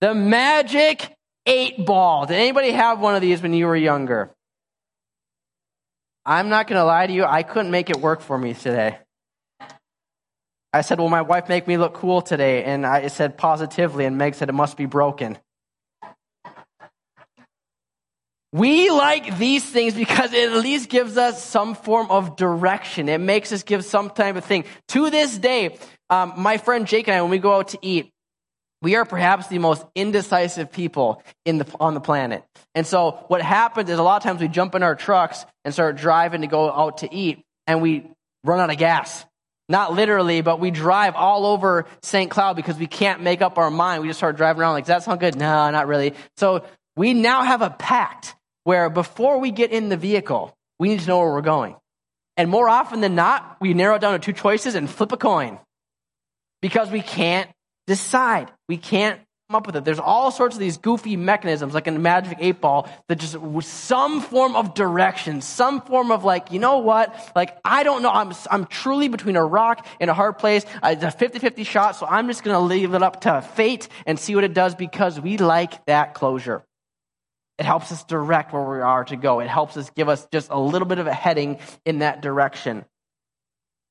The 0.00 0.14
magic 0.14 1.16
eight 1.46 1.84
ball. 1.84 2.26
Did 2.26 2.36
anybody 2.36 2.72
have 2.72 3.00
one 3.00 3.14
of 3.14 3.20
these 3.20 3.42
when 3.42 3.54
you 3.54 3.66
were 3.66 3.76
younger? 3.76 4.30
I'm 6.24 6.48
not 6.48 6.66
going 6.66 6.78
to 6.78 6.84
lie 6.84 7.06
to 7.06 7.12
you, 7.12 7.24
I 7.24 7.44
couldn't 7.44 7.70
make 7.70 7.88
it 7.88 7.98
work 7.98 8.20
for 8.20 8.36
me 8.36 8.52
today. 8.52 8.98
I 10.72 10.80
said, 10.82 10.98
Will 10.98 11.08
my 11.08 11.22
wife 11.22 11.48
make 11.48 11.66
me 11.66 11.78
look 11.78 11.94
cool 11.94 12.20
today? 12.20 12.64
And 12.64 12.84
I 12.84 13.06
said 13.06 13.38
positively, 13.38 14.04
and 14.04 14.18
Meg 14.18 14.34
said, 14.34 14.48
It 14.48 14.52
must 14.52 14.76
be 14.76 14.86
broken. 14.86 15.38
We 18.52 18.90
like 18.90 19.38
these 19.38 19.64
things 19.64 19.94
because 19.94 20.32
it 20.32 20.50
at 20.50 20.62
least 20.62 20.88
gives 20.88 21.16
us 21.16 21.44
some 21.44 21.74
form 21.74 22.10
of 22.10 22.36
direction. 22.36 23.08
It 23.08 23.18
makes 23.18 23.52
us 23.52 23.62
give 23.62 23.84
some 23.84 24.10
type 24.10 24.36
of 24.36 24.44
thing. 24.44 24.64
To 24.88 25.10
this 25.10 25.36
day, 25.36 25.78
um, 26.08 26.34
my 26.36 26.56
friend 26.56 26.86
Jake 26.86 27.08
and 27.08 27.16
I, 27.16 27.22
when 27.22 27.30
we 27.30 27.38
go 27.38 27.54
out 27.54 27.68
to 27.68 27.78
eat, 27.82 28.12
we 28.82 28.94
are 28.94 29.04
perhaps 29.04 29.48
the 29.48 29.58
most 29.58 29.84
indecisive 29.94 30.70
people 30.70 31.22
in 31.44 31.58
the, 31.58 31.66
on 31.80 31.94
the 31.94 32.00
planet. 32.00 32.44
And 32.74 32.86
so 32.86 33.24
what 33.28 33.42
happens 33.42 33.90
is 33.90 33.98
a 33.98 34.02
lot 34.02 34.18
of 34.18 34.22
times 34.22 34.40
we 34.40 34.48
jump 34.48 34.74
in 34.74 34.82
our 34.82 34.94
trucks 34.94 35.44
and 35.64 35.74
start 35.74 35.96
driving 35.96 36.42
to 36.42 36.46
go 36.46 36.70
out 36.70 36.98
to 36.98 37.12
eat 37.12 37.42
and 37.66 37.82
we 37.82 38.08
run 38.44 38.60
out 38.60 38.70
of 38.70 38.78
gas. 38.78 39.24
Not 39.68 39.94
literally, 39.94 40.42
but 40.42 40.60
we 40.60 40.70
drive 40.70 41.16
all 41.16 41.44
over 41.46 41.86
St. 42.02 42.30
Cloud 42.30 42.54
because 42.54 42.78
we 42.78 42.86
can't 42.86 43.22
make 43.22 43.42
up 43.42 43.58
our 43.58 43.70
mind. 43.70 44.02
We 44.02 44.08
just 44.08 44.20
start 44.20 44.36
driving 44.36 44.62
around 44.62 44.74
like, 44.74 44.84
does 44.84 44.88
that 44.88 45.02
sound 45.02 45.18
good? 45.18 45.34
No, 45.34 45.70
not 45.70 45.88
really. 45.88 46.14
So 46.36 46.64
we 46.96 47.14
now 47.14 47.42
have 47.42 47.62
a 47.62 47.70
pact 47.70 48.34
where 48.64 48.90
before 48.90 49.38
we 49.38 49.50
get 49.50 49.70
in 49.70 49.88
the 49.88 49.96
vehicle, 49.96 50.56
we 50.78 50.88
need 50.88 51.00
to 51.00 51.06
know 51.06 51.18
where 51.20 51.32
we're 51.32 51.40
going. 51.42 51.76
And 52.36 52.50
more 52.50 52.68
often 52.68 53.00
than 53.00 53.14
not, 53.14 53.58
we 53.60 53.74
narrow 53.74 53.96
it 53.96 54.00
down 54.00 54.12
to 54.12 54.18
two 54.18 54.32
choices 54.32 54.74
and 54.74 54.90
flip 54.90 55.12
a 55.12 55.16
coin 55.16 55.58
because 56.60 56.90
we 56.90 57.00
can't 57.00 57.48
decide. 57.86 58.50
We 58.68 58.76
can't 58.76 59.20
come 59.48 59.56
up 59.56 59.66
with 59.66 59.76
it. 59.76 59.84
There's 59.84 60.00
all 60.00 60.30
sorts 60.30 60.56
of 60.56 60.60
these 60.60 60.76
goofy 60.76 61.16
mechanisms, 61.16 61.72
like 61.72 61.86
in 61.86 61.96
a 61.96 61.98
magic 62.00 62.38
eight 62.40 62.60
ball, 62.60 62.90
that 63.08 63.20
just 63.20 63.36
some 63.62 64.20
form 64.20 64.56
of 64.56 64.74
direction, 64.74 65.40
some 65.40 65.80
form 65.80 66.10
of 66.10 66.24
like, 66.24 66.50
you 66.50 66.58
know 66.58 66.78
what? 66.78 67.32
Like, 67.36 67.56
I 67.64 67.84
don't 67.84 68.02
know. 68.02 68.10
I'm, 68.10 68.32
I'm 68.50 68.66
truly 68.66 69.08
between 69.08 69.36
a 69.36 69.44
rock 69.44 69.86
and 70.00 70.10
a 70.10 70.14
hard 70.14 70.38
place. 70.38 70.66
Uh, 70.82 70.88
it's 70.88 71.04
a 71.04 71.10
50 71.10 71.38
50 71.38 71.64
shot, 71.64 71.96
so 71.96 72.06
I'm 72.06 72.26
just 72.26 72.42
going 72.42 72.54
to 72.54 72.60
leave 72.60 72.92
it 72.92 73.02
up 73.02 73.22
to 73.22 73.40
fate 73.40 73.88
and 74.04 74.18
see 74.18 74.34
what 74.34 74.44
it 74.44 74.52
does 74.52 74.74
because 74.74 75.20
we 75.20 75.38
like 75.38 75.86
that 75.86 76.14
closure. 76.14 76.65
It 77.58 77.64
helps 77.64 77.90
us 77.90 78.04
direct 78.04 78.52
where 78.52 78.62
we 78.62 78.80
are 78.80 79.04
to 79.04 79.16
go. 79.16 79.40
It 79.40 79.48
helps 79.48 79.76
us 79.76 79.90
give 79.90 80.08
us 80.08 80.26
just 80.30 80.50
a 80.50 80.58
little 80.58 80.86
bit 80.86 80.98
of 80.98 81.06
a 81.06 81.14
heading 81.14 81.58
in 81.84 82.00
that 82.00 82.20
direction. 82.20 82.84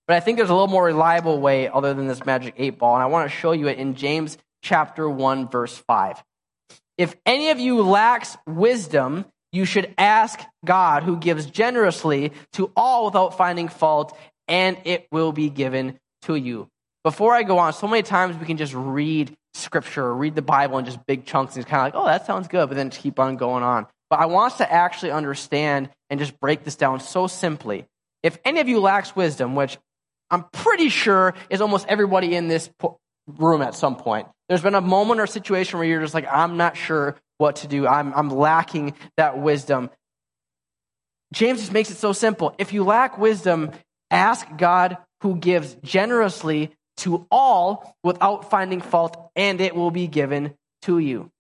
But 0.08 0.18
I 0.18 0.20
think 0.20 0.38
there's 0.38 0.52
a 0.52 0.54
little 0.54 0.68
more 0.68 0.86
reliable 0.86 1.40
way 1.40 1.68
other 1.68 1.94
than 1.94 2.08
this 2.08 2.26
magic 2.26 2.54
eight 2.58 2.78
ball, 2.78 2.94
and 2.94 3.04
I 3.04 3.08
want 3.08 3.30
to 3.30 3.36
show 3.36 3.54
you 3.54 3.68
it 3.68 3.80
in 3.80 3.96
James 3.96 4.38
chapter 4.62 5.10
1 5.10 5.50
verse 5.50 5.76
5. 5.76 6.24
If 6.98 7.16
any 7.26 7.50
of 7.50 7.60
you 7.60 7.82
lacks 7.82 8.38
wisdom, 8.48 9.26
you 9.52 9.66
should 9.66 9.94
ask 9.98 10.40
God 10.64 11.04
who 11.04 11.18
gives 11.18 11.46
generously 11.46 12.34
to 12.54 12.72
all 12.76 13.06
without 13.06 13.38
finding 13.38 13.68
fault 13.68 14.18
and 14.48 14.78
it 14.86 15.08
will 15.12 15.32
be 15.32 15.50
given 15.50 16.00
to 16.24 16.36
you. 16.36 16.70
Before 17.04 17.34
I 17.34 17.44
go 17.44 17.58
on, 17.60 17.74
so 17.74 17.88
many 17.88 18.04
times 18.04 18.38
we 18.38 18.46
can 18.46 18.58
just 18.58 18.74
read 18.74 19.36
scripture 19.56 20.04
or 20.04 20.16
read 20.16 20.36
the 20.36 20.42
Bible 20.42 20.78
in 20.78 20.86
just 20.86 21.06
big 21.06 21.26
chunks 21.26 21.56
and 21.56 21.64
it's 21.64 21.70
kind 21.70 21.88
of 21.88 21.94
like, 21.94 22.02
oh, 22.02 22.06
that 22.06 22.26
sounds 22.26 22.48
good, 22.48 22.68
but 22.68 22.76
then 22.76 22.90
keep 22.90 23.20
on 23.20 23.38
going 23.38 23.64
on. 23.64 23.88
But 24.10 24.20
I 24.20 24.26
want 24.26 24.54
us 24.54 24.58
to 24.60 24.72
actually 24.72 25.12
understand 25.12 25.90
and 26.10 26.20
just 26.20 26.40
break 26.40 26.64
this 26.64 26.76
down 26.76 27.00
so 27.00 27.28
simply. 27.28 27.86
If 28.22 28.38
any 28.46 28.60
of 28.60 28.68
you 28.68 28.80
lacks 28.80 29.16
wisdom, 29.16 29.56
which 29.56 29.78
I'm 30.30 30.44
pretty 30.52 30.90
sure 30.90 31.34
is 31.50 31.62
almost 31.62 31.88
everybody 31.88 32.36
in 32.36 32.48
this 32.48 32.70
room 33.28 33.62
at 33.62 33.76
some 33.76 33.96
point, 33.96 34.28
there's 34.48 34.62
been 34.62 34.76
a 34.76 34.82
moment 34.82 35.20
or 35.20 35.28
situation 35.28 35.80
where 35.80 35.88
you're 35.88 36.02
just 36.02 36.14
like, 36.14 36.28
I'm 36.32 36.58
not 36.58 36.78
sure 36.78 37.16
what 37.38 37.58
to 37.58 37.68
do. 37.68 37.88
I'm, 37.88 38.14
I'm 38.14 38.30
lacking 38.30 38.94
that 39.18 39.40
wisdom. 39.40 39.90
James 41.34 41.60
just 41.60 41.72
makes 41.72 41.90
it 41.90 41.98
so 41.98 42.14
simple. 42.14 42.56
If 42.58 42.74
you 42.74 42.84
lack 42.84 43.18
wisdom, 43.18 43.72
ask 44.12 44.48
God 44.58 44.98
who 45.22 45.36
gives 45.38 45.76
generously 45.84 46.72
to 46.98 47.28
all 47.30 47.96
without 48.04 48.50
finding 48.50 48.82
fault, 48.82 49.32
and 49.36 49.60
it 49.62 49.76
will 49.76 49.92
be 49.92 50.08
given 50.08 50.54
to 50.84 51.00
you. 51.00 51.32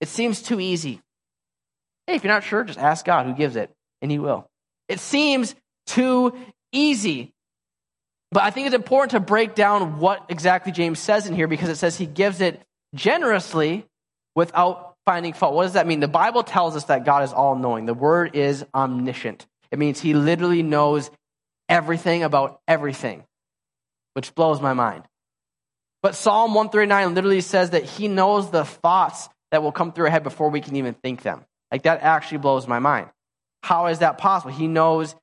It 0.00 0.08
seems 0.08 0.42
too 0.42 0.60
easy. 0.60 1.00
Hey, 2.06 2.16
if 2.16 2.24
you're 2.24 2.32
not 2.32 2.44
sure, 2.44 2.64
just 2.64 2.78
ask 2.78 3.04
God 3.04 3.26
who 3.26 3.34
gives 3.34 3.56
it, 3.56 3.70
and 4.02 4.10
He 4.10 4.18
will. 4.18 4.48
It 4.88 5.00
seems 5.00 5.54
too 5.86 6.34
easy. 6.72 7.32
But 8.30 8.42
I 8.42 8.50
think 8.50 8.66
it's 8.66 8.74
important 8.74 9.12
to 9.12 9.20
break 9.20 9.54
down 9.54 10.00
what 10.00 10.26
exactly 10.28 10.72
James 10.72 10.98
says 10.98 11.26
in 11.26 11.34
here 11.34 11.46
because 11.46 11.68
it 11.68 11.76
says 11.76 11.96
he 11.96 12.06
gives 12.06 12.40
it 12.40 12.60
generously 12.94 13.86
without 14.34 14.96
finding 15.06 15.32
fault. 15.32 15.54
What 15.54 15.64
does 15.64 15.74
that 15.74 15.86
mean? 15.86 16.00
The 16.00 16.08
Bible 16.08 16.42
tells 16.42 16.74
us 16.74 16.84
that 16.84 17.04
God 17.04 17.22
is 17.22 17.32
all 17.32 17.54
knowing. 17.54 17.86
The 17.86 17.94
word 17.94 18.34
is 18.34 18.64
omniscient. 18.74 19.46
It 19.70 19.78
means 19.78 20.00
he 20.00 20.14
literally 20.14 20.62
knows 20.62 21.10
everything 21.68 22.24
about 22.24 22.60
everything, 22.66 23.24
which 24.14 24.34
blows 24.34 24.60
my 24.60 24.72
mind. 24.72 25.04
But 26.02 26.14
Psalm 26.14 26.54
139 26.54 27.14
literally 27.14 27.40
says 27.40 27.70
that 27.70 27.84
he 27.84 28.08
knows 28.08 28.50
the 28.50 28.64
thoughts 28.64 29.28
that 29.50 29.62
will 29.62 29.72
come 29.72 29.92
through 29.92 30.06
our 30.06 30.10
head 30.10 30.22
before 30.22 30.50
we 30.50 30.60
can 30.60 30.76
even 30.76 30.94
think 30.94 31.22
them. 31.22 31.44
Like 31.70 31.82
that 31.82 32.02
actually 32.02 32.38
blows 32.38 32.66
my 32.66 32.78
mind. 32.78 33.08
How 33.62 33.86
is 33.86 34.00
that 34.00 34.18
possible? 34.18 34.52
He 34.52 34.66
knows 34.66 35.14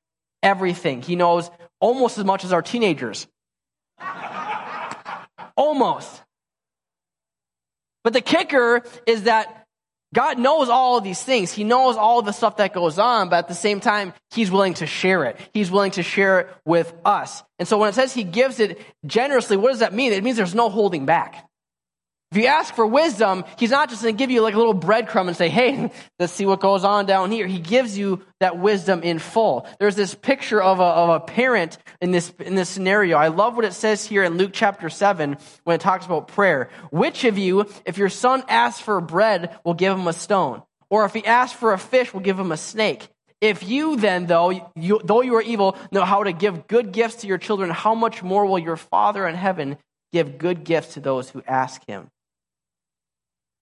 everything. 0.42 1.02
He 1.02 1.16
knows 1.16 1.50
almost 1.80 2.18
as 2.18 2.24
much 2.24 2.44
as 2.44 2.52
our 2.52 2.62
teenagers. 2.62 3.26
almost. 5.56 6.22
But 8.04 8.12
the 8.12 8.20
kicker 8.20 8.82
is 9.06 9.24
that 9.24 9.61
God 10.14 10.38
knows 10.38 10.68
all 10.68 10.98
of 10.98 11.04
these 11.04 11.22
things. 11.22 11.52
He 11.52 11.64
knows 11.64 11.96
all 11.96 12.22
the 12.22 12.32
stuff 12.32 12.58
that 12.58 12.74
goes 12.74 12.98
on, 12.98 13.30
but 13.30 13.36
at 13.36 13.48
the 13.48 13.54
same 13.54 13.80
time, 13.80 14.12
He's 14.30 14.50
willing 14.50 14.74
to 14.74 14.86
share 14.86 15.24
it. 15.24 15.38
He's 15.54 15.70
willing 15.70 15.92
to 15.92 16.02
share 16.02 16.40
it 16.40 16.48
with 16.64 16.92
us. 17.04 17.42
And 17.58 17.66
so 17.66 17.78
when 17.78 17.88
it 17.88 17.94
says 17.94 18.12
He 18.12 18.24
gives 18.24 18.60
it 18.60 18.78
generously, 19.06 19.56
what 19.56 19.70
does 19.70 19.80
that 19.80 19.94
mean? 19.94 20.12
It 20.12 20.22
means 20.22 20.36
there's 20.36 20.54
no 20.54 20.68
holding 20.68 21.06
back. 21.06 21.48
If 22.32 22.38
you 22.38 22.46
ask 22.46 22.74
for 22.74 22.86
wisdom, 22.86 23.44
he's 23.58 23.70
not 23.70 23.90
just 23.90 24.02
going 24.02 24.16
to 24.16 24.18
give 24.18 24.30
you 24.30 24.40
like 24.40 24.54
a 24.54 24.56
little 24.56 24.74
breadcrumb 24.74 25.28
and 25.28 25.36
say, 25.36 25.50
hey, 25.50 25.92
let's 26.18 26.32
see 26.32 26.46
what 26.46 26.60
goes 26.60 26.82
on 26.82 27.04
down 27.04 27.30
here. 27.30 27.46
He 27.46 27.58
gives 27.58 27.98
you 27.98 28.24
that 28.40 28.58
wisdom 28.58 29.02
in 29.02 29.18
full. 29.18 29.68
There's 29.78 29.96
this 29.96 30.14
picture 30.14 30.62
of 30.62 30.80
a, 30.80 30.82
of 30.82 31.08
a 31.10 31.20
parent 31.20 31.76
in 32.00 32.10
this, 32.10 32.32
in 32.38 32.54
this 32.54 32.70
scenario. 32.70 33.18
I 33.18 33.28
love 33.28 33.54
what 33.54 33.66
it 33.66 33.74
says 33.74 34.06
here 34.06 34.24
in 34.24 34.38
Luke 34.38 34.52
chapter 34.54 34.88
7 34.88 35.36
when 35.64 35.74
it 35.74 35.82
talks 35.82 36.06
about 36.06 36.28
prayer. 36.28 36.70
Which 36.90 37.24
of 37.24 37.36
you, 37.36 37.66
if 37.84 37.98
your 37.98 38.08
son 38.08 38.44
asks 38.48 38.80
for 38.80 38.98
bread, 39.02 39.54
will 39.62 39.74
give 39.74 39.98
him 39.98 40.08
a 40.08 40.14
stone? 40.14 40.62
Or 40.88 41.04
if 41.04 41.12
he 41.12 41.26
asks 41.26 41.58
for 41.58 41.74
a 41.74 41.78
fish, 41.78 42.14
will 42.14 42.20
give 42.20 42.38
him 42.38 42.50
a 42.50 42.56
snake? 42.56 43.10
If 43.42 43.62
you 43.62 43.96
then, 43.96 44.24
though, 44.24 44.70
you, 44.74 45.02
though 45.04 45.20
you 45.20 45.34
are 45.34 45.42
evil, 45.42 45.76
know 45.90 46.06
how 46.06 46.22
to 46.22 46.32
give 46.32 46.66
good 46.66 46.92
gifts 46.92 47.16
to 47.16 47.26
your 47.26 47.36
children, 47.36 47.68
how 47.68 47.94
much 47.94 48.22
more 48.22 48.46
will 48.46 48.58
your 48.58 48.78
Father 48.78 49.28
in 49.28 49.34
heaven 49.34 49.76
give 50.12 50.38
good 50.38 50.64
gifts 50.64 50.94
to 50.94 51.00
those 51.00 51.28
who 51.28 51.42
ask 51.46 51.86
him? 51.86 52.08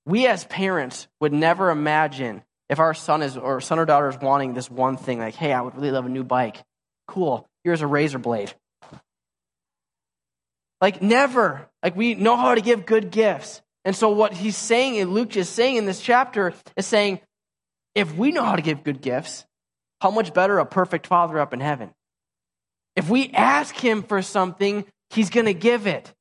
We 0.06 0.26
as 0.26 0.44
parents 0.44 1.08
would 1.20 1.32
never 1.32 1.70
imagine 1.70 2.42
if 2.68 2.78
our 2.78 2.94
son 2.94 3.22
is 3.22 3.36
or 3.36 3.60
son 3.60 3.78
or 3.78 3.84
daughter 3.84 4.08
is 4.08 4.18
wanting 4.18 4.54
this 4.54 4.70
one 4.70 4.96
thing, 4.96 5.18
like, 5.18 5.34
hey, 5.34 5.52
I 5.52 5.60
would 5.60 5.74
really 5.74 5.90
love 5.90 6.06
a 6.06 6.08
new 6.08 6.24
bike. 6.24 6.62
Cool. 7.08 7.46
Here's 7.64 7.82
a 7.82 7.86
razor 7.86 8.18
blade. 8.18 8.54
Like 10.80 11.02
never. 11.02 11.68
Like 11.82 11.96
we 11.96 12.14
know 12.14 12.36
how 12.36 12.54
to 12.54 12.60
give 12.60 12.86
good 12.86 13.10
gifts. 13.10 13.60
And 13.84 13.96
so 13.96 14.10
what 14.10 14.32
he's 14.32 14.56
saying, 14.56 14.98
and 14.98 15.12
Luke 15.12 15.36
is 15.36 15.48
saying 15.48 15.76
in 15.76 15.86
this 15.86 16.00
chapter, 16.00 16.54
is 16.76 16.86
saying, 16.86 17.20
if 17.94 18.14
we 18.14 18.30
know 18.30 18.44
how 18.44 18.56
to 18.56 18.62
give 18.62 18.84
good 18.84 19.00
gifts, 19.00 19.44
how 20.00 20.10
much 20.10 20.32
better 20.32 20.58
a 20.58 20.66
perfect 20.66 21.06
father 21.06 21.38
up 21.38 21.52
in 21.52 21.60
heaven? 21.60 21.90
If 22.94 23.08
we 23.08 23.30
ask 23.30 23.74
him 23.74 24.02
for 24.02 24.22
something, 24.22 24.84
he's 25.10 25.30
going 25.30 25.46
to 25.46 25.54
give 25.54 25.86
it. 25.86 26.12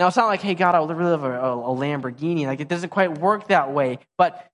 Now, 0.00 0.06
it's 0.06 0.16
not 0.16 0.28
like, 0.28 0.40
hey, 0.40 0.54
God, 0.54 0.74
I 0.74 0.80
would 0.80 0.96
really 0.96 1.10
love 1.10 1.24
a, 1.24 1.38
a, 1.38 1.76
Lamborghini. 1.76 2.46
Like, 2.46 2.60
it 2.60 2.68
doesn't 2.68 2.88
quite 2.88 3.18
work 3.18 3.48
that 3.48 3.70
way. 3.70 3.98
But 4.16 4.48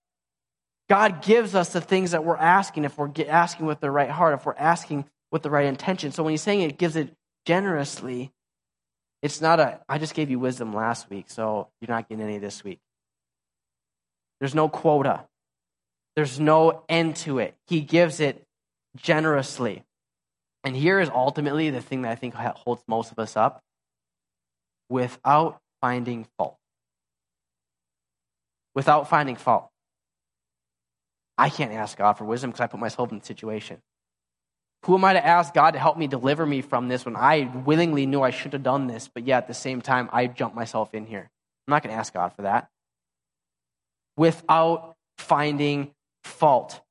God 0.89 1.21
gives 1.21 1.55
us 1.55 1.69
the 1.69 1.79
things 1.79 2.11
that 2.11 2.25
we're 2.25 2.35
asking 2.35 2.83
if 2.83 2.97
we're 2.97 3.09
asking 3.29 3.65
with 3.65 3.79
the 3.79 3.89
right 3.89 4.09
heart, 4.09 4.33
if 4.33 4.45
we're 4.45 4.55
asking 4.57 5.05
with 5.31 5.43
the 5.43 5.49
right 5.49 5.65
intention. 5.65 6.11
So 6.11 6.21
when 6.21 6.31
he's 6.31 6.41
saying 6.41 6.63
it 6.63 6.77
gives 6.77 6.97
it 6.97 7.13
generously, 7.45 8.33
it's 9.21 9.39
not 9.39 9.61
a, 9.61 9.79
I 9.87 9.99
just 9.99 10.15
gave 10.15 10.29
you 10.29 10.37
wisdom 10.37 10.73
last 10.73 11.09
week, 11.09 11.29
so 11.29 11.69
you're 11.79 11.95
not 11.95 12.09
getting 12.09 12.25
any 12.25 12.39
this 12.39 12.65
week. 12.65 12.79
There's 14.41 14.53
no 14.53 14.67
quota, 14.67 15.23
there's 16.17 16.41
no 16.41 16.83
end 16.89 17.15
to 17.17 17.39
it. 17.39 17.55
He 17.67 17.79
gives 17.79 18.19
it 18.19 18.43
generously. 18.97 19.85
And 20.65 20.75
here 20.75 20.99
is 20.99 21.09
ultimately 21.09 21.69
the 21.69 21.81
thing 21.81 22.01
that 22.01 22.11
I 22.11 22.15
think 22.15 22.33
holds 22.33 22.83
most 22.85 23.13
of 23.13 23.19
us 23.19 23.37
up 23.37 23.63
without 24.89 25.59
finding 25.81 26.25
fault. 26.37 26.57
Without 28.75 29.09
finding 29.09 29.35
fault. 29.35 29.69
I 31.37 31.49
can't 31.49 31.71
ask 31.71 31.97
God 31.97 32.13
for 32.13 32.25
wisdom 32.25 32.51
because 32.51 32.61
I 32.61 32.67
put 32.67 32.79
myself 32.79 33.11
in 33.11 33.19
the 33.19 33.25
situation. 33.25 33.77
Who 34.85 34.95
am 34.95 35.03
I 35.03 35.13
to 35.13 35.25
ask 35.25 35.53
God 35.53 35.71
to 35.71 35.79
help 35.79 35.97
me 35.97 36.07
deliver 36.07 36.45
me 36.45 36.61
from 36.61 36.87
this 36.87 37.05
when 37.05 37.15
I 37.15 37.51
willingly 37.65 38.05
knew 38.05 38.21
I 38.21 38.29
should 38.29 38.53
have 38.53 38.63
done 38.63 38.87
this, 38.87 39.09
but 39.13 39.25
yet 39.25 39.43
at 39.43 39.47
the 39.47 39.53
same 39.53 39.81
time, 39.81 40.09
I 40.13 40.27
jumped 40.27 40.55
myself 40.55 40.93
in 40.93 41.05
here? 41.05 41.29
I'm 41.67 41.71
not 41.71 41.83
going 41.83 41.93
to 41.93 41.99
ask 41.99 42.13
God 42.13 42.33
for 42.33 42.43
that. 42.43 42.69
Without 44.15 44.95
finding 45.17 45.91
fault. 46.23 46.81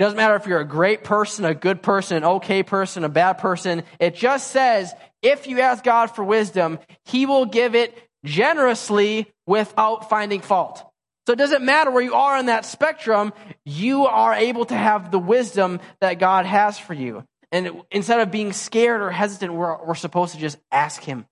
It 0.00 0.04
doesn't 0.04 0.16
matter 0.16 0.34
if 0.34 0.46
you're 0.46 0.60
a 0.60 0.64
great 0.64 1.04
person, 1.04 1.44
a 1.44 1.52
good 1.52 1.82
person, 1.82 2.16
an 2.16 2.24
okay 2.24 2.62
person, 2.62 3.04
a 3.04 3.10
bad 3.10 3.34
person. 3.34 3.82
It 3.98 4.14
just 4.14 4.50
says 4.50 4.94
if 5.20 5.46
you 5.46 5.60
ask 5.60 5.84
God 5.84 6.06
for 6.06 6.24
wisdom, 6.24 6.78
He 7.04 7.26
will 7.26 7.44
give 7.44 7.74
it 7.74 7.94
generously 8.24 9.30
without 9.46 10.08
finding 10.08 10.40
fault. 10.40 10.82
So 11.26 11.34
it 11.34 11.36
doesn't 11.36 11.62
matter 11.62 11.90
where 11.90 12.02
you 12.02 12.14
are 12.14 12.38
on 12.38 12.46
that 12.46 12.64
spectrum, 12.64 13.34
you 13.66 14.06
are 14.06 14.32
able 14.32 14.64
to 14.64 14.74
have 14.74 15.10
the 15.10 15.18
wisdom 15.18 15.80
that 16.00 16.14
God 16.14 16.46
has 16.46 16.78
for 16.78 16.94
you. 16.94 17.22
And 17.52 17.82
instead 17.90 18.20
of 18.20 18.30
being 18.30 18.54
scared 18.54 19.02
or 19.02 19.10
hesitant, 19.10 19.52
we're, 19.52 19.84
we're 19.84 19.94
supposed 19.94 20.32
to 20.32 20.40
just 20.40 20.56
ask 20.72 21.02
Him 21.02 21.26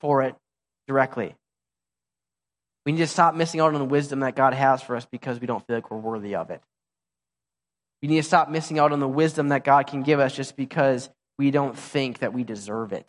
for 0.00 0.22
it 0.22 0.36
directly. 0.86 1.34
We 2.86 2.92
need 2.92 2.98
to 2.98 3.08
stop 3.08 3.34
missing 3.34 3.58
out 3.58 3.74
on 3.74 3.80
the 3.80 3.84
wisdom 3.84 4.20
that 4.20 4.36
God 4.36 4.54
has 4.54 4.82
for 4.82 4.94
us 4.94 5.04
because 5.04 5.40
we 5.40 5.48
don't 5.48 5.66
feel 5.66 5.74
like 5.74 5.90
we're 5.90 5.98
worthy 5.98 6.36
of 6.36 6.50
it. 6.50 6.62
We 8.04 8.08
need 8.08 8.16
to 8.16 8.22
stop 8.22 8.50
missing 8.50 8.78
out 8.78 8.92
on 8.92 9.00
the 9.00 9.08
wisdom 9.08 9.48
that 9.48 9.64
God 9.64 9.86
can 9.86 10.02
give 10.02 10.20
us 10.20 10.36
just 10.36 10.58
because 10.58 11.08
we 11.38 11.50
don't 11.50 11.74
think 11.74 12.18
that 12.18 12.34
we 12.34 12.44
deserve 12.44 12.92
it. 12.92 13.08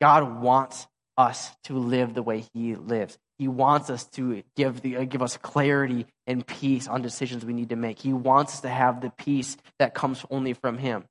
God 0.00 0.40
wants 0.40 0.86
us 1.18 1.50
to 1.64 1.76
live 1.76 2.14
the 2.14 2.22
way 2.22 2.44
He 2.54 2.76
lives. 2.76 3.18
He 3.40 3.48
wants 3.48 3.90
us 3.90 4.04
to 4.10 4.44
give, 4.54 4.80
the, 4.80 4.98
uh, 4.98 5.04
give 5.06 5.22
us 5.22 5.36
clarity 5.36 6.06
and 6.28 6.46
peace 6.46 6.86
on 6.86 7.02
decisions 7.02 7.44
we 7.44 7.52
need 7.52 7.70
to 7.70 7.76
make. 7.76 7.98
He 7.98 8.12
wants 8.12 8.54
us 8.54 8.60
to 8.60 8.68
have 8.68 9.00
the 9.00 9.10
peace 9.10 9.56
that 9.80 9.92
comes 9.92 10.24
only 10.30 10.52
from 10.52 10.78
Him. 10.78 11.02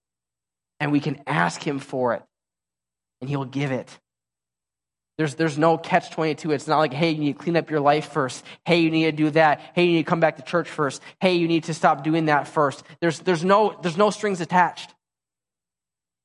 And 0.79 0.89
we 0.93 1.01
can 1.01 1.21
ask 1.27 1.61
Him 1.61 1.79
for 1.79 2.13
it, 2.13 2.23
and 3.19 3.29
He'll 3.29 3.43
give 3.43 3.73
it. 3.73 3.99
There's, 5.17 5.35
there's 5.35 5.57
no 5.57 5.77
catch 5.77 6.11
22. 6.11 6.51
It's 6.51 6.67
not 6.67 6.79
like, 6.79 6.93
hey, 6.93 7.11
you 7.11 7.19
need 7.19 7.37
to 7.37 7.43
clean 7.43 7.55
up 7.55 7.69
your 7.69 7.79
life 7.79 8.11
first. 8.11 8.43
Hey, 8.65 8.79
you 8.79 8.91
need 8.91 9.05
to 9.05 9.11
do 9.11 9.29
that. 9.31 9.61
Hey, 9.73 9.85
you 9.85 9.93
need 9.93 10.03
to 10.03 10.09
come 10.09 10.19
back 10.19 10.37
to 10.37 10.43
church 10.43 10.69
first. 10.69 11.01
Hey, 11.21 11.35
you 11.35 11.47
need 11.47 11.65
to 11.65 11.73
stop 11.73 12.03
doing 12.03 12.25
that 12.25 12.47
first. 12.47 12.83
There's, 12.99 13.19
there's, 13.19 13.43
no, 13.43 13.77
there's 13.81 13.97
no 13.97 14.09
strings 14.09 14.41
attached. 14.41 14.93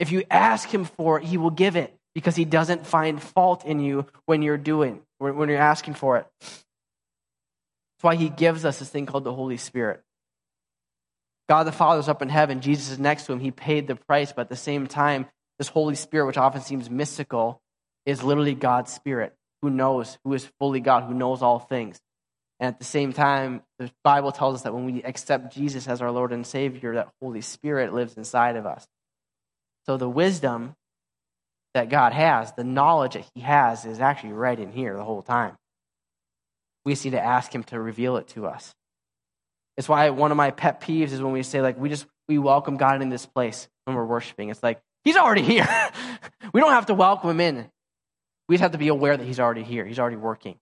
If 0.01 0.11
you 0.11 0.25
ask 0.31 0.69
Him 0.69 0.87
for 0.87 1.19
it, 1.19 1.25
He 1.25 1.37
will 1.37 1.51
give 1.51 1.77
it 1.77 1.97
because 2.15 2.37
he 2.37 2.45
doesn't 2.45 2.87
find 2.87 3.23
fault 3.23 3.65
in 3.65 3.81
you 3.81 4.07
when 4.27 4.43
you're 4.43 4.59
doing, 4.59 5.01
when 5.19 5.49
you're 5.49 5.59
asking 5.59 5.95
for 5.95 6.19
it. 6.19 6.27
That's 6.41 8.03
why 8.03 8.17
he 8.17 8.29
gives 8.29 8.65
us 8.65 8.79
this 8.79 8.89
thing 8.89 9.07
called 9.07 9.25
the 9.25 9.35
Holy 9.35 9.57
Spirit. 9.57 10.03
God 11.49 11.65
the 11.65 11.73
Father 11.73 12.01
is 12.01 12.09
up 12.09 12.23
in 12.23 12.29
heaven. 12.29 12.61
Jesus 12.61 12.91
is 12.91 12.99
next 12.99 13.27
to 13.27 13.33
him. 13.33 13.41
He 13.41 13.51
paid 13.51 13.87
the 13.87 13.97
price, 13.97 14.33
but 14.33 14.43
at 14.43 14.49
the 14.49 14.57
same 14.57 14.87
time, 14.87 15.27
this 15.59 15.69
Holy 15.69 15.95
Spirit, 15.95 16.27
which 16.27 16.39
often 16.39 16.63
seems 16.63 16.89
mystical, 16.89 17.61
is 18.07 18.23
literally 18.23 18.55
God's 18.55 18.93
Spirit. 18.93 19.35
who 19.63 19.69
knows, 19.69 20.17
who 20.25 20.33
is 20.33 20.51
fully 20.59 20.81
God, 20.81 21.05
who 21.05 21.13
knows 21.13 21.43
all 21.43 21.59
things. 21.59 22.01
And 22.61 22.69
at 22.69 22.79
the 22.79 22.85
same 22.85 23.13
time, 23.13 23.63
the 23.79 23.91
Bible 24.05 24.33
tells 24.33 24.57
us 24.57 24.63
that 24.63 24.75
when 24.75 24.85
we 24.87 25.03
accept 25.03 25.55
Jesus 25.55 25.89
as 25.89 26.01
our 26.01 26.11
Lord 26.11 26.33
and 26.33 26.47
Savior, 26.47 26.95
that 26.95 27.09
Holy 27.21 27.41
Spirit 27.41 27.93
lives 27.93 28.17
inside 28.17 28.57
of 28.57 28.67
us. 28.67 28.87
So 29.87 29.97
the 29.97 30.09
wisdom 30.09 30.77
that 31.75 31.89
God 31.89 32.13
has, 32.13 32.53
the 32.53 32.65
knowledge 32.65 33.15
that 33.15 33.27
He 33.35 33.41
has, 33.41 33.85
is 33.87 34.01
actually 34.01 34.33
right 34.33 34.59
in 34.59 34.73
here 34.73 34.97
the 34.97 35.05
whole 35.05 35.23
time. 35.23 35.57
We 36.85 36.93
just 36.93 37.05
need 37.05 37.13
to 37.13 37.25
ask 37.25 37.55
Him 37.55 37.65
to 37.65 37.81
reveal 37.81 38.17
it 38.17 38.29
to 38.29 38.47
us. 38.47 38.75
It's 39.77 39.89
why 39.89 40.11
one 40.11 40.31
of 40.31 40.37
my 40.37 40.51
pet 40.51 40.83
peeves 40.83 41.13
is 41.13 41.23
when 41.23 41.33
we 41.33 41.43
say, 41.43 41.63
like, 41.63 41.79
we 41.79 41.89
just 41.89 42.07
we 42.29 42.39
welcome 42.39 42.77
God 42.77 43.01
in 43.01 43.09
this 43.09 43.25
place 43.25 43.69
when 43.85 43.97
we're 43.97 44.05
worshiping. 44.05 44.51
It's 44.51 44.63
like, 44.63 44.81
He's 45.05 45.17
already 45.17 45.43
here. 45.43 45.69
we 46.53 46.61
don't 46.61 46.73
have 46.73 46.87
to 46.87 46.95
welcome 46.95 47.31
Him 47.31 47.41
in. 47.41 47.71
We 48.51 48.57
just 48.57 48.63
have 48.63 48.73
to 48.73 48.79
be 48.79 48.89
aware 48.89 49.17
that 49.17 49.25
He's 49.25 49.39
already 49.39 49.63
here. 49.63 49.85
He's 49.85 50.01
already 50.01 50.17
working. 50.17 50.57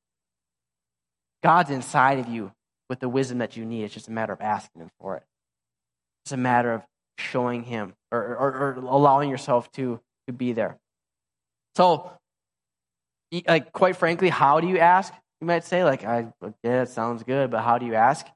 God's 1.42 1.70
inside 1.70 2.18
of 2.18 2.28
you 2.28 2.52
with 2.90 3.00
the 3.00 3.08
wisdom 3.08 3.38
that 3.38 3.56
you 3.56 3.64
need. 3.64 3.84
It's 3.84 3.94
just 3.94 4.08
a 4.08 4.10
matter 4.12 4.34
of 4.34 4.42
asking 4.42 4.82
Him 4.82 4.90
for 5.00 5.16
it. 5.16 5.22
It's 6.22 6.32
a 6.32 6.36
matter 6.36 6.70
of 6.74 6.82
showing 7.16 7.62
Him 7.62 7.94
or, 8.12 8.20
or, 8.20 8.50
or 8.58 8.72
allowing 8.74 9.30
yourself 9.30 9.72
to, 9.72 10.00
to 10.26 10.34
be 10.34 10.52
there. 10.52 10.76
So, 11.76 12.12
like, 13.46 13.72
quite 13.72 13.96
frankly, 13.96 14.28
how 14.28 14.60
do 14.60 14.66
you 14.68 14.78
ask? 14.78 15.10
You 15.40 15.46
might 15.46 15.64
say, 15.64 15.82
like, 15.82 16.04
I, 16.04 16.26
yeah, 16.62 16.82
it 16.82 16.90
sounds 16.90 17.22
good, 17.22 17.50
but 17.50 17.62
how 17.62 17.78
do 17.78 17.86
you 17.86 17.94
ask? 17.94 18.26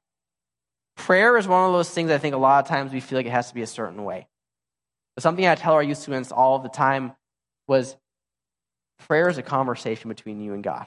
Prayer 0.97 1.37
is 1.37 1.47
one 1.47 1.67
of 1.67 1.75
those 1.75 1.91
things 1.91 2.11
I 2.11 2.17
think 2.17 2.35
a 2.35 2.39
lot 2.39 2.65
of 2.65 2.71
times 2.71 2.91
we 2.91 3.01
feel 3.01 3.19
like 3.19 3.27
it 3.27 3.33
has 3.33 3.49
to 3.49 3.55
be 3.55 3.61
a 3.61 3.67
certain 3.67 4.03
way. 4.03 4.29
But 5.15 5.23
something 5.23 5.47
I 5.47 5.57
tell 5.57 5.75
our 5.75 5.83
youth 5.83 5.99
students 5.99 6.33
all 6.33 6.59
the 6.59 6.71
time 6.71 7.13
was 7.69 7.99
prayer 9.07 9.29
is 9.29 9.39
a 9.39 9.43
conversation 9.43 10.09
between 10.09 10.41
you 10.41 10.55
and 10.55 10.63
God. 10.63 10.87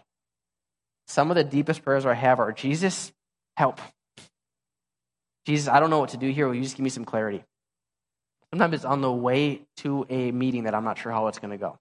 Some 1.08 1.30
of 1.30 1.36
the 1.36 1.44
deepest 1.44 1.84
prayers 1.84 2.06
I 2.06 2.14
have 2.14 2.40
are 2.40 2.52
Jesus, 2.52 3.12
help. 3.58 3.80
Jesus, 5.46 5.68
I 5.68 5.80
don't 5.80 5.90
know 5.90 6.00
what 6.00 6.10
to 6.10 6.18
do 6.18 6.30
here. 6.30 6.48
Will 6.48 6.56
you 6.56 6.64
just 6.64 6.76
give 6.76 6.84
me 6.84 6.90
some 6.90 7.06
clarity? 7.06 7.44
Sometimes 8.52 8.74
it's 8.74 8.86
on 8.86 9.02
the 9.02 9.12
way 9.12 9.62
to 9.78 10.06
a 10.10 10.32
meeting 10.32 10.64
that 10.64 10.74
I'm 10.74 10.84
not 10.84 10.98
sure 10.98 11.12
how 11.12 11.28
it's 11.28 11.40
going 11.40 11.52
to 11.52 11.58
go. 11.58 11.78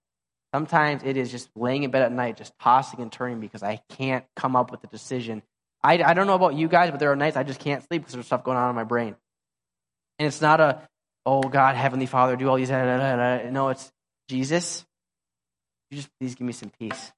Sometimes 0.54 1.02
it 1.04 1.16
is 1.16 1.30
just 1.30 1.48
laying 1.56 1.82
in 1.82 1.90
bed 1.90 2.02
at 2.02 2.12
night, 2.12 2.36
just 2.36 2.52
tossing 2.60 3.00
and 3.00 3.10
turning 3.10 3.40
because 3.40 3.62
I 3.62 3.80
can't 3.88 4.24
come 4.36 4.54
up 4.54 4.70
with 4.70 4.84
a 4.84 4.86
decision. 4.86 5.42
I, 5.82 6.02
I 6.02 6.14
don't 6.14 6.26
know 6.26 6.34
about 6.34 6.54
you 6.54 6.68
guys, 6.68 6.90
but 6.90 7.00
there 7.00 7.10
are 7.10 7.16
nights 7.16 7.36
I 7.36 7.42
just 7.42 7.60
can't 7.60 7.82
sleep 7.82 8.02
because 8.02 8.14
there's 8.14 8.26
stuff 8.26 8.44
going 8.44 8.56
on 8.56 8.70
in 8.70 8.76
my 8.76 8.84
brain. 8.84 9.16
And 10.18 10.26
it's 10.26 10.40
not 10.40 10.60
a, 10.60 10.88
oh 11.26 11.42
God, 11.42 11.74
Heavenly 11.74 12.06
Father, 12.06 12.36
do 12.36 12.48
all 12.48 12.56
these. 12.56 12.68
Da, 12.68 12.84
da, 12.84 13.16
da, 13.16 13.50
no, 13.50 13.70
it's 13.70 13.92
Jesus. 14.28 14.84
You 15.94 16.00
just 16.00 16.10
please 16.18 16.34
give 16.34 16.44
me 16.44 16.52
some 16.52 16.72
peace. 16.76 17.12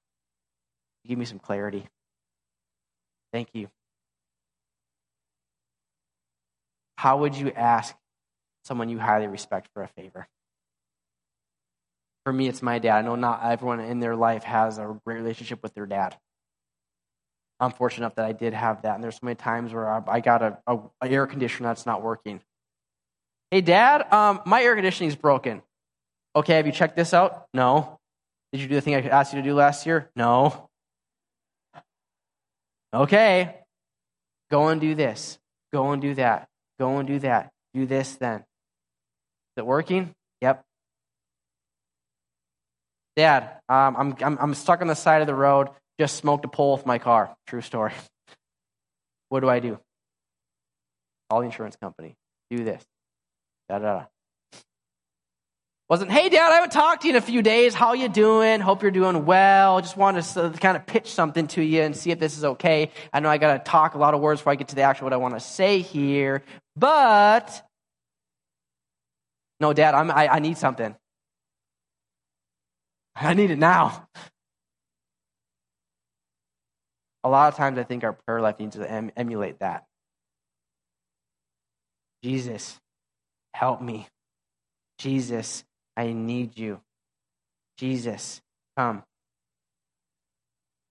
Give 1.03 1.17
me 1.17 1.25
some 1.25 1.39
clarity. 1.39 1.87
Thank 3.33 3.47
you. 3.53 3.69
How 6.95 7.17
would 7.17 7.33
you 7.33 7.51
ask 7.53 7.95
someone 8.65 8.89
you 8.89 8.99
highly 8.99 9.25
respect 9.25 9.69
for 9.73 9.81
a 9.81 9.87
favor? 9.87 10.27
For 12.23 12.31
me, 12.31 12.47
it's 12.47 12.61
my 12.61 12.77
dad. 12.77 12.99
I 12.99 13.01
know 13.01 13.15
not 13.15 13.43
everyone 13.43 13.79
in 13.79 13.99
their 13.99 14.15
life 14.15 14.43
has 14.43 14.77
a 14.77 14.99
great 15.03 15.15
relationship 15.15 15.63
with 15.63 15.73
their 15.73 15.87
dad. 15.87 16.15
I'm 17.59 17.71
fortunate 17.71 18.05
enough 18.05 18.15
that 18.17 18.25
I 18.25 18.31
did 18.31 18.53
have 18.53 18.83
that. 18.83 18.93
And 18.93 19.03
there's 19.03 19.15
so 19.15 19.21
many 19.23 19.33
times 19.33 19.73
where 19.73 19.89
I 20.07 20.19
got 20.19 20.43
a, 20.43 20.59
a, 20.67 20.79
air 21.01 21.25
conditioner 21.25 21.69
that's 21.69 21.87
not 21.87 22.03
working. 22.03 22.41
Hey, 23.49 23.61
Dad, 23.61 24.13
um, 24.13 24.41
my 24.45 24.61
air 24.61 24.75
conditioning 24.75 25.09
is 25.09 25.15
broken. 25.15 25.63
Okay, 26.35 26.57
have 26.57 26.67
you 26.67 26.71
checked 26.71 26.95
this 26.95 27.11
out? 27.11 27.47
No. 27.55 27.96
Did 28.51 28.61
you 28.61 28.67
do 28.67 28.75
the 28.75 28.81
thing 28.81 28.95
I 28.95 29.01
asked 29.07 29.33
you 29.33 29.41
to 29.41 29.47
do 29.47 29.53
last 29.53 29.85
year? 29.85 30.09
No. 30.15 30.69
Okay. 32.93 33.55
Go 34.49 34.69
and 34.69 34.79
do 34.79 34.95
this. 34.95 35.37
Go 35.73 35.91
and 35.91 36.01
do 36.01 36.13
that. 36.15 36.47
Go 36.79 36.97
and 36.97 37.07
do 37.07 37.19
that. 37.19 37.51
Do 37.73 37.85
this 37.85 38.15
then. 38.15 38.39
Is 38.39 39.57
it 39.57 39.65
working? 39.65 40.13
Yep. 40.41 40.63
Dad, 43.17 43.57
um, 43.67 43.95
I'm, 43.97 44.15
I'm, 44.21 44.37
I'm 44.39 44.53
stuck 44.53 44.81
on 44.81 44.87
the 44.87 44.95
side 44.95 45.21
of 45.21 45.27
the 45.27 45.35
road. 45.35 45.69
Just 45.99 46.15
smoked 46.15 46.45
a 46.45 46.47
pole 46.47 46.77
with 46.77 46.85
my 46.85 46.99
car. 46.99 47.35
True 47.47 47.61
story. 47.61 47.93
What 49.29 49.41
do 49.41 49.49
I 49.49 49.59
do? 49.59 49.77
Call 51.29 51.41
the 51.41 51.47
insurance 51.47 51.75
company. 51.75 52.15
Do 52.49 52.63
this. 52.63 52.81
Da 53.67 53.79
da 53.79 53.99
da. 53.99 54.05
Wasn't, 55.89 56.11
hey 56.11 56.27
dad, 56.27 56.51
I 56.51 56.55
haven't 56.55 56.73
talked 56.73 57.03
to 57.03 57.07
you 57.07 57.13
in 57.13 57.17
a 57.17 57.21
few 57.21 57.41
days. 57.41 57.73
How 57.73 57.93
you 57.93 58.09
doing? 58.09 58.59
Hope 58.59 58.81
you're 58.81 58.91
doing 58.91 59.25
well. 59.25 59.79
Just 59.79 59.95
wanted 59.95 60.23
to 60.25 60.51
kind 60.59 60.75
of 60.75 60.85
pitch 60.85 61.09
something 61.09 61.47
to 61.47 61.61
you 61.63 61.81
and 61.81 61.95
see 61.95 62.11
if 62.11 62.19
this 62.19 62.37
is 62.37 62.43
okay. 62.43 62.91
I 63.13 63.21
know 63.21 63.29
I 63.29 63.37
got 63.37 63.63
to 63.63 63.71
talk 63.71 63.95
a 63.95 63.97
lot 63.97 64.13
of 64.13 64.19
words 64.19 64.41
before 64.41 64.51
I 64.51 64.57
get 64.57 64.67
to 64.69 64.75
the 64.75 64.81
actual 64.81 65.05
what 65.05 65.13
I 65.13 65.17
want 65.17 65.35
to 65.35 65.39
say 65.39 65.79
here, 65.79 66.43
but 66.75 67.65
no, 69.61 69.71
dad, 69.71 69.95
I'm, 69.95 70.11
I, 70.11 70.27
I 70.27 70.39
need 70.39 70.57
something. 70.57 70.93
I 73.15 73.33
need 73.33 73.49
it 73.49 73.57
now. 73.57 74.07
A 77.23 77.29
lot 77.29 77.47
of 77.47 77.55
times 77.55 77.79
I 77.79 77.83
think 77.83 78.03
our 78.03 78.13
prayer 78.13 78.41
life 78.41 78.59
needs 78.59 78.75
to 78.75 78.89
em- 78.89 79.11
emulate 79.15 79.59
that. 79.59 79.85
Jesus, 82.23 82.77
help 83.53 83.81
me. 83.81 84.07
Jesus, 84.99 85.63
I 85.97 86.13
need 86.13 86.57
you. 86.57 86.79
Jesus, 87.77 88.41
come. 88.77 89.03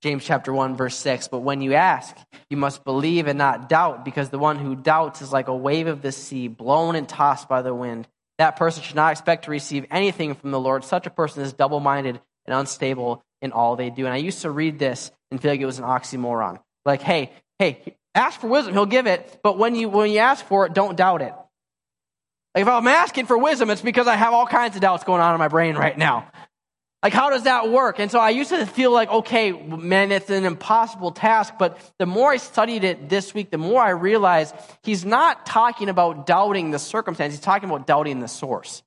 James 0.03 0.25
chapter 0.25 0.53
1 0.53 0.77
verse 0.77 0.97
6, 0.97 1.29
but 1.29 1.39
when 1.39 1.63
you 1.63 1.75
ask, 1.75 2.15
you 2.51 2.57
must 2.57 2.85
believe 2.85 3.27
and 3.27 3.39
not 3.39 3.69
doubt 3.69 4.05
because 4.05 4.29
the 4.29 4.39
one 4.39 4.59
who 4.59 4.75
doubts 4.77 5.23
is 5.23 5.33
like 5.33 5.49
a 5.49 5.57
wave 5.57 5.87
of 5.87 6.03
the 6.03 6.13
sea 6.13 6.49
blown 6.49 6.97
and 6.97 7.09
tossed 7.09 7.49
by 7.49 7.63
the 7.63 7.75
wind. 7.75 8.07
That 8.39 8.57
person 8.57 8.83
should 8.83 8.97
not 8.97 9.13
expect 9.13 9.47
to 9.47 9.51
receive 9.51 9.87
anything 9.91 10.35
from 10.35 10.51
the 10.51 10.61
Lord. 10.61 10.85
Such 10.85 11.07
a 11.07 11.11
person 11.11 11.43
is 11.43 11.55
double-minded 11.55 12.21
and 12.45 12.55
unstable 12.55 13.25
in 13.41 13.53
all 13.53 13.77
they 13.77 13.91
do. 13.91 14.05
And 14.05 14.13
I 14.13 14.19
used 14.19 14.43
to 14.43 14.51
read 14.51 14.79
this 14.79 15.11
and 15.31 15.41
feel 15.41 15.53
like 15.53 15.61
it 15.61 15.67
was 15.67 15.79
an 15.79 15.87
oxymoron. 15.87 16.61
Like, 16.85 17.01
hey, 17.01 17.33
hey, 17.59 17.97
ask 18.15 18.41
for 18.41 18.49
wisdom, 18.49 18.75
he'll 18.75 18.87
give 18.87 19.07
it, 19.07 19.41
but 19.43 19.57
when 19.57 19.75
you 19.75 19.89
when 19.89 20.11
you 20.11 20.19
ask 20.19 20.45
for 20.45 20.67
it, 20.67 20.75
don't 20.75 20.97
doubt 20.97 21.23
it. 21.23 21.33
Like 22.57 22.63
if 22.63 22.69
I'm 22.69 22.87
asking 22.87 23.27
for 23.27 23.37
wisdom, 23.37 23.69
it's 23.69 23.83
because 23.83 24.07
I 24.07 24.17
have 24.17 24.33
all 24.33 24.47
kinds 24.47 24.77
of 24.77 24.81
doubts 24.81 25.05
going 25.05 25.21
on 25.21 25.35
in 25.35 25.39
my 25.39 25.49
brain 25.49 25.77
right 25.77 25.97
now. 25.97 26.33
Like, 27.03 27.13
how 27.13 27.29
does 27.29 27.43
that 27.43 27.71
work? 27.71 28.01
And 28.01 28.11
so 28.11 28.19
I 28.19 28.31
used 28.31 28.49
to 28.49 28.65
feel 28.65 28.91
like, 28.91 29.11
okay, 29.11 29.53
man, 29.53 30.11
it's 30.11 30.31
an 30.31 30.47
impossible 30.47 31.13
task. 31.13 31.53
But 31.59 31.79
the 31.99 32.07
more 32.07 32.31
I 32.31 32.39
studied 32.39 32.83
it 32.83 33.11
this 33.11 33.35
week, 33.35 33.51
the 33.51 33.59
more 33.59 33.83
I 33.83 33.91
realized 33.91 34.55
he's 34.83 35.05
not 35.05 35.45
talking 35.45 35.91
about 35.91 36.27
doubting 36.27 36.71
the 36.71 36.79
circumstance. 36.79 37.35
He's 37.35 37.43
talking 37.43 37.69
about 37.69 37.87
doubting 37.87 38.21
the 38.21 38.27
source. 38.27 38.83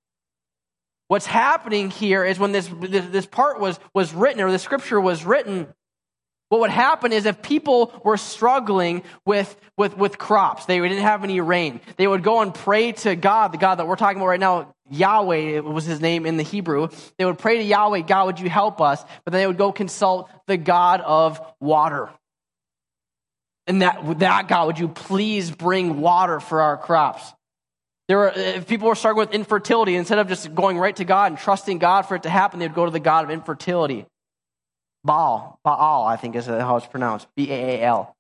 What's 1.08 1.28
happening 1.28 1.92
here 1.92 2.26
is 2.26 2.40
when 2.40 2.52
this, 2.52 2.68
this 2.80 3.28
part 3.28 3.60
was, 3.60 3.80
was 3.94 4.16
written, 4.16 4.42
or 4.42 4.52
the 4.52 4.58
scripture 4.58 5.00
was 5.00 5.24
written, 5.24 5.68
what 6.50 6.62
would 6.62 6.72
happen 6.72 7.14
is 7.14 7.26
if 7.26 7.42
people 7.42 7.94
were 8.04 8.18
struggling 8.18 9.04
with, 9.24 9.56
with, 9.78 9.96
with 9.96 10.18
crops, 10.18 10.66
they 10.66 10.80
didn't 10.80 10.98
have 11.04 11.24
any 11.24 11.40
rain, 11.42 11.80
they 11.96 12.08
would 12.08 12.24
go 12.24 12.42
and 12.42 12.54
pray 12.54 12.92
to 12.92 13.16
God, 13.16 13.54
the 13.54 13.58
God 13.58 13.76
that 13.76 13.88
we're 13.88 13.96
talking 13.96 14.18
about 14.18 14.28
right 14.28 14.40
now, 14.40 14.74
Yahweh 14.90 15.60
was 15.60 15.86
his 15.86 16.02
name 16.02 16.26
in 16.26 16.38
the 16.38 16.44
Hebrew. 16.44 16.90
They 17.20 17.26
would 17.26 17.38
pray 17.38 17.58
to 17.58 17.64
Yahweh, 17.64 18.02
God, 18.02 18.26
would 18.26 18.40
you 18.40 18.50
help 18.50 18.82
us? 18.82 19.04
But 19.24 19.32
then 19.32 19.42
they 19.42 19.48
would 19.48 19.58
go 19.58 19.72
consult 19.72 20.30
the 20.48 20.58
God 20.58 21.02
of 21.02 21.40
water. 21.60 22.10
And 23.68 23.84
that, 23.84 24.18
that 24.18 24.48
God, 24.48 24.66
would 24.66 24.80
you 24.80 24.88
please 24.88 25.52
bring 25.52 26.02
water 26.02 26.40
for 26.40 26.62
our 26.62 26.76
crops? 26.76 27.22
There 28.08 28.18
were, 28.18 28.34
if 28.36 28.66
people 28.66 28.88
were 28.88 28.96
struggling 28.96 29.28
with 29.28 29.36
infertility, 29.36 29.96
instead 29.96 30.18
of 30.18 30.28
just 30.28 30.56
going 30.56 30.80
right 30.80 30.96
to 30.96 31.06
God 31.06 31.32
and 31.32 31.40
trusting 31.40 31.78
God 31.78 32.08
for 32.08 32.16
it 32.16 32.24
to 32.24 32.30
happen, 32.32 32.60
they'd 32.60 32.74
go 32.74 32.86
to 32.86 32.92
the 32.92 33.00
God 33.00 33.26
of 33.26 33.30
infertility. 33.30 34.08
Baal, 35.04 35.60
Baal, 35.64 36.06
I 36.06 36.16
think 36.18 36.36
is 36.36 36.46
how 36.46 36.78
it's 36.78 36.86
pronounced, 36.86 37.28
B 37.36 37.52
A 37.52 37.82
A 37.82 37.84
L. 37.84 38.16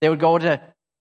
They 0.00 0.08
would 0.08 0.20
go 0.20 0.36
to 0.36 0.60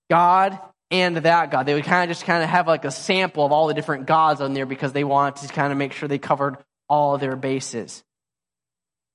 God 0.10 0.60
and 0.92 1.18
that 1.18 1.52
God. 1.52 1.66
They 1.66 1.74
would 1.74 1.86
kind 1.86 2.10
of 2.10 2.16
just 2.16 2.26
kind 2.26 2.44
of 2.44 2.50
have 2.50 2.68
like 2.68 2.86
a 2.86 2.92
sample 2.92 3.46
of 3.46 3.52
all 3.52 3.68
the 3.68 3.74
different 3.74 4.06
gods 4.06 4.42
on 4.42 4.54
there 4.54 4.66
because 4.66 4.94
they 4.94 5.04
wanted 5.04 5.48
to 5.48 5.54
kind 5.54 5.72
of 5.72 5.78
make 5.78 5.94
sure 5.94 6.08
they 6.08 6.20
covered 6.20 6.58
all 6.88 7.18
their 7.18 7.36
bases. 7.36 8.04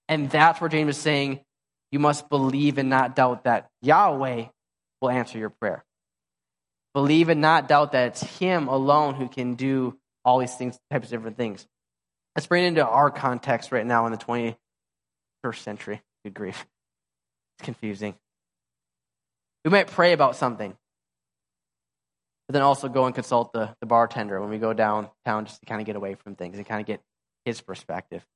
And 0.08 0.30
that's 0.30 0.60
where 0.60 0.70
James 0.70 0.96
is 0.96 1.02
saying, 1.02 1.40
you 1.92 1.98
must 1.98 2.28
believe 2.28 2.78
and 2.78 2.90
not 2.90 3.14
doubt 3.14 3.44
that 3.44 3.70
Yahweh 3.82 4.46
will 5.00 5.10
answer 5.10 5.38
your 5.38 5.50
prayer. 5.50 5.84
Believe 6.94 7.28
and 7.28 7.40
not 7.40 7.68
doubt 7.68 7.92
that 7.92 8.08
it's 8.08 8.22
Him 8.22 8.68
alone 8.68 9.14
who 9.14 9.28
can 9.28 9.54
do 9.54 9.98
all 10.24 10.38
these 10.38 10.54
things, 10.54 10.78
types 10.90 11.06
of 11.06 11.10
different 11.10 11.36
things. 11.36 11.66
Let's 12.34 12.46
bring 12.46 12.64
it 12.64 12.68
into 12.68 12.86
our 12.86 13.10
context 13.10 13.70
right 13.70 13.86
now 13.86 14.06
in 14.06 14.12
the 14.12 14.18
20, 14.18 14.56
first 15.46 15.62
century. 15.62 16.02
Good 16.24 16.34
grief. 16.34 16.66
It's 17.56 17.64
confusing. 17.64 18.16
We 19.64 19.70
might 19.70 19.86
pray 19.86 20.12
about 20.12 20.34
something, 20.34 20.76
but 22.48 22.52
then 22.52 22.62
also 22.62 22.88
go 22.88 23.06
and 23.06 23.14
consult 23.14 23.52
the, 23.52 23.76
the 23.80 23.86
bartender 23.86 24.40
when 24.40 24.50
we 24.50 24.58
go 24.58 24.72
downtown 24.72 25.46
just 25.46 25.60
to 25.60 25.66
kind 25.66 25.80
of 25.80 25.86
get 25.86 25.94
away 25.94 26.16
from 26.16 26.34
things 26.34 26.56
and 26.56 26.66
kind 26.66 26.80
of 26.80 26.86
get 26.88 27.00
his 27.44 27.60
perspective. 27.60 28.26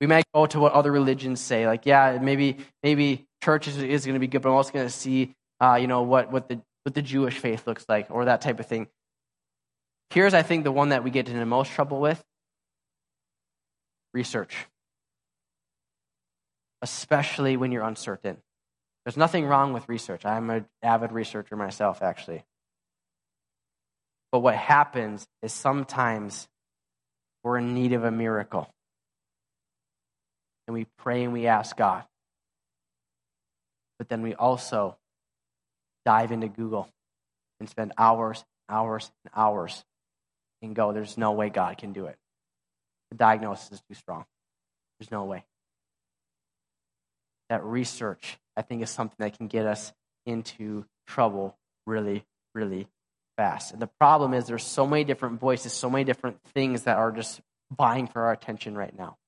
We 0.00 0.06
might 0.06 0.24
go 0.34 0.46
to 0.46 0.58
what 0.58 0.72
other 0.72 0.90
religions 0.90 1.38
say, 1.38 1.66
like, 1.66 1.84
yeah, 1.84 2.18
maybe 2.18 2.56
maybe 2.82 3.26
church 3.44 3.68
is, 3.68 3.76
is 3.76 4.06
going 4.06 4.14
to 4.14 4.18
be 4.18 4.26
good, 4.26 4.40
but 4.40 4.48
I'm 4.48 4.54
also 4.54 4.72
going 4.72 4.86
to 4.86 4.90
see, 4.90 5.34
uh, 5.60 5.74
you 5.78 5.86
know, 5.86 6.00
what 6.00 6.32
what 6.32 6.48
the 6.48 6.62
what 6.84 6.94
the 6.94 7.02
Jewish 7.02 7.36
faith 7.36 7.66
looks 7.66 7.84
like, 7.90 8.06
or 8.10 8.24
that 8.24 8.40
type 8.40 8.58
of 8.58 8.64
thing. 8.64 8.88
Here's, 10.08 10.32
I 10.32 10.40
think, 10.40 10.64
the 10.64 10.72
one 10.72 10.88
that 10.88 11.04
we 11.04 11.10
get 11.10 11.28
into 11.28 11.38
the 11.38 11.44
most 11.44 11.72
trouble 11.72 12.00
with: 12.00 12.24
research, 14.14 14.56
especially 16.82 17.56
when 17.56 17.72
you're 17.72 17.84
uncertain. 17.84 18.36
There's 19.04 19.16
nothing 19.16 19.46
wrong 19.46 19.72
with 19.72 19.88
research. 19.88 20.26
I'm 20.26 20.50
an 20.50 20.66
avid 20.82 21.12
researcher 21.12 21.56
myself, 21.56 22.02
actually. 22.02 22.44
But 24.30 24.40
what 24.40 24.54
happens 24.54 25.26
is 25.42 25.52
sometimes 25.52 26.48
we're 27.42 27.58
in 27.58 27.74
need 27.74 27.92
of 27.92 28.04
a 28.04 28.10
miracle. 28.10 28.68
And 30.66 30.74
we 30.74 30.86
pray 30.98 31.24
and 31.24 31.32
we 31.32 31.46
ask 31.46 31.76
God. 31.76 32.04
But 33.98 34.08
then 34.08 34.22
we 34.22 34.34
also 34.34 34.96
dive 36.04 36.32
into 36.32 36.48
Google 36.48 36.88
and 37.60 37.68
spend 37.68 37.92
hours, 37.98 38.44
hours, 38.68 39.10
and 39.24 39.32
hours 39.36 39.84
and 40.62 40.74
go, 40.74 40.92
there's 40.92 41.18
no 41.18 41.32
way 41.32 41.50
God 41.50 41.78
can 41.78 41.92
do 41.92 42.06
it. 42.06 42.16
The 43.10 43.16
diagnosis 43.16 43.72
is 43.72 43.82
too 43.88 43.94
strong. 43.94 44.24
There's 44.98 45.10
no 45.10 45.24
way. 45.24 45.44
That 47.52 47.64
research, 47.64 48.38
I 48.56 48.62
think, 48.62 48.82
is 48.82 48.88
something 48.88 49.16
that 49.18 49.36
can 49.36 49.46
get 49.46 49.66
us 49.66 49.92
into 50.24 50.86
trouble 51.06 51.54
really, 51.86 52.24
really 52.54 52.88
fast. 53.36 53.72
And 53.72 53.82
the 53.82 53.90
problem 54.00 54.32
is 54.32 54.46
there's 54.46 54.64
so 54.64 54.86
many 54.86 55.04
different 55.04 55.38
voices, 55.38 55.74
so 55.74 55.90
many 55.90 56.04
different 56.04 56.38
things 56.54 56.84
that 56.84 56.96
are 56.96 57.12
just 57.12 57.42
vying 57.76 58.06
for 58.06 58.22
our 58.22 58.32
attention 58.32 58.74
right 58.74 58.96
now. 58.96 59.18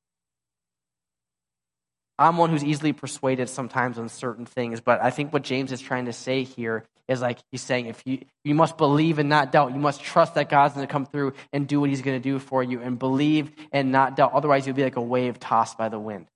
I'm 2.19 2.39
one 2.39 2.49
who's 2.49 2.65
easily 2.65 2.95
persuaded 2.95 3.51
sometimes 3.51 3.99
on 3.99 4.09
certain 4.09 4.47
things, 4.47 4.81
but 4.81 5.03
I 5.03 5.11
think 5.11 5.35
what 5.35 5.43
James 5.43 5.71
is 5.71 5.83
trying 5.83 6.07
to 6.07 6.15
say 6.15 6.45
here 6.45 6.85
is 7.09 7.21
like 7.21 7.41
he's 7.51 7.61
saying 7.61 7.89
if 7.89 8.01
you 8.07 8.21
you 8.43 8.55
must 8.55 8.79
believe 8.79 9.19
and 9.19 9.29
not 9.29 9.53
doubt. 9.53 9.75
You 9.75 9.81
must 9.81 10.01
trust 10.01 10.37
that 10.37 10.49
God's 10.49 10.73
going 10.73 10.87
to 10.87 10.91
come 10.91 11.05
through 11.05 11.35
and 11.53 11.69
do 11.69 11.79
what 11.79 11.91
he's 11.91 12.01
going 12.01 12.19
to 12.19 12.27
do 12.27 12.39
for 12.39 12.63
you 12.63 12.81
and 12.81 12.99
believe 12.99 13.53
and 13.71 13.93
not 13.93 14.17
doubt. 14.17 14.33
Otherwise 14.33 14.67
you'll 14.67 14.77
be 14.77 14.83
like 14.83 14.97
a 14.97 15.03
wave 15.03 15.39
tossed 15.39 15.77
by 15.77 15.91
the 15.91 15.99
wind. 15.99 16.27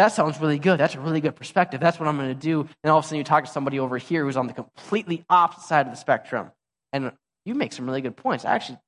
That 0.00 0.12
sounds 0.12 0.40
really 0.40 0.58
good. 0.58 0.80
That's 0.80 0.94
a 0.94 1.00
really 1.00 1.20
good 1.20 1.36
perspective. 1.36 1.78
That's 1.78 2.00
what 2.00 2.08
I'm 2.08 2.16
going 2.16 2.30
to 2.30 2.34
do. 2.34 2.66
And 2.82 2.90
all 2.90 3.00
of 3.00 3.04
a 3.04 3.08
sudden, 3.08 3.18
you 3.18 3.24
talk 3.24 3.44
to 3.44 3.50
somebody 3.50 3.78
over 3.78 3.98
here 3.98 4.24
who's 4.24 4.38
on 4.38 4.46
the 4.46 4.54
completely 4.54 5.26
opposite 5.28 5.68
side 5.68 5.86
of 5.86 5.92
the 5.92 5.98
spectrum. 5.98 6.52
And 6.90 7.12
you 7.44 7.54
make 7.54 7.74
some 7.74 7.84
really 7.84 8.00
good 8.00 8.16
points. 8.16 8.46
Actually, 8.46 8.78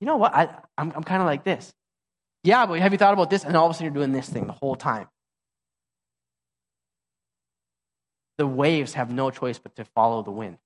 you 0.00 0.08
know 0.08 0.16
what? 0.16 0.34
I, 0.34 0.48
I'm, 0.76 0.90
I'm 0.96 1.04
kind 1.04 1.22
of 1.22 1.26
like 1.26 1.44
this. 1.44 1.72
Yeah, 2.42 2.66
but 2.66 2.80
have 2.80 2.90
you 2.90 2.98
thought 2.98 3.12
about 3.12 3.30
this? 3.30 3.44
And 3.44 3.56
all 3.56 3.66
of 3.66 3.70
a 3.70 3.74
sudden, 3.74 3.84
you're 3.84 3.94
doing 3.94 4.10
this 4.10 4.28
thing 4.28 4.48
the 4.48 4.52
whole 4.52 4.74
time. 4.74 5.06
The 8.38 8.46
waves 8.48 8.94
have 8.94 9.12
no 9.12 9.30
choice 9.30 9.60
but 9.60 9.76
to 9.76 9.84
follow 9.94 10.24
the 10.24 10.32
wind. 10.32 10.58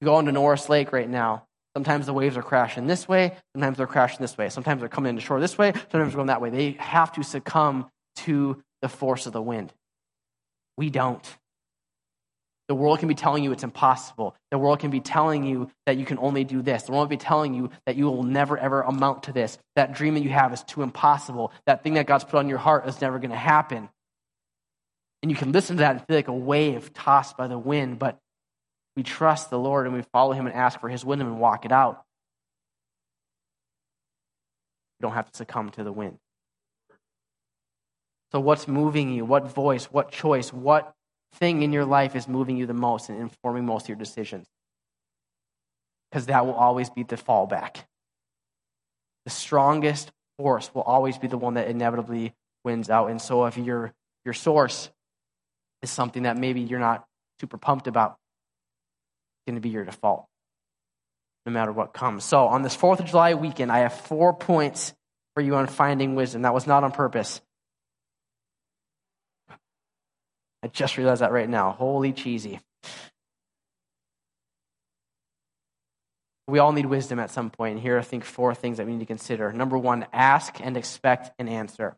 You 0.00 0.06
go 0.06 0.18
into 0.18 0.32
Norris 0.32 0.70
Lake 0.70 0.94
right 0.94 1.10
now. 1.10 1.46
Sometimes 1.76 2.06
the 2.06 2.14
waves 2.14 2.38
are 2.38 2.42
crashing 2.42 2.86
this 2.86 3.06
way, 3.06 3.36
sometimes 3.52 3.76
they're 3.76 3.86
crashing 3.86 4.20
this 4.20 4.38
way. 4.38 4.48
Sometimes 4.48 4.80
they're 4.80 4.88
coming 4.88 5.10
into 5.10 5.20
shore 5.20 5.40
this 5.40 5.58
way, 5.58 5.72
sometimes 5.72 6.12
they're 6.12 6.16
going 6.16 6.28
that 6.28 6.40
way. 6.40 6.48
They 6.48 6.70
have 6.78 7.12
to 7.12 7.22
succumb 7.22 7.90
to 8.16 8.62
the 8.82 8.88
force 8.88 9.26
of 9.26 9.32
the 9.32 9.42
wind. 9.42 9.72
We 10.76 10.90
don't. 10.90 11.24
The 12.66 12.74
world 12.74 12.98
can 12.98 13.08
be 13.08 13.14
telling 13.14 13.44
you 13.44 13.52
it's 13.52 13.62
impossible. 13.62 14.34
The 14.50 14.58
world 14.58 14.78
can 14.78 14.90
be 14.90 15.00
telling 15.00 15.44
you 15.44 15.70
that 15.84 15.98
you 15.98 16.06
can 16.06 16.18
only 16.18 16.44
do 16.44 16.62
this. 16.62 16.84
The 16.84 16.92
world 16.92 17.08
can 17.08 17.18
be 17.18 17.22
telling 17.22 17.52
you 17.52 17.70
that 17.84 17.96
you 17.96 18.06
will 18.06 18.22
never, 18.22 18.56
ever 18.56 18.80
amount 18.80 19.24
to 19.24 19.32
this. 19.32 19.58
That 19.76 19.92
dream 19.92 20.14
that 20.14 20.22
you 20.22 20.30
have 20.30 20.52
is 20.54 20.62
too 20.62 20.82
impossible. 20.82 21.52
That 21.66 21.82
thing 21.82 21.94
that 21.94 22.06
God's 22.06 22.24
put 22.24 22.38
on 22.38 22.48
your 22.48 22.58
heart 22.58 22.88
is 22.88 23.00
never 23.02 23.18
going 23.18 23.32
to 23.32 23.36
happen. 23.36 23.90
And 25.22 25.30
you 25.30 25.36
can 25.36 25.52
listen 25.52 25.76
to 25.76 25.80
that 25.80 25.96
and 25.96 26.06
feel 26.06 26.16
like 26.16 26.28
a 26.28 26.32
wave 26.32 26.92
tossed 26.94 27.36
by 27.36 27.48
the 27.48 27.58
wind, 27.58 27.98
but 27.98 28.18
we 28.96 29.02
trust 29.02 29.50
the 29.50 29.58
Lord 29.58 29.86
and 29.86 29.94
we 29.94 30.02
follow 30.12 30.32
Him 30.32 30.46
and 30.46 30.54
ask 30.54 30.80
for 30.80 30.88
His 30.88 31.04
wisdom 31.04 31.28
and 31.28 31.40
walk 31.40 31.66
it 31.66 31.72
out. 31.72 32.02
You 35.00 35.08
don't 35.08 35.14
have 35.14 35.30
to 35.30 35.36
succumb 35.36 35.70
to 35.70 35.84
the 35.84 35.92
wind. 35.92 36.18
So, 38.34 38.40
what's 38.40 38.66
moving 38.66 39.12
you? 39.12 39.24
What 39.24 39.52
voice? 39.52 39.84
What 39.84 40.10
choice? 40.10 40.52
What 40.52 40.92
thing 41.36 41.62
in 41.62 41.72
your 41.72 41.84
life 41.84 42.16
is 42.16 42.26
moving 42.26 42.56
you 42.56 42.66
the 42.66 42.74
most 42.74 43.08
and 43.08 43.20
informing 43.20 43.64
most 43.64 43.84
of 43.84 43.90
your 43.90 43.96
decisions? 43.96 44.44
Because 46.10 46.26
that 46.26 46.44
will 46.44 46.54
always 46.54 46.90
be 46.90 47.04
the 47.04 47.14
fallback. 47.14 47.76
The 49.24 49.30
strongest 49.30 50.10
force 50.36 50.68
will 50.74 50.82
always 50.82 51.16
be 51.16 51.28
the 51.28 51.38
one 51.38 51.54
that 51.54 51.68
inevitably 51.68 52.34
wins 52.64 52.90
out. 52.90 53.08
And 53.08 53.22
so, 53.22 53.44
if 53.44 53.56
your, 53.56 53.92
your 54.24 54.34
source 54.34 54.90
is 55.82 55.90
something 55.90 56.24
that 56.24 56.36
maybe 56.36 56.60
you're 56.60 56.80
not 56.80 57.04
super 57.40 57.56
pumped 57.56 57.86
about, 57.86 58.16
it's 59.36 59.52
going 59.52 59.54
to 59.54 59.60
be 59.60 59.68
your 59.68 59.84
default, 59.84 60.26
no 61.46 61.52
matter 61.52 61.70
what 61.70 61.92
comes. 61.92 62.24
So, 62.24 62.48
on 62.48 62.62
this 62.62 62.76
4th 62.76 62.98
of 62.98 63.06
July 63.06 63.34
weekend, 63.34 63.70
I 63.70 63.78
have 63.78 63.94
four 63.94 64.34
points 64.34 64.92
for 65.36 65.40
you 65.40 65.54
on 65.54 65.68
finding 65.68 66.16
wisdom. 66.16 66.42
That 66.42 66.52
was 66.52 66.66
not 66.66 66.82
on 66.82 66.90
purpose. 66.90 67.40
I 70.64 70.68
just 70.68 70.96
realized 70.96 71.20
that 71.20 71.30
right 71.30 71.48
now. 71.48 71.72
Holy 71.72 72.14
cheesy. 72.14 72.58
We 76.48 76.58
all 76.58 76.72
need 76.72 76.86
wisdom 76.86 77.18
at 77.18 77.30
some 77.30 77.50
point. 77.50 77.74
And 77.74 77.82
here 77.82 77.98
I 77.98 78.02
think 78.02 78.24
four 78.24 78.54
things 78.54 78.78
that 78.78 78.86
we 78.86 78.92
need 78.92 79.00
to 79.00 79.06
consider. 79.06 79.52
Number 79.52 79.76
one, 79.76 80.06
ask 80.10 80.58
and 80.62 80.78
expect 80.78 81.32
an 81.38 81.48
answer. 81.48 81.96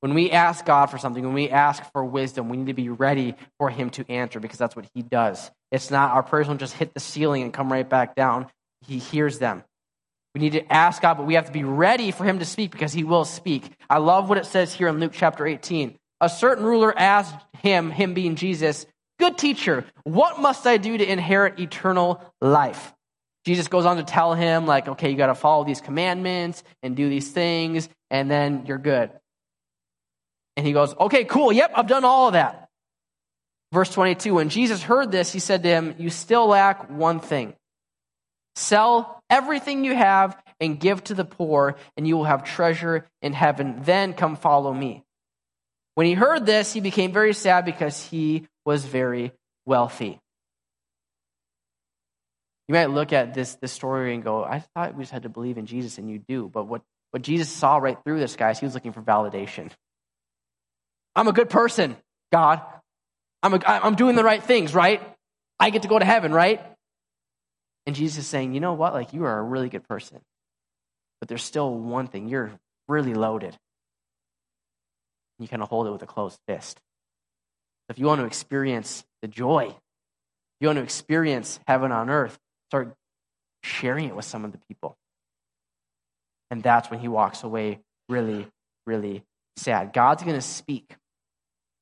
When 0.00 0.14
we 0.14 0.30
ask 0.30 0.64
God 0.64 0.86
for 0.86 0.96
something, 0.96 1.22
when 1.22 1.34
we 1.34 1.50
ask 1.50 1.82
for 1.92 2.02
wisdom, 2.02 2.48
we 2.48 2.56
need 2.56 2.68
to 2.68 2.72
be 2.72 2.88
ready 2.88 3.34
for 3.58 3.68
Him 3.68 3.90
to 3.90 4.10
answer 4.10 4.40
because 4.40 4.56
that's 4.58 4.74
what 4.74 4.86
He 4.94 5.02
does. 5.02 5.50
It's 5.70 5.90
not 5.90 6.12
our 6.12 6.22
prayers 6.22 6.48
will 6.48 6.54
just 6.54 6.72
hit 6.72 6.94
the 6.94 7.00
ceiling 7.00 7.42
and 7.42 7.52
come 7.52 7.70
right 7.70 7.88
back 7.88 8.14
down. 8.16 8.46
He 8.86 8.98
hears 8.98 9.38
them. 9.38 9.64
We 10.34 10.40
need 10.40 10.52
to 10.52 10.72
ask 10.72 11.02
God, 11.02 11.18
but 11.18 11.26
we 11.26 11.34
have 11.34 11.44
to 11.44 11.52
be 11.52 11.62
ready 11.62 12.10
for 12.10 12.24
Him 12.24 12.38
to 12.38 12.46
speak 12.46 12.70
because 12.70 12.94
He 12.94 13.04
will 13.04 13.26
speak. 13.26 13.70
I 13.90 13.98
love 13.98 14.30
what 14.30 14.38
it 14.38 14.46
says 14.46 14.72
here 14.72 14.88
in 14.88 14.98
Luke 14.98 15.12
chapter 15.14 15.46
18 15.46 15.98
a 16.22 16.30
certain 16.30 16.64
ruler 16.64 16.96
asked 16.96 17.36
him, 17.58 17.90
him 17.90 18.14
being 18.14 18.36
Jesus, 18.36 18.86
Good 19.18 19.36
teacher, 19.38 19.84
what 20.04 20.40
must 20.40 20.66
I 20.66 20.78
do 20.78 20.96
to 20.96 21.12
inherit 21.12 21.60
eternal 21.60 22.24
life? 22.40 22.92
Jesus 23.44 23.68
goes 23.68 23.84
on 23.86 23.98
to 23.98 24.02
tell 24.02 24.34
him, 24.34 24.66
like, 24.66 24.88
okay, 24.88 25.10
you 25.10 25.16
got 25.16 25.26
to 25.26 25.34
follow 25.34 25.64
these 25.64 25.80
commandments 25.80 26.64
and 26.82 26.96
do 26.96 27.08
these 27.08 27.30
things, 27.30 27.88
and 28.10 28.30
then 28.30 28.64
you're 28.66 28.78
good. 28.78 29.10
And 30.56 30.66
he 30.66 30.72
goes, 30.72 30.94
okay, 30.98 31.24
cool, 31.24 31.52
yep, 31.52 31.72
I've 31.76 31.86
done 31.86 32.04
all 32.04 32.28
of 32.28 32.32
that. 32.32 32.68
Verse 33.72 33.90
22 33.90 34.34
When 34.34 34.48
Jesus 34.48 34.82
heard 34.82 35.10
this, 35.10 35.32
he 35.32 35.38
said 35.38 35.62
to 35.62 35.68
him, 35.68 35.94
You 35.98 36.10
still 36.10 36.46
lack 36.46 36.90
one 36.90 37.20
thing. 37.20 37.54
Sell 38.54 39.22
everything 39.30 39.84
you 39.84 39.94
have 39.94 40.36
and 40.60 40.78
give 40.78 41.02
to 41.04 41.14
the 41.14 41.24
poor, 41.24 41.76
and 41.96 42.06
you 42.06 42.16
will 42.16 42.24
have 42.24 42.44
treasure 42.44 43.06
in 43.22 43.32
heaven. 43.32 43.82
Then 43.82 44.12
come 44.12 44.36
follow 44.36 44.72
me. 44.72 45.04
When 45.94 46.06
he 46.06 46.14
heard 46.14 46.46
this, 46.46 46.72
he 46.72 46.80
became 46.80 47.12
very 47.12 47.34
sad 47.34 47.64
because 47.64 48.02
he 48.06 48.46
was 48.64 48.84
very 48.84 49.32
wealthy. 49.66 50.18
You 52.68 52.74
might 52.74 52.90
look 52.90 53.12
at 53.12 53.34
this, 53.34 53.56
this 53.56 53.72
story 53.72 54.14
and 54.14 54.22
go, 54.22 54.44
I 54.44 54.60
thought 54.74 54.94
we 54.94 55.02
just 55.02 55.12
had 55.12 55.24
to 55.24 55.28
believe 55.28 55.58
in 55.58 55.66
Jesus, 55.66 55.98
and 55.98 56.08
you 56.08 56.18
do. 56.18 56.48
But 56.48 56.66
what, 56.66 56.82
what 57.10 57.22
Jesus 57.22 57.50
saw 57.50 57.76
right 57.76 57.98
through 58.04 58.20
this 58.20 58.36
guy 58.36 58.50
is 58.50 58.58
he 58.58 58.64
was 58.64 58.74
looking 58.74 58.92
for 58.92 59.02
validation. 59.02 59.70
I'm 61.14 61.28
a 61.28 61.32
good 61.32 61.50
person, 61.50 61.96
God. 62.30 62.62
I'm, 63.42 63.54
a, 63.54 63.60
I'm 63.66 63.96
doing 63.96 64.16
the 64.16 64.24
right 64.24 64.42
things, 64.42 64.74
right? 64.74 65.02
I 65.60 65.70
get 65.70 65.82
to 65.82 65.88
go 65.88 65.98
to 65.98 66.04
heaven, 66.04 66.32
right? 66.32 66.64
And 67.84 67.94
Jesus 67.94 68.24
is 68.24 68.26
saying, 68.28 68.54
you 68.54 68.60
know 68.60 68.72
what? 68.74 68.94
Like, 68.94 69.12
you 69.12 69.24
are 69.24 69.38
a 69.38 69.42
really 69.42 69.68
good 69.68 69.86
person. 69.86 70.20
But 71.20 71.28
there's 71.28 71.42
still 71.42 71.74
one 71.74 72.06
thing. 72.06 72.28
You're 72.28 72.52
really 72.88 73.14
loaded 73.14 73.56
you 75.38 75.48
kind 75.48 75.62
of 75.62 75.68
hold 75.68 75.86
it 75.86 75.90
with 75.90 76.02
a 76.02 76.06
closed 76.06 76.38
fist. 76.46 76.80
If 77.88 77.98
you 77.98 78.06
want 78.06 78.20
to 78.20 78.26
experience 78.26 79.04
the 79.22 79.28
joy, 79.28 79.64
if 79.66 79.76
you 80.60 80.68
want 80.68 80.78
to 80.78 80.82
experience 80.82 81.60
heaven 81.66 81.92
on 81.92 82.10
earth, 82.10 82.38
start 82.70 82.94
sharing 83.62 84.08
it 84.08 84.16
with 84.16 84.24
some 84.24 84.44
of 84.44 84.52
the 84.52 84.58
people. 84.68 84.96
And 86.50 86.62
that's 86.62 86.90
when 86.90 87.00
he 87.00 87.08
walks 87.08 87.42
away 87.42 87.80
really, 88.08 88.46
really 88.86 89.24
sad. 89.56 89.92
God's 89.92 90.22
going 90.22 90.36
to 90.36 90.42
speak, 90.42 90.94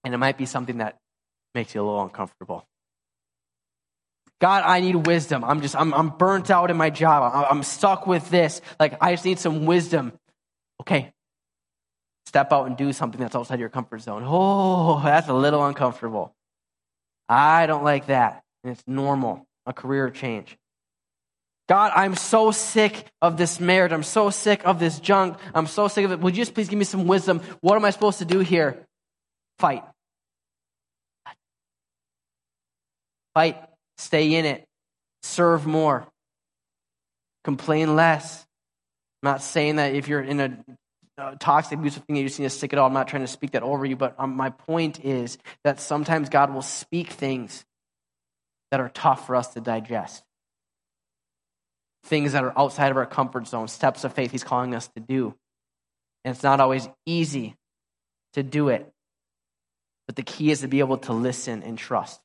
and 0.04 0.14
it 0.14 0.18
might 0.18 0.38
be 0.38 0.46
something 0.46 0.78
that 0.78 0.96
makes 1.54 1.74
you 1.74 1.80
a 1.80 1.84
little 1.84 2.02
uncomfortable. 2.02 2.66
God, 4.40 4.62
I 4.64 4.80
need 4.80 5.06
wisdom. 5.06 5.44
I'm 5.44 5.60
just, 5.60 5.76
I'm, 5.76 5.92
I'm 5.92 6.08
burnt 6.10 6.50
out 6.50 6.70
in 6.70 6.76
my 6.76 6.88
job. 6.88 7.30
I'm, 7.34 7.58
I'm 7.58 7.62
stuck 7.62 8.06
with 8.06 8.30
this. 8.30 8.62
Like, 8.78 8.96
I 9.00 9.12
just 9.12 9.24
need 9.24 9.38
some 9.38 9.66
wisdom. 9.66 10.12
Okay, 10.80 11.12
step 12.30 12.52
out 12.52 12.68
and 12.68 12.76
do 12.76 12.92
something 12.92 13.20
that's 13.20 13.34
outside 13.34 13.58
your 13.58 13.68
comfort 13.68 14.00
zone. 14.02 14.22
Oh, 14.24 15.00
that's 15.04 15.26
a 15.26 15.34
little 15.34 15.66
uncomfortable. 15.66 16.32
I 17.28 17.66
don't 17.66 17.82
like 17.82 18.06
that. 18.06 18.44
And 18.62 18.72
it's 18.72 18.84
normal, 18.86 19.46
a 19.66 19.72
career 19.72 20.10
change. 20.10 20.56
God, 21.68 21.90
I'm 21.96 22.14
so 22.14 22.52
sick 22.52 23.06
of 23.20 23.36
this 23.36 23.58
marriage. 23.58 23.90
I'm 23.90 24.04
so 24.04 24.30
sick 24.30 24.64
of 24.64 24.78
this 24.78 25.00
junk. 25.00 25.38
I'm 25.54 25.66
so 25.66 25.88
sick 25.88 26.04
of 26.04 26.12
it. 26.12 26.20
Would 26.20 26.36
you 26.36 26.42
just 26.42 26.54
please 26.54 26.68
give 26.68 26.78
me 26.78 26.84
some 26.84 27.08
wisdom? 27.08 27.40
What 27.62 27.74
am 27.74 27.84
I 27.84 27.90
supposed 27.90 28.20
to 28.20 28.24
do 28.24 28.38
here? 28.38 28.86
Fight. 29.58 29.82
Fight. 33.34 33.56
Stay 33.98 34.34
in 34.34 34.44
it. 34.44 34.64
Serve 35.24 35.66
more. 35.66 36.06
Complain 37.42 37.96
less. 37.96 38.46
I'm 39.22 39.32
not 39.32 39.42
saying 39.42 39.76
that 39.76 39.94
if 39.94 40.06
you're 40.06 40.22
in 40.22 40.40
a 40.40 40.64
toxic, 41.38 41.78
abusive 41.78 42.04
thing, 42.04 42.16
you 42.16 42.24
just 42.24 42.38
need 42.38 42.46
to 42.46 42.50
stick 42.50 42.72
it 42.72 42.78
all. 42.78 42.86
I'm 42.86 42.92
not 42.92 43.08
trying 43.08 43.22
to 43.22 43.28
speak 43.28 43.52
that 43.52 43.62
over 43.62 43.84
you, 43.84 43.96
but 43.96 44.14
um, 44.18 44.36
my 44.36 44.50
point 44.50 45.04
is 45.04 45.38
that 45.64 45.80
sometimes 45.80 46.28
God 46.28 46.52
will 46.52 46.62
speak 46.62 47.10
things 47.10 47.64
that 48.70 48.80
are 48.80 48.88
tough 48.88 49.26
for 49.26 49.36
us 49.36 49.48
to 49.54 49.60
digest. 49.60 50.22
Things 52.04 52.32
that 52.32 52.44
are 52.44 52.58
outside 52.58 52.90
of 52.90 52.96
our 52.96 53.06
comfort 53.06 53.46
zone, 53.46 53.68
steps 53.68 54.04
of 54.04 54.14
faith 54.14 54.30
He's 54.30 54.44
calling 54.44 54.74
us 54.74 54.88
to 54.88 55.00
do. 55.00 55.34
And 56.24 56.34
it's 56.34 56.42
not 56.42 56.60
always 56.60 56.88
easy 57.06 57.56
to 58.34 58.42
do 58.42 58.68
it. 58.68 58.90
But 60.06 60.16
the 60.16 60.22
key 60.22 60.50
is 60.50 60.60
to 60.60 60.68
be 60.68 60.80
able 60.80 60.98
to 60.98 61.12
listen 61.12 61.62
and 61.62 61.78
trust 61.78 62.20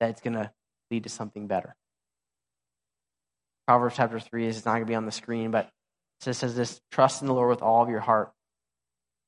that 0.00 0.10
it's 0.10 0.20
going 0.20 0.34
to 0.34 0.50
lead 0.90 1.04
to 1.04 1.08
something 1.08 1.46
better. 1.46 1.76
Proverbs 3.68 3.96
chapter 3.96 4.18
3 4.18 4.46
is 4.46 4.64
not 4.64 4.72
going 4.72 4.82
to 4.82 4.88
be 4.88 4.94
on 4.94 5.06
the 5.06 5.12
screen, 5.12 5.50
but 5.50 5.70
it 6.30 6.34
says 6.34 6.54
this 6.54 6.80
trust 6.90 7.20
in 7.20 7.28
the 7.28 7.34
Lord 7.34 7.50
with 7.50 7.62
all 7.62 7.82
of 7.82 7.88
your 7.88 8.00
heart. 8.00 8.32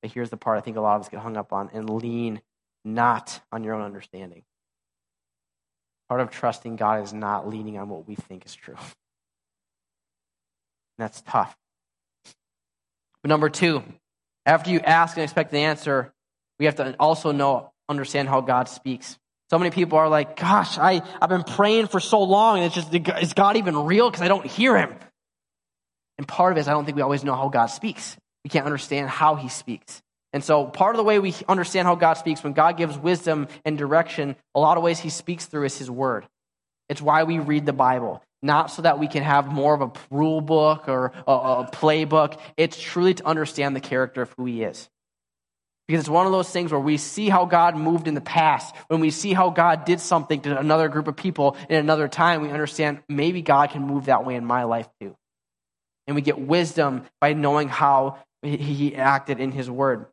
But 0.03 0.13
here's 0.13 0.31
the 0.31 0.37
part 0.37 0.59
I 0.59 0.61
think 0.61 0.77
a 0.77 0.81
lot 0.81 0.97
of 0.97 1.03
us 1.03 1.09
get 1.09 1.21
hung 1.21 1.37
up 1.37 1.53
on 1.53 1.71
and 1.73 1.89
lean 1.91 2.41
not 2.85 3.41
on 3.51 3.65
your 3.65 3.75
own 3.75 3.83
understanding. 3.83 4.43
Part 6.09 6.21
of 6.21 6.31
trusting 6.31 6.77
God 6.77 7.03
is 7.03 7.13
not 7.13 7.49
leaning 7.49 7.79
on 7.79 7.89
what 7.89 8.07
we 8.07 8.15
think 8.15 8.45
is 8.45 8.55
true. 8.55 8.77
And 8.77 8.85
that's 10.99 11.23
tough. 11.23 11.57
But 13.23 13.31
number 13.31 13.49
two, 13.49 13.83
after 14.45 14.71
you 14.71 14.81
ask 14.81 15.17
and 15.17 15.25
expect 15.25 15.51
the 15.51 15.59
answer, 15.59 16.13
we 16.59 16.67
have 16.67 16.77
to 16.77 16.95
also 17.01 17.33
know, 17.33 17.73
understand 17.89 18.29
how 18.29 18.43
God 18.43 18.69
speaks. 18.69 19.19
So 19.51 19.59
many 19.59 19.71
people 19.71 19.99
are 19.99 20.09
like, 20.09 20.37
gosh, 20.37 20.79
I, 20.79 21.03
I've 21.21 21.29
been 21.29 21.45
praying 21.45 21.89
for 21.89 22.01
so 22.01 22.23
long, 22.23 22.59
and 22.59 22.67
it's 22.67 22.75
just, 22.75 22.95
is 22.95 23.33
God 23.33 23.57
even 23.57 23.77
real? 23.77 24.11
Because 24.11 24.23
I 24.23 24.29
don't 24.29 24.47
hear 24.47 24.77
him. 24.77 24.95
And 26.19 26.29
part 26.29 26.53
of 26.53 26.59
it 26.59 26.63
is 26.63 26.69
I 26.69 26.73
don't 26.73 26.85
think 26.85 26.97
we 26.97 27.03
always 27.03 27.25
know 27.25 27.35
how 27.35 27.49
God 27.49 27.67
speaks. 27.67 28.17
We 28.45 28.51
can't 28.51 28.67
understand 28.67 29.09
how 29.09 29.35
he 29.35 29.49
speaks. 29.49 30.03
And 30.35 30.43
so, 30.43 30.67
part 30.67 30.97
of 30.97 30.99
the 30.99 31.05
way 31.05 31.21
we 31.21 31.33
understand 31.49 31.87
how 31.87 31.95
God 31.95 32.15
speaks, 32.15 32.43
when 32.43 32.55
God 32.55 32.77
gives 32.77 32.99
wisdom 32.99 33.47
and 33.65 33.79
direction, 33.79 34.35
a 34.53 34.59
lot 34.59 34.77
of 34.77 34.83
ways 34.83 34.99
He 34.99 35.09
speaks 35.09 35.47
through 35.47 35.67
is 35.67 35.79
His 35.79 35.89
Word. 35.89 36.27
It's 36.89 37.01
why 37.01 37.23
we 37.23 37.39
read 37.39 37.67
the 37.67 37.73
Bible, 37.73 38.21
not 38.43 38.73
so 38.73 38.83
that 38.83 38.99
we 38.99 39.07
can 39.07 39.23
have 39.23 39.47
more 39.47 39.75
of 39.75 39.81
a 39.81 39.93
rule 40.11 40.41
book 40.41 40.89
or 40.89 41.13
a, 41.29 41.33
a 41.33 41.69
playbook. 41.73 42.37
It's 42.57 42.81
truly 42.81 43.15
to 43.15 43.25
understand 43.25 43.77
the 43.77 43.81
character 43.81 44.23
of 44.23 44.35
who 44.37 44.45
He 44.47 44.65
is. 44.65 44.89
Because 45.87 46.01
it's 46.01 46.09
one 46.09 46.27
of 46.27 46.33
those 46.33 46.51
things 46.51 46.73
where 46.73 46.81
we 46.81 46.97
see 46.97 47.29
how 47.29 47.45
God 47.45 47.77
moved 47.77 48.09
in 48.09 48.15
the 48.15 48.21
past. 48.21 48.75
When 48.89 48.99
we 48.99 49.11
see 49.11 49.35
how 49.35 49.51
God 49.51 49.85
did 49.85 50.01
something 50.01 50.41
to 50.41 50.59
another 50.59 50.89
group 50.89 51.07
of 51.07 51.15
people 51.15 51.57
in 51.69 51.77
another 51.77 52.09
time, 52.09 52.43
we 52.43 52.51
understand 52.51 53.05
maybe 53.09 53.41
God 53.41 53.71
can 53.71 53.83
move 53.83 54.07
that 54.07 54.27
way 54.27 54.35
in 54.35 54.45
my 54.45 54.65
life 54.65 54.89
too. 55.01 55.15
And 56.07 56.15
we 56.15 56.23
get 56.23 56.39
wisdom 56.39 57.05
by 57.21 57.33
knowing 57.33 57.69
how 57.69 58.19
He 58.43 58.95
acted 58.95 59.41
in 59.41 59.53
His 59.53 59.71
Word. 59.71 60.07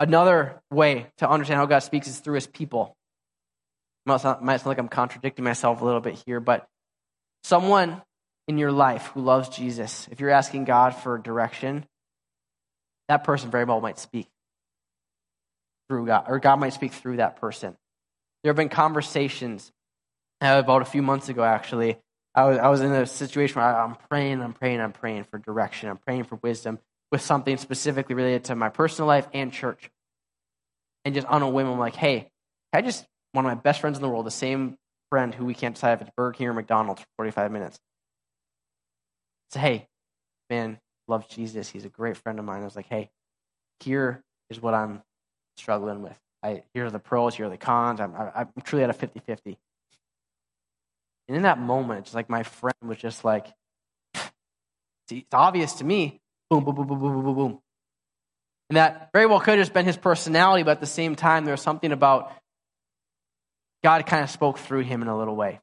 Another 0.00 0.62
way 0.70 1.08
to 1.18 1.28
understand 1.28 1.58
how 1.58 1.66
God 1.66 1.80
speaks 1.80 2.06
is 2.06 2.20
through 2.20 2.36
his 2.36 2.46
people. 2.46 2.96
Might 4.06 4.20
sound, 4.20 4.42
might 4.42 4.58
sound 4.58 4.68
like 4.68 4.78
I'm 4.78 4.88
contradicting 4.88 5.44
myself 5.44 5.80
a 5.80 5.84
little 5.84 6.00
bit 6.00 6.22
here, 6.24 6.40
but 6.40 6.66
someone 7.42 8.00
in 8.46 8.58
your 8.58 8.70
life 8.70 9.10
who 9.12 9.20
loves 9.20 9.48
Jesus, 9.48 10.08
if 10.10 10.20
you're 10.20 10.30
asking 10.30 10.64
God 10.64 10.94
for 10.94 11.18
direction, 11.18 11.84
that 13.08 13.24
person 13.24 13.50
very 13.50 13.64
well 13.64 13.80
might 13.80 13.98
speak 13.98 14.28
through 15.88 16.06
God, 16.06 16.26
or 16.28 16.38
God 16.38 16.56
might 16.56 16.74
speak 16.74 16.92
through 16.92 17.16
that 17.16 17.40
person. 17.40 17.76
There 18.42 18.50
have 18.50 18.56
been 18.56 18.68
conversations 18.68 19.72
uh, 20.40 20.62
about 20.64 20.82
a 20.82 20.84
few 20.84 21.02
months 21.02 21.28
ago, 21.28 21.42
actually. 21.42 21.98
I 22.38 22.44
was, 22.44 22.58
I 22.58 22.68
was 22.68 22.80
in 22.82 22.92
a 22.92 23.04
situation 23.04 23.60
where 23.60 23.76
I'm 23.76 23.96
praying, 24.08 24.42
I'm 24.42 24.52
praying, 24.52 24.80
I'm 24.80 24.92
praying 24.92 25.24
for 25.24 25.38
direction, 25.38 25.88
I'm 25.88 25.96
praying 25.96 26.22
for 26.22 26.36
wisdom 26.36 26.78
with 27.10 27.20
something 27.20 27.56
specifically 27.56 28.14
related 28.14 28.44
to 28.44 28.54
my 28.54 28.68
personal 28.68 29.08
life 29.08 29.26
and 29.34 29.52
church. 29.52 29.90
And 31.04 31.16
just 31.16 31.26
on 31.26 31.42
a 31.42 31.50
whim, 31.50 31.66
I'm 31.66 31.80
like, 31.80 31.96
hey, 31.96 32.30
I 32.72 32.80
just, 32.80 33.04
one 33.32 33.44
of 33.44 33.50
my 33.50 33.60
best 33.60 33.80
friends 33.80 33.98
in 33.98 34.02
the 34.02 34.08
world, 34.08 34.24
the 34.24 34.30
same 34.30 34.76
friend 35.10 35.34
who 35.34 35.44
we 35.46 35.52
can't 35.52 35.74
decide 35.74 35.94
if 35.94 36.02
it's 36.02 36.10
Burger 36.16 36.34
King 36.34 36.46
or 36.46 36.52
McDonald's 36.52 37.00
for 37.00 37.08
45 37.16 37.50
minutes. 37.50 37.80
Say, 39.50 39.58
hey, 39.58 39.88
man, 40.48 40.78
loves 41.08 41.26
Jesus. 41.26 41.68
He's 41.68 41.86
a 41.86 41.88
great 41.88 42.16
friend 42.16 42.38
of 42.38 42.44
mine. 42.44 42.62
I 42.62 42.66
was 42.66 42.76
like, 42.76 42.86
hey, 42.88 43.10
here 43.80 44.22
is 44.48 44.62
what 44.62 44.74
I'm 44.74 45.02
struggling 45.56 46.02
with. 46.02 46.16
I, 46.44 46.62
here 46.72 46.86
are 46.86 46.90
the 46.90 47.00
pros, 47.00 47.34
here 47.34 47.46
are 47.46 47.50
the 47.50 47.56
cons. 47.56 47.98
I'm, 48.00 48.14
I'm 48.14 48.48
truly 48.62 48.84
at 48.84 48.90
a 48.90 48.92
50 48.92 49.18
50. 49.18 49.58
And 51.28 51.36
in 51.36 51.42
that 51.42 51.58
moment, 51.58 52.06
it's 52.06 52.14
like 52.14 52.30
my 52.30 52.42
friend 52.42 52.76
was 52.82 52.98
just 52.98 53.24
like, 53.24 53.46
it's 55.10 55.32
obvious 55.32 55.74
to 55.74 55.84
me 55.84 56.20
Boom, 56.50 56.64
boom, 56.64 56.74
boom, 56.74 56.86
boom, 56.86 56.98
boom, 56.98 57.22
boom, 57.22 57.34
boom. 57.34 57.58
And 58.70 58.76
that 58.76 59.10
very 59.12 59.26
well 59.26 59.40
could 59.40 59.58
have 59.58 59.60
just 59.60 59.74
been 59.74 59.84
his 59.84 59.96
personality, 59.96 60.62
but 60.62 60.72
at 60.72 60.80
the 60.80 60.86
same 60.86 61.14
time, 61.14 61.44
there 61.44 61.52
was 61.52 61.60
something 61.60 61.92
about 61.92 62.32
God 63.82 64.06
kind 64.06 64.24
of 64.24 64.30
spoke 64.30 64.58
through 64.58 64.80
him 64.80 65.02
in 65.02 65.08
a 65.08 65.16
little 65.16 65.36
way. 65.36 65.60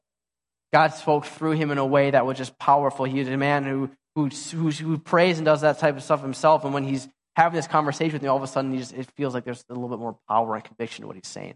God 0.72 0.88
spoke 0.94 1.24
through 1.24 1.52
him 1.52 1.70
in 1.70 1.78
a 1.78 1.86
way 1.86 2.10
that 2.10 2.26
was 2.26 2.38
just 2.38 2.58
powerful. 2.58 3.04
He 3.04 3.18
was 3.18 3.28
a 3.28 3.36
man 3.36 3.64
who, 3.64 3.90
who, 4.14 4.28
who, 4.28 4.70
who 4.70 4.98
prays 4.98 5.38
and 5.38 5.44
does 5.44 5.60
that 5.60 5.78
type 5.78 5.96
of 5.96 6.02
stuff 6.02 6.22
himself. 6.22 6.64
And 6.64 6.72
when 6.72 6.84
he's 6.84 7.08
having 7.34 7.56
this 7.56 7.66
conversation 7.66 8.12
with 8.14 8.22
me, 8.22 8.28
all 8.28 8.36
of 8.36 8.42
a 8.42 8.46
sudden, 8.46 8.72
he 8.72 8.78
just, 8.78 8.92
it 8.92 9.08
feels 9.16 9.34
like 9.34 9.44
there's 9.44 9.64
a 9.68 9.74
little 9.74 9.88
bit 9.88 9.98
more 9.98 10.16
power 10.28 10.54
and 10.54 10.64
conviction 10.64 11.02
to 11.02 11.06
what 11.06 11.16
he's 11.16 11.26
saying. 11.28 11.54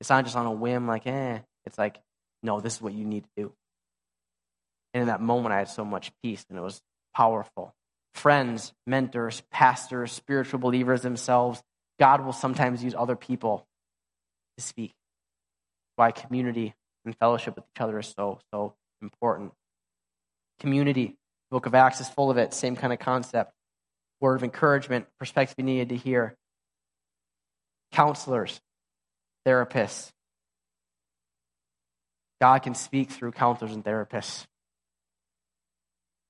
It's 0.00 0.10
not 0.10 0.24
just 0.24 0.36
on 0.36 0.46
a 0.46 0.52
whim, 0.52 0.86
like, 0.86 1.06
eh. 1.06 1.38
It's 1.64 1.78
like, 1.78 2.00
no, 2.42 2.60
this 2.60 2.76
is 2.76 2.82
what 2.82 2.92
you 2.92 3.04
need 3.04 3.24
to 3.24 3.30
do. 3.36 3.52
And 4.94 5.02
in 5.02 5.06
that 5.08 5.20
moment, 5.20 5.54
I 5.54 5.58
had 5.58 5.68
so 5.68 5.84
much 5.84 6.12
peace, 6.22 6.44
and 6.48 6.58
it 6.58 6.62
was 6.62 6.80
powerful 7.14 7.74
friends, 8.14 8.72
mentors, 8.86 9.42
pastors, 9.50 10.12
spiritual 10.12 10.60
believers 10.60 11.02
themselves, 11.02 11.62
God 11.98 12.24
will 12.24 12.32
sometimes 12.32 12.82
use 12.82 12.94
other 12.96 13.16
people 13.16 13.66
to 14.56 14.64
speak. 14.64 14.92
Why 15.96 16.10
community 16.10 16.74
and 17.04 17.16
fellowship 17.18 17.56
with 17.56 17.64
each 17.74 17.80
other 17.80 17.98
is 17.98 18.12
so, 18.16 18.40
so 18.52 18.74
important. 19.00 19.52
Community, 20.60 21.16
book 21.50 21.66
of 21.66 21.74
Acts 21.74 22.00
is 22.00 22.08
full 22.08 22.30
of 22.30 22.38
it, 22.38 22.54
same 22.54 22.76
kind 22.76 22.92
of 22.92 22.98
concept. 22.98 23.52
Word 24.20 24.36
of 24.36 24.44
encouragement, 24.44 25.06
perspective 25.18 25.56
you 25.58 25.64
needed 25.64 25.88
to 25.90 25.96
hear. 25.96 26.36
Counselors, 27.92 28.60
therapists. 29.46 30.10
God 32.42 32.64
can 32.64 32.74
speak 32.74 33.08
through 33.08 33.30
counselors 33.30 33.70
and 33.70 33.84
therapists. 33.84 34.46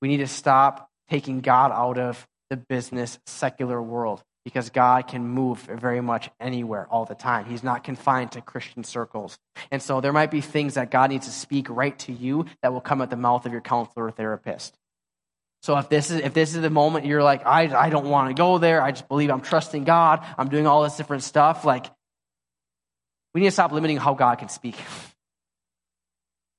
We 0.03 0.09
need 0.09 0.19
to 0.19 0.27
stop 0.27 0.91
taking 1.09 1.41
God 1.41 1.73
out 1.73 1.97
of 1.97 2.29
the 2.51 2.59
business 2.59 3.19
secular 3.25 3.81
world 3.81 4.23
because 4.45 4.69
God 4.69 5.09
can 5.09 5.27
move 5.27 5.61
very 5.61 6.03
much 6.03 6.29
anywhere 6.39 6.87
all 6.91 7.07
the 7.07 7.15
time. 7.15 7.47
He's 7.47 7.63
not 7.63 7.83
confined 7.83 8.33
to 8.33 8.43
Christian 8.43 8.85
circles. 8.85 9.39
And 9.71 9.81
so 9.81 10.03
there 10.03 10.13
might 10.13 10.31
be 10.31 10.43
things 10.43 10.75
that 10.75 10.91
God 10.91 11.09
needs 11.09 11.25
to 11.25 11.33
speak 11.33 11.71
right 11.71 11.99
to 12.01 12.13
you 12.13 12.45
that 12.63 12.75
will 12.75 12.83
come 12.83 13.01
at 13.01 13.09
the 13.09 13.17
mouth 13.17 13.47
of 13.47 13.53
your 13.53 13.63
counselor 13.63 14.09
or 14.09 14.11
therapist. 14.11 14.77
So 15.63 15.79
if 15.79 15.89
this 15.89 16.11
is 16.11 16.21
if 16.21 16.35
this 16.35 16.55
is 16.55 16.61
the 16.61 16.69
moment 16.69 17.07
you're 17.07 17.23
like, 17.23 17.47
I, 17.47 17.75
I 17.75 17.89
don't 17.89 18.11
want 18.11 18.29
to 18.29 18.35
go 18.35 18.59
there, 18.59 18.83
I 18.83 18.91
just 18.91 19.09
believe 19.09 19.31
I'm 19.31 19.41
trusting 19.41 19.85
God, 19.85 20.23
I'm 20.37 20.51
doing 20.51 20.67
all 20.67 20.83
this 20.83 20.99
different 20.99 21.23
stuff, 21.23 21.65
like 21.65 21.87
we 23.35 23.41
need 23.41 23.47
to 23.47 23.53
stop 23.53 23.73
limiting 23.73 23.97
how 23.97 24.13
God 24.13 24.35
can 24.35 24.51
speak. 24.51 24.77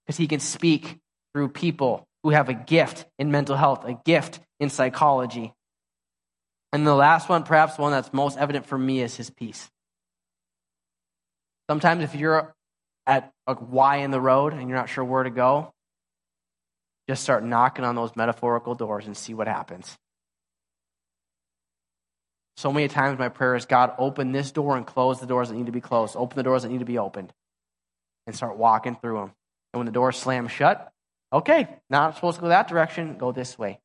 Because 0.05 0.17
he 0.17 0.27
can 0.27 0.39
speak 0.39 0.99
through 1.33 1.49
people 1.49 2.05
who 2.23 2.29
have 2.29 2.49
a 2.49 2.53
gift 2.53 3.05
in 3.19 3.31
mental 3.31 3.55
health, 3.55 3.85
a 3.85 3.99
gift 4.05 4.39
in 4.59 4.69
psychology. 4.69 5.53
And 6.71 6.87
the 6.87 6.95
last 6.95 7.29
one, 7.29 7.43
perhaps 7.43 7.77
one 7.77 7.91
that's 7.91 8.13
most 8.13 8.37
evident 8.37 8.65
for 8.65 8.77
me, 8.77 9.01
is 9.01 9.15
his 9.15 9.29
peace. 9.29 9.69
Sometimes 11.69 12.03
if 12.03 12.15
you're 12.15 12.53
at 13.05 13.31
a 13.47 13.53
Y 13.53 13.97
in 13.97 14.11
the 14.11 14.21
road 14.21 14.53
and 14.53 14.67
you're 14.69 14.77
not 14.77 14.89
sure 14.89 15.03
where 15.03 15.23
to 15.23 15.29
go, 15.29 15.71
just 17.09 17.23
start 17.23 17.43
knocking 17.43 17.85
on 17.85 17.95
those 17.95 18.15
metaphorical 18.15 18.75
doors 18.75 19.05
and 19.05 19.15
see 19.15 19.33
what 19.33 19.47
happens. 19.47 19.97
So 22.57 22.71
many 22.71 22.87
times 22.87 23.19
my 23.19 23.29
prayer 23.29 23.55
is 23.55 23.65
God, 23.65 23.93
open 23.97 24.31
this 24.31 24.51
door 24.51 24.77
and 24.77 24.85
close 24.85 25.19
the 25.19 25.25
doors 25.25 25.49
that 25.49 25.55
need 25.55 25.65
to 25.65 25.71
be 25.71 25.81
closed. 25.81 26.15
Open 26.15 26.35
the 26.35 26.43
doors 26.43 26.63
that 26.63 26.69
need 26.69 26.79
to 26.79 26.85
be 26.85 26.97
opened. 26.97 27.33
And 28.25 28.35
start 28.35 28.57
walking 28.57 28.95
through 28.95 29.17
them. 29.17 29.31
And 29.74 29.80
when 29.80 29.86
the 29.86 29.91
door 29.91 30.11
slam 30.11 30.47
shut, 30.47 30.93
Okay, 31.34 31.67
not 31.89 32.13
supposed 32.13 32.36
to 32.36 32.41
go 32.41 32.49
that 32.49 32.67
direction, 32.67 33.17
go 33.17 33.32
this 33.32 33.57
way. 33.57 33.80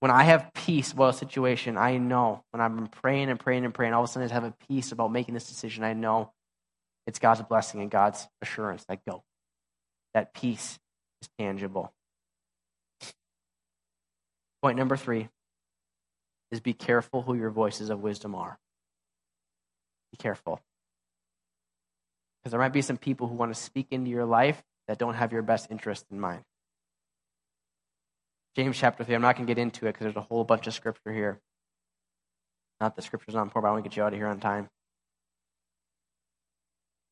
When 0.00 0.10
I 0.10 0.22
have 0.22 0.52
peace 0.54 0.92
about 0.92 1.14
a 1.14 1.18
situation, 1.18 1.76
I 1.76 1.98
know 1.98 2.42
when 2.50 2.62
I'm 2.62 2.86
praying 2.86 3.28
and 3.28 3.38
praying 3.38 3.66
and 3.66 3.74
praying, 3.74 3.92
all 3.92 4.02
of 4.02 4.08
a 4.08 4.12
sudden 4.12 4.28
I 4.30 4.32
have 4.32 4.44
a 4.44 4.54
peace 4.68 4.90
about 4.90 5.12
making 5.12 5.34
this 5.34 5.46
decision. 5.46 5.84
I 5.84 5.92
know 5.92 6.32
It's 7.06 7.18
God's 7.18 7.42
blessing 7.42 7.80
and 7.80 7.90
God's 7.90 8.26
assurance 8.40 8.84
that 8.88 9.04
go. 9.04 9.22
That 10.14 10.32
peace 10.34 10.78
is 11.20 11.28
tangible. 11.38 11.92
Point 14.62 14.78
number 14.78 14.96
three 14.96 15.28
is 16.52 16.60
be 16.60 16.72
careful 16.72 17.22
who 17.22 17.34
your 17.34 17.50
voices 17.50 17.90
of 17.90 18.00
wisdom 18.00 18.34
are. 18.34 18.58
Be 20.12 20.16
careful. 20.16 20.60
Because 22.42 22.50
there 22.50 22.60
might 22.60 22.72
be 22.72 22.82
some 22.82 22.96
people 22.96 23.28
who 23.28 23.34
want 23.34 23.54
to 23.54 23.60
speak 23.60 23.86
into 23.90 24.10
your 24.10 24.24
life 24.24 24.62
that 24.88 24.98
don't 24.98 25.14
have 25.14 25.32
your 25.32 25.42
best 25.42 25.70
interest 25.70 26.06
in 26.10 26.18
mind. 26.18 26.42
James 28.56 28.76
chapter 28.76 29.04
3, 29.04 29.14
I'm 29.14 29.22
not 29.22 29.36
going 29.36 29.46
to 29.46 29.54
get 29.54 29.60
into 29.60 29.86
it 29.86 29.92
because 29.92 30.04
there's 30.04 30.16
a 30.16 30.20
whole 30.20 30.44
bunch 30.44 30.66
of 30.66 30.74
scripture 30.74 31.12
here. 31.12 31.40
Not 32.80 32.96
the 32.96 33.02
scripture's 33.02 33.34
not 33.34 33.42
important, 33.42 33.62
but 33.62 33.68
I 33.68 33.72
want 33.72 33.84
to 33.84 33.88
get 33.88 33.96
you 33.96 34.02
out 34.02 34.12
of 34.12 34.18
here 34.18 34.26
on 34.26 34.40
time. 34.40 34.68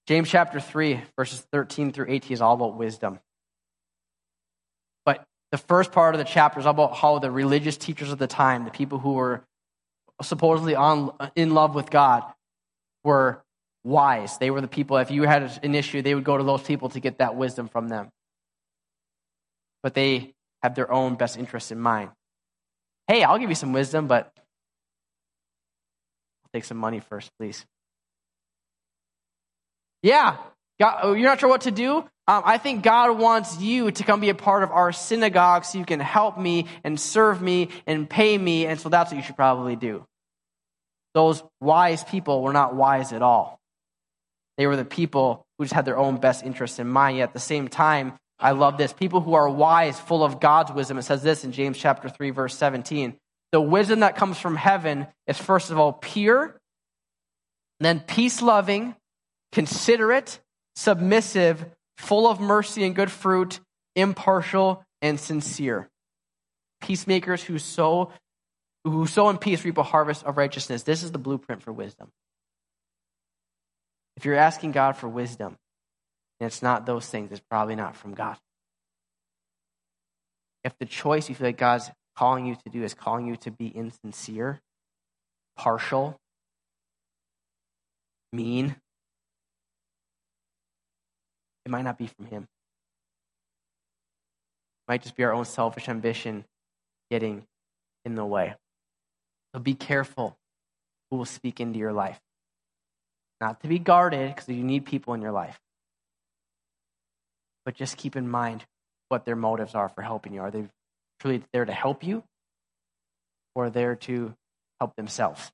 James 0.07 0.29
chapter 0.29 0.59
3, 0.59 1.01
verses 1.17 1.47
13 1.53 1.93
through 1.93 2.07
18 2.09 2.33
is 2.33 2.41
all 2.41 2.55
about 2.55 2.77
wisdom. 2.77 3.21
But 5.05 5.25
the 5.53 5.59
first 5.59 5.93
part 5.93 6.15
of 6.15 6.19
the 6.19 6.25
chapter 6.25 6.59
is 6.59 6.67
about 6.67 6.97
how 6.97 7.21
the 7.21 7.31
religious 7.31 7.77
teachers 7.77 8.11
of 8.11 8.19
the 8.19 8.27
time, 8.27 8.65
the 8.65 8.71
people 8.71 8.99
who 8.99 9.13
were 9.13 9.45
supposedly 10.21 10.75
on, 10.75 11.13
in 11.37 11.55
love 11.55 11.77
with 11.77 11.91
God, 11.91 12.25
were 13.05 13.43
wise. 13.85 14.39
They 14.39 14.51
were 14.51 14.61
the 14.61 14.69
people, 14.69 14.97
if 14.99 15.11
you 15.11 15.23
had 15.23 15.59
an 15.63 15.75
issue, 15.75 16.03
they 16.03 16.15
would 16.15 16.25
go 16.25 16.37
to 16.37 16.45
those 16.45 16.63
people 16.63 16.89
to 16.91 17.01
get 17.01 17.19
that 17.19 17.37
wisdom 17.37 17.69
from 17.69 17.89
them. 17.89 18.11
But 19.83 19.95
they 19.95 20.35
have 20.63 20.75
their 20.75 20.91
own 20.91 21.15
best 21.15 21.39
interests 21.39 21.71
in 21.71 21.81
mind. 21.81 22.11
Hey, 23.09 23.23
I'll 23.25 23.39
give 23.39 23.49
you 23.49 23.57
some 23.57 23.73
wisdom, 23.73 24.07
but 24.07 24.33
I'll 26.45 26.51
take 26.53 26.65
some 26.65 26.77
money 26.77 27.01
first, 27.01 27.31
please. 27.39 27.65
Yeah, 30.03 30.37
God, 30.79 31.01
oh, 31.03 31.13
you're 31.13 31.29
not 31.29 31.41
sure 31.41 31.49
what 31.49 31.63
to 31.63 31.71
do? 31.71 31.99
Um, 32.27 32.43
I 32.45 32.59
think 32.59 32.83
God 32.83 33.19
wants 33.19 33.61
you 33.61 33.91
to 33.91 34.05
come 34.05 34.21
be 34.21 34.31
a 34.31 34.35
part 34.35 34.63
of 34.63 34.71
our 34.71 34.93
synagogue 34.93 35.65
so 35.65 35.79
you 35.79 35.85
can 35.85 36.01
help 36.01 36.39
me 36.39 36.69
and 36.85 36.99
serve 36.99 37.43
me 37.43 37.69
and 37.87 38.09
pay 38.09 38.39
me, 38.39 38.67
and 38.67 38.81
so 38.81 38.89
that's 38.89 39.11
what 39.11 39.17
you 39.17 39.23
should 39.23 39.37
probably 39.37 39.77
do. 39.77 40.07
Those 41.13 41.43
wise 41.61 42.05
people 42.05 42.43
were 42.43 42.53
not 42.53 42.75
wise 42.75 43.13
at 43.13 43.21
all. 43.21 43.60
They 44.61 44.67
were 44.67 44.77
the 44.77 44.85
people 44.85 45.47
who 45.57 45.65
just 45.65 45.73
had 45.73 45.87
their 45.87 45.97
own 45.97 46.19
best 46.19 46.45
interests 46.45 46.79
in 46.79 46.87
mind, 46.87 47.17
yet 47.17 47.31
at 47.31 47.33
the 47.33 47.41
same 47.41 47.67
time, 47.67 48.13
I 48.39 48.51
love 48.51 48.77
this. 48.77 48.93
People 48.93 49.23
who 49.23 49.33
are 49.33 49.49
wise, 49.49 49.99
full 49.99 50.23
of 50.23 50.39
God's 50.39 50.71
wisdom. 50.71 50.99
It 50.99 51.05
says 51.05 51.23
this 51.23 51.45
in 51.45 51.53
James 51.53 51.79
chapter 51.79 52.11
3, 52.11 52.29
verse 52.29 52.55
17. 52.59 53.17
The 53.53 53.61
wisdom 53.63 54.01
that 54.01 54.17
comes 54.17 54.37
from 54.39 54.57
heaven 54.57 55.07
is 55.27 55.39
first 55.39 55.71
of 55.71 55.79
all 55.79 55.95
pure, 55.95 56.61
then 57.79 58.01
peace 58.01 58.43
loving, 58.43 58.95
considerate, 59.51 60.41
submissive, 60.77 61.65
full 61.97 62.29
of 62.29 62.39
mercy 62.39 62.85
and 62.85 62.95
good 62.95 63.11
fruit, 63.11 63.61
impartial, 63.97 64.85
and 65.01 65.19
sincere. 65.19 65.89
Peacemakers 66.83 67.43
who 67.43 67.59
sow, 67.59 68.13
who 68.85 69.07
sow 69.07 69.31
in 69.31 69.39
peace 69.39 69.65
reap 69.65 69.79
a 69.79 69.83
harvest 69.83 70.23
of 70.25 70.37
righteousness. 70.37 70.83
This 70.83 71.03
is 71.03 71.13
the 71.13 71.19
blueprint 71.19 71.63
for 71.63 71.73
wisdom. 71.73 72.11
If 74.21 74.27
you're 74.27 74.35
asking 74.35 74.73
God 74.73 74.99
for 74.99 75.09
wisdom, 75.09 75.57
and 76.41 76.47
it's 76.47 76.61
not 76.61 76.85
those 76.85 77.07
things, 77.07 77.33
it's 77.33 77.41
probably 77.51 77.75
not 77.75 77.97
from 77.97 78.13
God. 78.13 78.37
If 80.63 80.75
the 80.79 80.85
choice 80.85 81.31
you 81.31 81.35
feel 81.35 81.47
like 81.47 81.57
God's 81.57 81.91
calling 82.15 82.45
you 82.45 82.55
to 82.55 82.71
do 82.71 82.83
is 82.83 82.93
calling 82.93 83.27
you 83.27 83.37
to 83.37 83.51
be 83.51 83.69
insincere, 83.69 84.61
partial, 85.57 86.19
mean, 88.31 88.77
it 91.65 91.71
might 91.71 91.85
not 91.85 91.97
be 91.97 92.07
from 92.07 92.27
Him. 92.27 92.43
It 92.43 94.87
might 94.87 95.01
just 95.01 95.17
be 95.17 95.25
our 95.25 95.33
own 95.33 95.47
selfish 95.47 95.89
ambition 95.89 96.45
getting 97.11 97.45
in 98.05 98.17
the 98.17 98.27
way. 98.27 98.55
So 99.55 99.63
be 99.63 99.73
careful 99.73 100.37
who 101.11 101.17
will 101.17 101.25
speak 101.25 101.59
into 101.59 101.79
your 101.79 101.95
life. 101.95 102.21
Not 103.41 103.61
to 103.61 103.69
be 103.69 103.79
guarded, 103.79 104.35
because 104.35 104.49
you 104.49 104.63
need 104.63 104.85
people 104.85 105.15
in 105.15 105.23
your 105.23 105.33
life 105.33 105.59
but 107.65 107.75
just 107.75 107.97
keep 107.97 108.17
in 108.17 108.29
mind 108.29 108.65
what 109.09 109.25
their 109.25 109.37
motives 109.37 109.75
are 109.75 109.89
for 109.89 110.03
helping 110.03 110.33
you. 110.33 110.41
Are 110.41 110.51
they 110.51 110.65
truly 111.21 111.43
there 111.53 111.65
to 111.65 111.73
help 111.73 112.03
you 112.03 112.23
or 113.55 113.71
there 113.71 113.97
to 113.97 114.35
help 114.81 114.97
themselves? 114.97 115.53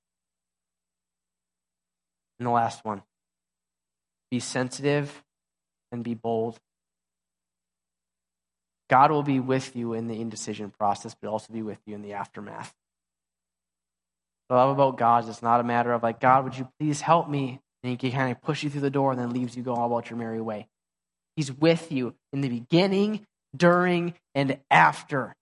And 2.38 2.46
the 2.46 2.50
last 2.50 2.84
one 2.84 3.02
be 4.30 4.40
sensitive 4.40 5.22
and 5.92 6.02
be 6.02 6.14
bold. 6.14 6.58
God 8.88 9.10
will 9.10 9.22
be 9.22 9.40
with 9.40 9.74
you 9.74 9.94
in 9.94 10.06
the 10.06 10.20
indecision 10.20 10.70
process, 10.78 11.14
but 11.20 11.28
also 11.28 11.52
be 11.52 11.62
with 11.62 11.78
you 11.86 11.94
in 11.94 12.02
the 12.02 12.12
aftermath. 12.12 12.72
What 14.48 14.58
I 14.58 14.64
love 14.64 14.78
about 14.78 14.96
God 14.96 15.24
is 15.24 15.30
it's 15.30 15.42
not 15.42 15.60
a 15.60 15.64
matter 15.64 15.92
of 15.92 16.02
like, 16.02 16.20
God, 16.20 16.44
would 16.44 16.56
you 16.56 16.68
please 16.78 17.00
help 17.00 17.28
me? 17.28 17.60
And 17.86 17.92
he 17.92 17.96
can 17.96 18.10
kind 18.10 18.32
of 18.32 18.42
push 18.42 18.64
you 18.64 18.70
through 18.70 18.80
the 18.80 18.90
door 18.90 19.12
and 19.12 19.20
then 19.20 19.30
leaves 19.30 19.56
you 19.56 19.62
go 19.62 19.72
all 19.72 19.86
about 19.86 20.10
your 20.10 20.18
merry 20.18 20.40
way. 20.40 20.66
He's 21.36 21.52
with 21.52 21.92
you 21.92 22.16
in 22.32 22.40
the 22.40 22.48
beginning, 22.48 23.24
during, 23.56 24.14
and 24.34 24.58
after. 24.72 25.35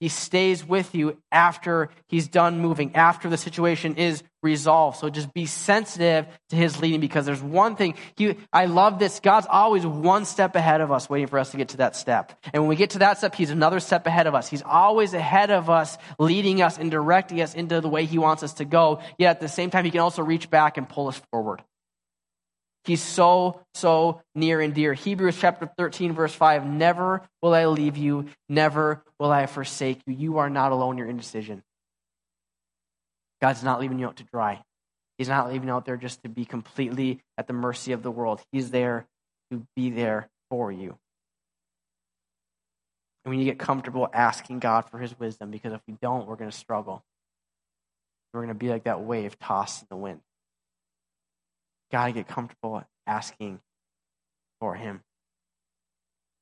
He 0.00 0.08
stays 0.08 0.66
with 0.66 0.94
you 0.94 1.18
after 1.30 1.90
he's 2.08 2.26
done 2.26 2.58
moving, 2.58 2.96
after 2.96 3.28
the 3.28 3.36
situation 3.36 3.96
is 3.96 4.22
resolved. 4.42 4.96
So 4.98 5.10
just 5.10 5.34
be 5.34 5.44
sensitive 5.44 6.26
to 6.48 6.56
his 6.56 6.80
leading 6.80 7.00
because 7.00 7.26
there's 7.26 7.42
one 7.42 7.76
thing. 7.76 7.94
He, 8.16 8.36
I 8.50 8.64
love 8.64 8.98
this. 8.98 9.20
God's 9.20 9.46
always 9.48 9.84
one 9.84 10.24
step 10.24 10.56
ahead 10.56 10.80
of 10.80 10.90
us, 10.90 11.10
waiting 11.10 11.26
for 11.26 11.38
us 11.38 11.50
to 11.50 11.58
get 11.58 11.68
to 11.70 11.76
that 11.78 11.96
step. 11.96 12.32
And 12.54 12.62
when 12.62 12.70
we 12.70 12.76
get 12.76 12.90
to 12.90 13.00
that 13.00 13.18
step, 13.18 13.34
he's 13.34 13.50
another 13.50 13.78
step 13.78 14.06
ahead 14.06 14.26
of 14.26 14.34
us. 14.34 14.48
He's 14.48 14.62
always 14.62 15.12
ahead 15.12 15.50
of 15.50 15.68
us, 15.68 15.98
leading 16.18 16.62
us 16.62 16.78
and 16.78 16.90
directing 16.90 17.42
us 17.42 17.54
into 17.54 17.82
the 17.82 17.88
way 17.88 18.06
he 18.06 18.16
wants 18.16 18.42
us 18.42 18.54
to 18.54 18.64
go. 18.64 19.02
Yet 19.18 19.32
at 19.32 19.40
the 19.40 19.48
same 19.48 19.68
time, 19.68 19.84
he 19.84 19.90
can 19.90 20.00
also 20.00 20.22
reach 20.22 20.48
back 20.48 20.78
and 20.78 20.88
pull 20.88 21.08
us 21.08 21.20
forward. 21.30 21.62
He's 22.84 23.02
so, 23.02 23.60
so 23.74 24.22
near 24.34 24.60
and 24.60 24.74
dear. 24.74 24.94
Hebrews 24.94 25.36
chapter 25.38 25.70
13, 25.76 26.12
verse 26.12 26.34
5 26.34 26.66
Never 26.66 27.22
will 27.42 27.54
I 27.54 27.66
leave 27.66 27.96
you, 27.96 28.26
never 28.48 29.02
will 29.18 29.30
I 29.30 29.46
forsake 29.46 30.00
you. 30.06 30.14
You 30.14 30.38
are 30.38 30.48
not 30.48 30.72
alone 30.72 30.92
in 30.92 30.98
your 30.98 31.08
indecision. 31.08 31.62
God's 33.40 33.62
not 33.62 33.80
leaving 33.80 33.98
you 33.98 34.06
out 34.06 34.16
to 34.16 34.24
dry. 34.24 34.62
He's 35.18 35.28
not 35.28 35.52
leaving 35.52 35.68
you 35.68 35.74
out 35.74 35.84
there 35.84 35.96
just 35.96 36.22
to 36.22 36.28
be 36.28 36.44
completely 36.44 37.20
at 37.36 37.46
the 37.46 37.52
mercy 37.52 37.92
of 37.92 38.02
the 38.02 38.10
world. 38.10 38.40
He's 38.52 38.70
there 38.70 39.06
to 39.50 39.66
be 39.76 39.90
there 39.90 40.28
for 40.48 40.72
you. 40.72 40.96
And 43.24 43.34
need 43.34 43.44
to 43.44 43.50
get 43.50 43.58
comfortable 43.58 44.08
asking 44.12 44.60
God 44.60 44.88
for 44.90 44.98
his 44.98 45.18
wisdom 45.18 45.50
because 45.50 45.74
if 45.74 45.80
we 45.86 45.94
don't, 46.00 46.26
we're 46.26 46.36
going 46.36 46.50
to 46.50 46.56
struggle. 46.56 47.04
We're 48.32 48.40
going 48.40 48.48
to 48.48 48.58
be 48.58 48.70
like 48.70 48.84
that 48.84 49.02
wave 49.02 49.38
tossed 49.38 49.82
in 49.82 49.88
the 49.90 49.96
wind 49.96 50.20
got 51.90 52.06
to 52.06 52.12
get 52.12 52.28
comfortable 52.28 52.84
asking 53.06 53.60
for 54.60 54.74
him. 54.74 55.02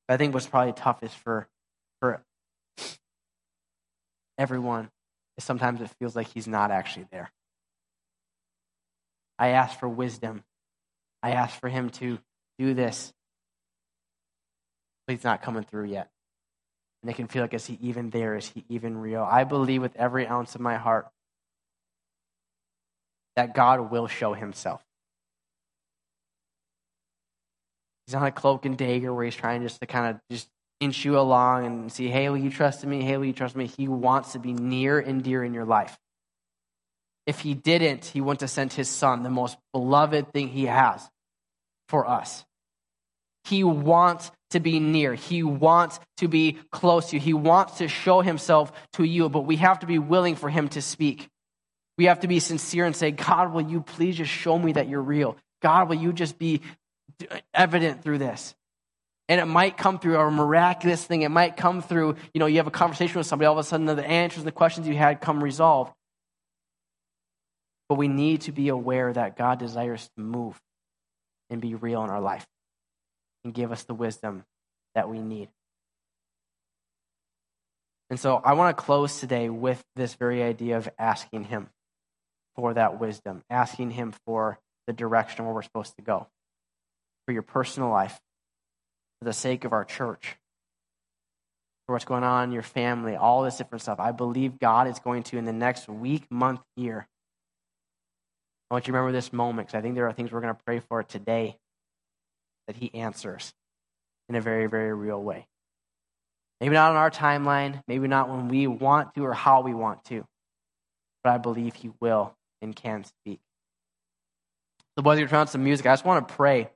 But 0.06 0.14
I 0.14 0.16
think 0.16 0.34
what's 0.34 0.46
probably 0.46 0.72
toughest 0.72 1.16
for 1.16 1.48
for 2.00 2.22
everyone 4.38 4.90
is 5.36 5.44
sometimes 5.44 5.80
it 5.80 5.90
feels 5.98 6.14
like 6.14 6.28
he's 6.28 6.46
not 6.46 6.70
actually 6.70 7.06
there. 7.10 7.30
I 9.38 9.48
ask 9.48 9.78
for 9.78 9.88
wisdom. 9.88 10.42
I 11.22 11.32
ask 11.32 11.58
for 11.58 11.68
him 11.68 11.90
to 11.90 12.18
do 12.58 12.74
this. 12.74 13.12
But 15.06 15.16
he's 15.16 15.24
not 15.24 15.42
coming 15.42 15.64
through 15.64 15.86
yet. 15.86 16.10
And 17.02 17.10
it 17.10 17.14
can 17.14 17.28
feel 17.28 17.42
like, 17.42 17.54
is 17.54 17.66
he 17.66 17.78
even 17.80 18.10
there? 18.10 18.36
Is 18.36 18.48
he 18.48 18.64
even 18.68 18.98
real? 18.98 19.22
I 19.22 19.44
believe 19.44 19.80
with 19.80 19.96
every 19.96 20.26
ounce 20.26 20.54
of 20.54 20.60
my 20.60 20.76
heart 20.76 21.08
that 23.36 23.54
God 23.54 23.92
will 23.92 24.08
show 24.08 24.34
himself. 24.34 24.82
He's 28.08 28.14
not 28.14 28.26
a 28.26 28.30
cloak 28.30 28.64
and 28.64 28.74
dagger 28.74 29.12
where 29.12 29.26
he's 29.26 29.36
trying 29.36 29.60
just 29.60 29.80
to 29.80 29.86
kind 29.86 30.14
of 30.14 30.20
just 30.32 30.48
inch 30.80 31.04
you 31.04 31.18
along 31.18 31.66
and 31.66 31.92
see, 31.92 32.08
hey, 32.08 32.30
will 32.30 32.38
you 32.38 32.48
trust 32.48 32.82
me? 32.86 33.02
Hey, 33.02 33.18
will 33.18 33.26
you 33.26 33.34
trust 33.34 33.54
me? 33.54 33.66
He 33.66 33.86
wants 33.86 34.32
to 34.32 34.38
be 34.38 34.54
near 34.54 34.98
and 34.98 35.22
dear 35.22 35.44
in 35.44 35.52
your 35.52 35.66
life. 35.66 35.94
If 37.26 37.40
he 37.40 37.52
didn't, 37.52 38.06
he 38.06 38.22
wouldn't 38.22 38.40
have 38.40 38.48
sent 38.48 38.72
his 38.72 38.88
son, 38.88 39.24
the 39.24 39.28
most 39.28 39.58
beloved 39.74 40.32
thing 40.32 40.48
he 40.48 40.64
has 40.64 41.06
for 41.90 42.08
us. 42.08 42.46
He 43.44 43.62
wants 43.62 44.32
to 44.52 44.60
be 44.60 44.80
near. 44.80 45.12
He 45.12 45.42
wants 45.42 46.00
to 46.16 46.28
be 46.28 46.56
close 46.72 47.10
to 47.10 47.16
you. 47.16 47.20
He 47.20 47.34
wants 47.34 47.76
to 47.76 47.88
show 47.88 48.22
himself 48.22 48.72
to 48.94 49.04
you, 49.04 49.28
but 49.28 49.42
we 49.42 49.56
have 49.56 49.80
to 49.80 49.86
be 49.86 49.98
willing 49.98 50.34
for 50.34 50.48
him 50.48 50.68
to 50.70 50.80
speak. 50.80 51.28
We 51.98 52.06
have 52.06 52.20
to 52.20 52.26
be 52.26 52.40
sincere 52.40 52.86
and 52.86 52.96
say, 52.96 53.10
God, 53.10 53.52
will 53.52 53.68
you 53.68 53.82
please 53.82 54.16
just 54.16 54.30
show 54.30 54.58
me 54.58 54.72
that 54.72 54.88
you're 54.88 55.02
real? 55.02 55.36
God, 55.60 55.90
will 55.90 55.96
you 55.96 56.14
just 56.14 56.38
be 56.38 56.62
evident 57.54 58.02
through 58.02 58.18
this. 58.18 58.54
And 59.28 59.40
it 59.40 59.46
might 59.46 59.76
come 59.76 59.98
through 59.98 60.18
a 60.18 60.30
miraculous 60.30 61.04
thing. 61.04 61.22
It 61.22 61.30
might 61.30 61.56
come 61.56 61.82
through, 61.82 62.16
you 62.32 62.38
know, 62.38 62.46
you 62.46 62.56
have 62.58 62.66
a 62.66 62.70
conversation 62.70 63.18
with 63.18 63.26
somebody, 63.26 63.46
all 63.46 63.54
of 63.54 63.58
a 63.58 63.64
sudden 63.64 63.86
the 63.86 64.04
answers 64.04 64.44
the 64.44 64.52
questions 64.52 64.88
you 64.88 64.96
had 64.96 65.20
come 65.20 65.42
resolved. 65.44 65.92
But 67.88 67.96
we 67.96 68.08
need 68.08 68.42
to 68.42 68.52
be 68.52 68.68
aware 68.68 69.12
that 69.12 69.36
God 69.36 69.58
desires 69.58 70.08
to 70.16 70.22
move. 70.22 70.60
and 71.50 71.60
be 71.60 71.74
real 71.74 72.04
in 72.04 72.10
our 72.10 72.20
life 72.20 72.46
and 73.44 73.54
give 73.54 73.72
us 73.72 73.84
the 73.84 73.94
wisdom 73.94 74.44
that 74.94 75.08
we 75.08 75.18
need. 75.18 75.48
And 78.10 78.18
so 78.18 78.36
I 78.36 78.54
want 78.54 78.76
to 78.76 78.82
close 78.82 79.20
today 79.20 79.48
with 79.48 79.82
this 79.96 80.14
very 80.14 80.42
idea 80.42 80.76
of 80.78 80.88
asking 80.98 81.44
Him 81.44 81.68
for 82.56 82.74
that 82.74 83.00
wisdom, 83.00 83.42
asking 83.50 83.92
Him 83.92 84.12
for 84.26 84.58
the 84.86 84.92
direction 84.92 85.44
where 85.44 85.54
we're 85.54 85.62
supposed 85.62 85.96
to 85.96 86.02
go, 86.02 86.26
for 87.28 87.32
your 87.32 87.42
personal 87.42 87.90
life, 87.90 88.18
for 89.18 89.26
the 89.26 89.34
sake 89.34 89.66
of 89.66 89.74
our 89.74 89.84
church, 89.84 90.38
for 91.84 91.92
what's 91.92 92.06
going 92.06 92.24
on 92.24 92.44
in 92.44 92.52
your 92.52 92.62
family, 92.62 93.16
all 93.16 93.42
this 93.42 93.58
different 93.58 93.82
stuff. 93.82 94.00
I 94.00 94.12
believe 94.12 94.58
God 94.58 94.88
is 94.88 94.98
going 94.98 95.24
to, 95.24 95.36
in 95.36 95.44
the 95.44 95.52
next 95.52 95.90
week, 95.90 96.24
month, 96.30 96.62
year, 96.74 97.06
I 98.70 98.74
want 98.74 98.86
you 98.86 98.92
to 98.92 98.96
remember 98.96 99.12
this 99.12 99.30
moment 99.30 99.68
because 99.68 99.78
I 99.78 99.82
think 99.82 99.94
there 99.94 100.06
are 100.06 100.12
things 100.14 100.32
we're 100.32 100.40
going 100.40 100.54
to 100.54 100.60
pray 100.64 100.80
for 100.80 101.02
today 101.02 101.58
that 102.66 102.76
He 102.76 102.94
answers 102.94 103.52
in 104.30 104.34
a 104.34 104.40
very, 104.40 104.66
very 104.66 104.94
real 104.94 105.22
way. 105.22 105.46
Maybe 106.62 106.72
not 106.72 106.92
on 106.92 106.96
our 106.96 107.10
timeline, 107.10 107.82
maybe 107.86 108.08
not 108.08 108.30
when 108.30 108.48
we 108.48 108.66
want 108.66 109.14
to 109.16 109.26
or 109.26 109.34
how 109.34 109.60
we 109.60 109.74
want 109.74 110.02
to, 110.06 110.24
but 111.22 111.34
I 111.34 111.36
believe 111.36 111.74
He 111.74 111.90
will 112.00 112.34
and 112.62 112.74
can 112.74 113.04
speak. 113.04 113.40
The 114.96 115.02
boys 115.02 115.20
are 115.20 115.28
turn 115.28 115.40
on 115.40 115.46
some 115.46 115.62
music. 115.62 115.84
I 115.84 115.92
just 115.92 116.06
want 116.06 116.26
to 116.26 116.34
pray 116.34 116.70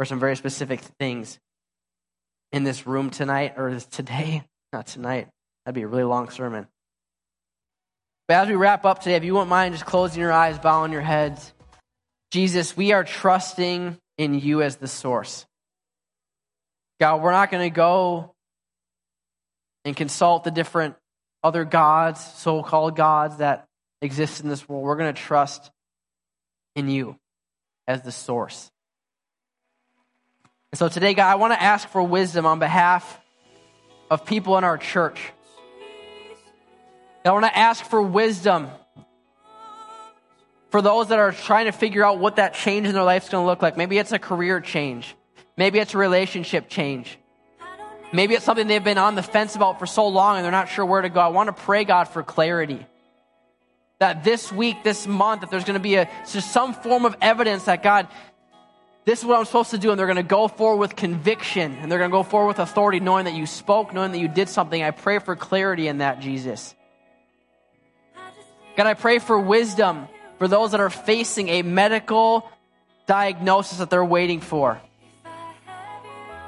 for 0.00 0.06
some 0.06 0.18
very 0.18 0.34
specific 0.34 0.80
things 0.98 1.38
in 2.52 2.64
this 2.64 2.86
room 2.86 3.10
tonight, 3.10 3.52
or 3.58 3.78
today, 3.90 4.42
not 4.72 4.86
tonight. 4.86 5.28
That'd 5.66 5.74
be 5.74 5.82
a 5.82 5.86
really 5.86 6.04
long 6.04 6.30
sermon. 6.30 6.66
But 8.26 8.38
as 8.38 8.48
we 8.48 8.54
wrap 8.54 8.86
up 8.86 9.00
today, 9.00 9.16
if 9.16 9.24
you 9.24 9.34
won't 9.34 9.50
mind 9.50 9.74
just 9.74 9.84
closing 9.84 10.22
your 10.22 10.32
eyes, 10.32 10.58
bowing 10.58 10.90
your 10.90 11.02
heads, 11.02 11.52
Jesus, 12.30 12.74
we 12.74 12.92
are 12.92 13.04
trusting 13.04 13.98
in 14.16 14.40
you 14.40 14.62
as 14.62 14.76
the 14.76 14.88
source. 14.88 15.44
God, 16.98 17.20
we're 17.20 17.32
not 17.32 17.50
going 17.50 17.70
to 17.70 17.76
go 17.76 18.32
and 19.84 19.94
consult 19.94 20.44
the 20.44 20.50
different 20.50 20.94
other 21.44 21.66
gods, 21.66 22.24
so 22.36 22.62
called 22.62 22.96
gods 22.96 23.36
that 23.36 23.66
exist 24.00 24.40
in 24.40 24.48
this 24.48 24.66
world. 24.66 24.82
We're 24.82 24.96
going 24.96 25.14
to 25.14 25.20
trust 25.20 25.70
in 26.74 26.88
you 26.88 27.16
as 27.86 28.00
the 28.00 28.12
source. 28.12 28.70
And 30.72 30.78
so 30.78 30.88
today, 30.88 31.14
God, 31.14 31.30
I 31.30 31.34
want 31.34 31.52
to 31.52 31.60
ask 31.60 31.88
for 31.88 32.02
wisdom 32.02 32.46
on 32.46 32.60
behalf 32.60 33.20
of 34.10 34.24
people 34.24 34.56
in 34.56 34.64
our 34.64 34.78
church. 34.78 35.20
I 37.24 37.32
want 37.32 37.44
to 37.44 37.58
ask 37.58 37.84
for 37.84 38.00
wisdom 38.00 38.68
for 40.70 40.80
those 40.80 41.08
that 41.08 41.18
are 41.18 41.32
trying 41.32 41.66
to 41.66 41.72
figure 41.72 42.04
out 42.04 42.18
what 42.18 42.36
that 42.36 42.54
change 42.54 42.86
in 42.86 42.94
their 42.94 43.02
life 43.02 43.24
is 43.24 43.28
going 43.30 43.42
to 43.42 43.46
look 43.46 43.62
like. 43.62 43.76
Maybe 43.76 43.98
it's 43.98 44.12
a 44.12 44.18
career 44.18 44.60
change. 44.60 45.16
Maybe 45.56 45.80
it's 45.80 45.94
a 45.94 45.98
relationship 45.98 46.68
change. 46.68 47.18
Maybe 48.12 48.34
it's 48.34 48.44
something 48.44 48.66
they've 48.66 48.82
been 48.82 48.98
on 48.98 49.16
the 49.16 49.22
fence 49.22 49.56
about 49.56 49.78
for 49.78 49.86
so 49.86 50.06
long 50.06 50.36
and 50.36 50.44
they're 50.44 50.52
not 50.52 50.68
sure 50.68 50.86
where 50.86 51.02
to 51.02 51.08
go. 51.08 51.20
I 51.20 51.28
want 51.28 51.48
to 51.48 51.52
pray, 51.52 51.84
God, 51.84 52.04
for 52.04 52.22
clarity. 52.22 52.86
That 53.98 54.24
this 54.24 54.50
week, 54.50 54.82
this 54.82 55.06
month, 55.06 55.42
that 55.42 55.50
there's 55.50 55.64
going 55.64 55.78
to 55.78 55.82
be 55.82 55.96
a, 55.96 56.08
some 56.24 56.72
form 56.72 57.04
of 57.04 57.16
evidence 57.20 57.64
that, 57.64 57.82
God, 57.82 58.08
this 59.10 59.18
is 59.18 59.24
what 59.24 59.40
I'm 59.40 59.44
supposed 59.44 59.72
to 59.72 59.78
do. 59.78 59.90
And 59.90 59.98
they're 59.98 60.06
going 60.06 60.18
to 60.18 60.22
go 60.22 60.46
forward 60.46 60.76
with 60.76 60.94
conviction 60.94 61.76
and 61.80 61.90
they're 61.90 61.98
going 61.98 62.12
to 62.12 62.16
go 62.16 62.22
forward 62.22 62.46
with 62.46 62.58
authority, 62.60 63.00
knowing 63.00 63.24
that 63.24 63.34
you 63.34 63.44
spoke, 63.44 63.92
knowing 63.92 64.12
that 64.12 64.20
you 64.20 64.28
did 64.28 64.48
something. 64.48 64.80
I 64.80 64.92
pray 64.92 65.18
for 65.18 65.34
clarity 65.34 65.88
in 65.88 65.98
that, 65.98 66.20
Jesus. 66.20 66.76
God, 68.76 68.86
I 68.86 68.94
pray 68.94 69.18
for 69.18 69.36
wisdom 69.36 70.06
for 70.38 70.46
those 70.46 70.70
that 70.70 70.78
are 70.78 70.90
facing 70.90 71.48
a 71.48 71.62
medical 71.62 72.48
diagnosis 73.08 73.78
that 73.78 73.90
they're 73.90 74.04
waiting 74.04 74.40
for 74.40 74.80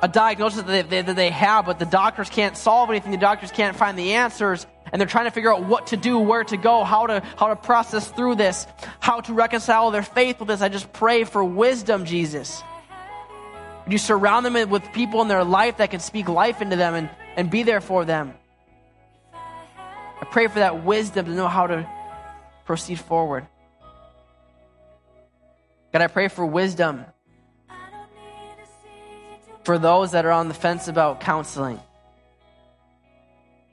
a 0.01 0.09
diagnosis 0.09 0.63
that 0.63 0.89
they, 0.89 1.03
that 1.03 1.17
they 1.17 1.31
have, 1.31 1.67
but 1.67 1.81
the 1.81 1.87
doctors 1.87 2.29
can't 2.29 2.57
solve 2.57 2.91
anything. 2.91 3.13
The 3.13 3.19
doctors 3.19 3.51
can't 3.53 3.77
find 3.77 3.97
the 3.97 4.15
answers, 4.15 4.67
and 4.93 5.01
they're 5.01 5.09
trying 5.09 5.25
to 5.25 5.31
figure 5.31 5.53
out 5.53 5.65
what 5.65 5.89
to 5.89 5.97
do, 5.97 6.19
where 6.19 6.45
to 6.45 6.57
go, 6.57 6.85
how 6.85 7.07
to 7.07 7.23
how 7.37 7.49
to 7.49 7.57
process 7.57 8.09
through 8.09 8.37
this, 8.37 8.67
how 9.01 9.21
to 9.23 9.33
reconcile 9.33 9.91
their 9.91 10.03
faith 10.03 10.39
with 10.39 10.49
this. 10.49 10.61
I 10.61 10.69
just 10.69 10.93
pray 10.93 11.25
for 11.25 11.43
wisdom, 11.43 12.05
Jesus. 12.05 12.63
Would 13.85 13.93
you 13.93 13.99
surround 13.99 14.47
them 14.47 14.71
with 14.71 14.93
people 14.93 15.23
in 15.23 15.29
their 15.29 15.45
life 15.45 15.79
that 15.79 15.91
can 15.91 16.01
speak 16.01 16.29
life 16.29 16.63
into 16.63 16.77
them 16.77 16.95
and, 16.95 17.11
and 17.37 17.51
be 17.51 17.63
there 17.65 17.81
for 17.81 18.05
them? 18.05 18.35
I 19.35 20.25
pray 20.31 20.47
for 20.47 20.61
that 20.61 20.85
wisdom 20.85 21.27
to 21.27 21.33
know 21.33 21.49
how 21.49 21.67
to 21.67 21.89
proceed 22.65 23.01
forward. 23.01 23.47
God, 25.93 26.01
I 26.03 26.07
pray 26.07 26.29
for 26.29 26.47
wisdom 26.47 27.05
for 29.65 29.79
those 29.79 30.13
that 30.13 30.25
are 30.25 30.31
on 30.31 30.49
the 30.49 30.55
fence 30.55 30.89
about 30.89 31.21
counseling, 31.21 31.81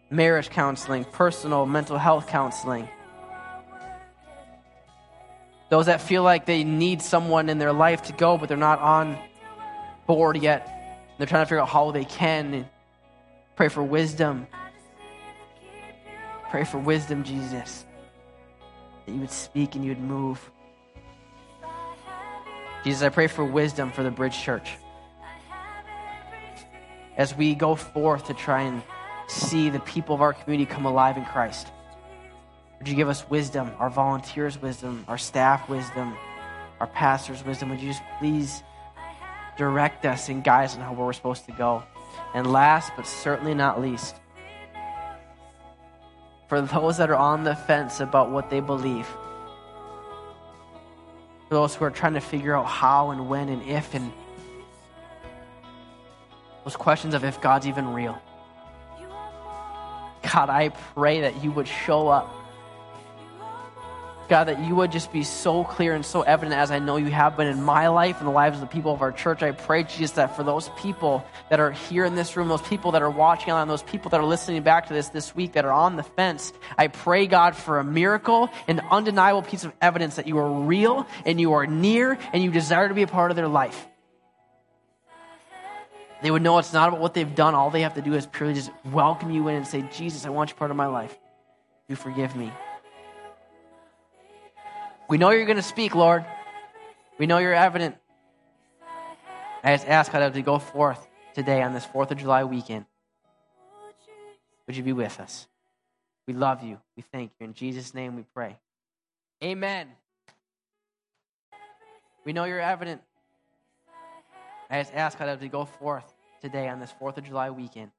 marriage 0.09 0.49
counseling, 0.49 1.05
personal 1.05 1.65
mental 1.65 1.97
health 1.97 2.27
counseling. 2.27 2.87
Those 5.69 5.85
that 5.85 6.01
feel 6.01 6.23
like 6.23 6.45
they 6.45 6.63
need 6.63 7.01
someone 7.01 7.47
in 7.49 7.59
their 7.59 7.73
life 7.73 8.03
to 8.03 8.13
go, 8.13 8.37
but 8.37 8.49
they're 8.49 8.57
not 8.57 8.79
on 8.79 9.17
board 10.07 10.37
yet. 10.37 10.67
They're 11.17 11.27
trying 11.27 11.43
to 11.43 11.45
figure 11.45 11.61
out 11.61 11.69
how 11.69 11.91
they 11.91 12.05
can. 12.05 12.67
Pray 13.55 13.69
for 13.69 13.83
wisdom. 13.83 14.47
Pray 16.49 16.63
for 16.63 16.79
wisdom, 16.79 17.23
Jesus. 17.23 17.85
That 19.05 19.11
you 19.11 19.19
would 19.19 19.31
speak 19.31 19.75
and 19.75 19.83
you 19.83 19.91
would 19.91 20.01
move. 20.01 20.51
Jesus, 22.83 23.03
I 23.03 23.09
pray 23.09 23.27
for 23.27 23.45
wisdom 23.45 23.91
for 23.91 24.01
the 24.01 24.09
Bridge 24.11 24.39
Church 24.39 24.71
as 27.17 27.35
we 27.35 27.53
go 27.53 27.75
forth 27.75 28.27
to 28.27 28.33
try 28.33 28.61
and 28.61 28.81
see 29.29 29.69
the 29.69 29.79
people 29.79 30.15
of 30.15 30.21
our 30.21 30.33
community 30.33 30.69
come 30.69 30.85
alive 30.85 31.17
in 31.17 31.25
Christ. 31.25 31.67
Would 32.79 32.87
you 32.87 32.95
give 32.95 33.09
us 33.09 33.29
wisdom, 33.29 33.71
our 33.77 33.89
volunteers' 33.89 34.61
wisdom, 34.61 35.03
our 35.07 35.17
staff 35.17 35.69
wisdom, 35.69 36.15
our 36.79 36.87
pastors' 36.87 37.43
wisdom? 37.43 37.69
Would 37.69 37.81
you 37.81 37.89
just 37.89 38.03
please 38.19 38.63
direct 39.57 40.05
us 40.05 40.29
and 40.29 40.43
guide 40.43 40.65
us 40.65 40.75
on 40.75 40.81
how 40.81 40.93
we're 40.93 41.13
supposed 41.13 41.45
to 41.45 41.51
go? 41.51 41.83
And 42.33 42.51
last 42.51 42.91
but 42.95 43.05
certainly 43.05 43.53
not 43.53 43.81
least, 43.81 44.15
for 46.47 46.61
those 46.61 46.97
that 46.97 47.09
are 47.09 47.15
on 47.15 47.43
the 47.43 47.55
fence 47.55 47.99
about 47.99 48.31
what 48.31 48.49
they 48.49 48.59
believe, 48.59 49.05
for 51.47 51.55
those 51.55 51.75
who 51.75 51.85
are 51.85 51.91
trying 51.91 52.13
to 52.13 52.21
figure 52.21 52.55
out 52.55 52.65
how 52.65 53.11
and 53.11 53.29
when 53.29 53.49
and 53.49 53.61
if 53.63 53.93
and 53.93 54.11
those 56.63 56.75
questions 56.75 57.13
of 57.13 57.23
if 57.23 57.39
God's 57.41 57.67
even 57.67 57.93
real. 57.93 58.19
God, 60.31 60.49
I 60.49 60.69
pray 60.69 61.21
that 61.21 61.43
you 61.43 61.51
would 61.51 61.67
show 61.67 62.07
up. 62.07 62.35
God, 64.27 64.43
that 64.43 64.63
you 64.63 64.75
would 64.75 64.91
just 64.91 65.11
be 65.11 65.23
so 65.23 65.63
clear 65.63 65.95
and 65.95 66.05
so 66.05 66.21
evident 66.21 66.55
as 66.55 66.69
I 66.69 66.77
know 66.77 66.97
you 66.97 67.07
have 67.07 67.35
been 67.35 67.47
in 67.47 67.63
my 67.63 67.87
life 67.87 68.19
and 68.19 68.27
the 68.27 68.31
lives 68.31 68.57
of 68.57 68.61
the 68.61 68.67
people 68.67 68.93
of 68.93 69.01
our 69.01 69.11
church. 69.11 69.41
I 69.41 69.51
pray, 69.51 69.83
Jesus, 69.83 70.11
that 70.11 70.35
for 70.35 70.43
those 70.43 70.69
people 70.77 71.25
that 71.49 71.59
are 71.59 71.71
here 71.71 72.05
in 72.05 72.13
this 72.13 72.37
room, 72.37 72.47
those 72.47 72.61
people 72.61 72.91
that 72.91 73.01
are 73.01 73.09
watching 73.09 73.51
on, 73.51 73.67
those 73.67 73.81
people 73.81 74.11
that 74.11 74.19
are 74.19 74.25
listening 74.25 74.61
back 74.61 74.87
to 74.87 74.93
this 74.93 75.09
this 75.09 75.35
week 75.35 75.53
that 75.53 75.65
are 75.65 75.71
on 75.71 75.95
the 75.95 76.03
fence, 76.03 76.53
I 76.77 76.89
pray, 76.89 77.25
God, 77.25 77.55
for 77.55 77.79
a 77.79 77.83
miracle, 77.83 78.51
an 78.67 78.81
undeniable 78.91 79.41
piece 79.41 79.63
of 79.63 79.73
evidence 79.81 80.17
that 80.17 80.27
you 80.27 80.37
are 80.37 80.61
real 80.61 81.07
and 81.25 81.41
you 81.41 81.53
are 81.53 81.65
near 81.65 82.19
and 82.31 82.43
you 82.43 82.51
desire 82.51 82.87
to 82.87 82.93
be 82.93 83.01
a 83.01 83.07
part 83.07 83.31
of 83.31 83.35
their 83.35 83.47
life. 83.47 83.87
They 86.21 86.31
would 86.31 86.41
know 86.41 86.57
it's 86.57 86.73
not 86.73 86.89
about 86.89 86.99
what 86.99 87.13
they've 87.13 87.33
done. 87.35 87.55
All 87.55 87.69
they 87.69 87.81
have 87.81 87.93
to 87.93 88.01
do 88.01 88.13
is 88.13 88.25
purely 88.25 88.53
just 88.53 88.71
welcome 88.91 89.31
you 89.31 89.47
in 89.47 89.55
and 89.55 89.65
say, 89.65 89.83
Jesus, 89.83 90.25
I 90.25 90.29
want 90.29 90.49
you 90.49 90.55
part 90.55 90.71
of 90.71 90.77
my 90.77 90.87
life. 90.87 91.17
You 91.87 91.95
forgive 91.95 92.35
me. 92.35 92.51
We 95.07 95.17
know 95.17 95.31
you're 95.31 95.45
going 95.45 95.57
to 95.57 95.63
speak, 95.63 95.95
Lord. 95.95 96.25
We 97.17 97.25
know 97.25 97.37
you're 97.37 97.53
evident. 97.53 97.95
I 99.63 99.73
just 99.73 99.87
ask 99.87 100.11
God 100.11 100.33
to 100.33 100.41
go 100.41 100.59
forth 100.59 101.07
today 101.33 101.61
on 101.61 101.73
this 101.73 101.85
4th 101.85 102.11
of 102.11 102.17
July 102.17 102.43
weekend. 102.43 102.85
Would 104.67 104.77
you 104.77 104.83
be 104.83 104.93
with 104.93 105.19
us? 105.19 105.47
We 106.27 106.33
love 106.33 106.63
you. 106.63 106.79
We 106.95 107.03
thank 107.11 107.31
you. 107.39 107.47
In 107.47 107.53
Jesus' 107.53 107.93
name 107.93 108.15
we 108.15 108.23
pray. 108.35 108.57
Amen. 109.43 109.87
We 112.23 112.33
know 112.33 112.43
you're 112.43 112.59
evident. 112.59 113.01
I 114.69 114.81
just 114.81 114.93
ask 114.93 115.17
God 115.17 115.39
to 115.39 115.47
go 115.47 115.65
forth 115.65 116.13
today 116.41 116.67
on 116.67 116.79
this 116.79 116.93
4th 117.01 117.17
of 117.17 117.23
July 117.23 117.49
weekend. 117.49 117.91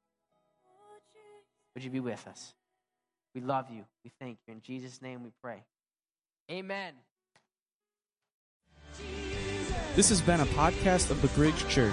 Would 1.75 1.85
you 1.85 1.91
be 1.91 2.01
with 2.01 2.27
us? 2.29 2.55
We 3.35 3.41
love 3.41 3.67
you. 3.71 3.85
We 4.05 4.11
thank 4.21 4.39
you. 4.47 4.55
In 4.55 4.61
Jesus' 4.61 5.03
name 5.03 5.23
we 5.25 5.31
pray. 5.43 5.65
Amen. 6.51 6.95
This 9.95 10.09
has 10.09 10.21
been 10.21 10.41
a 10.41 10.47
podcast 10.47 11.11
of 11.11 11.23
the 11.23 11.29
Bridge 11.29 11.67
Church. 11.69 11.93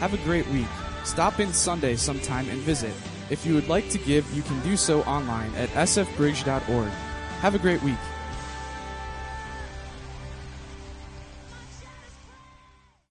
Have 0.00 0.14
a 0.14 0.18
great 0.18 0.46
week. 0.48 0.66
Stop 1.04 1.40
in 1.40 1.52
Sunday 1.52 1.96
sometime 1.96 2.48
and 2.48 2.58
visit. 2.60 2.92
If 3.30 3.44
you 3.44 3.54
would 3.54 3.68
like 3.68 3.88
to 3.90 3.98
give, 3.98 4.30
you 4.34 4.42
can 4.42 4.60
do 4.62 4.76
so 4.76 5.02
online 5.02 5.54
at 5.54 5.68
sfbridge.org. 5.70 6.88
Have 7.40 7.54
a 7.54 7.58
great 7.58 7.82
week. 7.82 7.98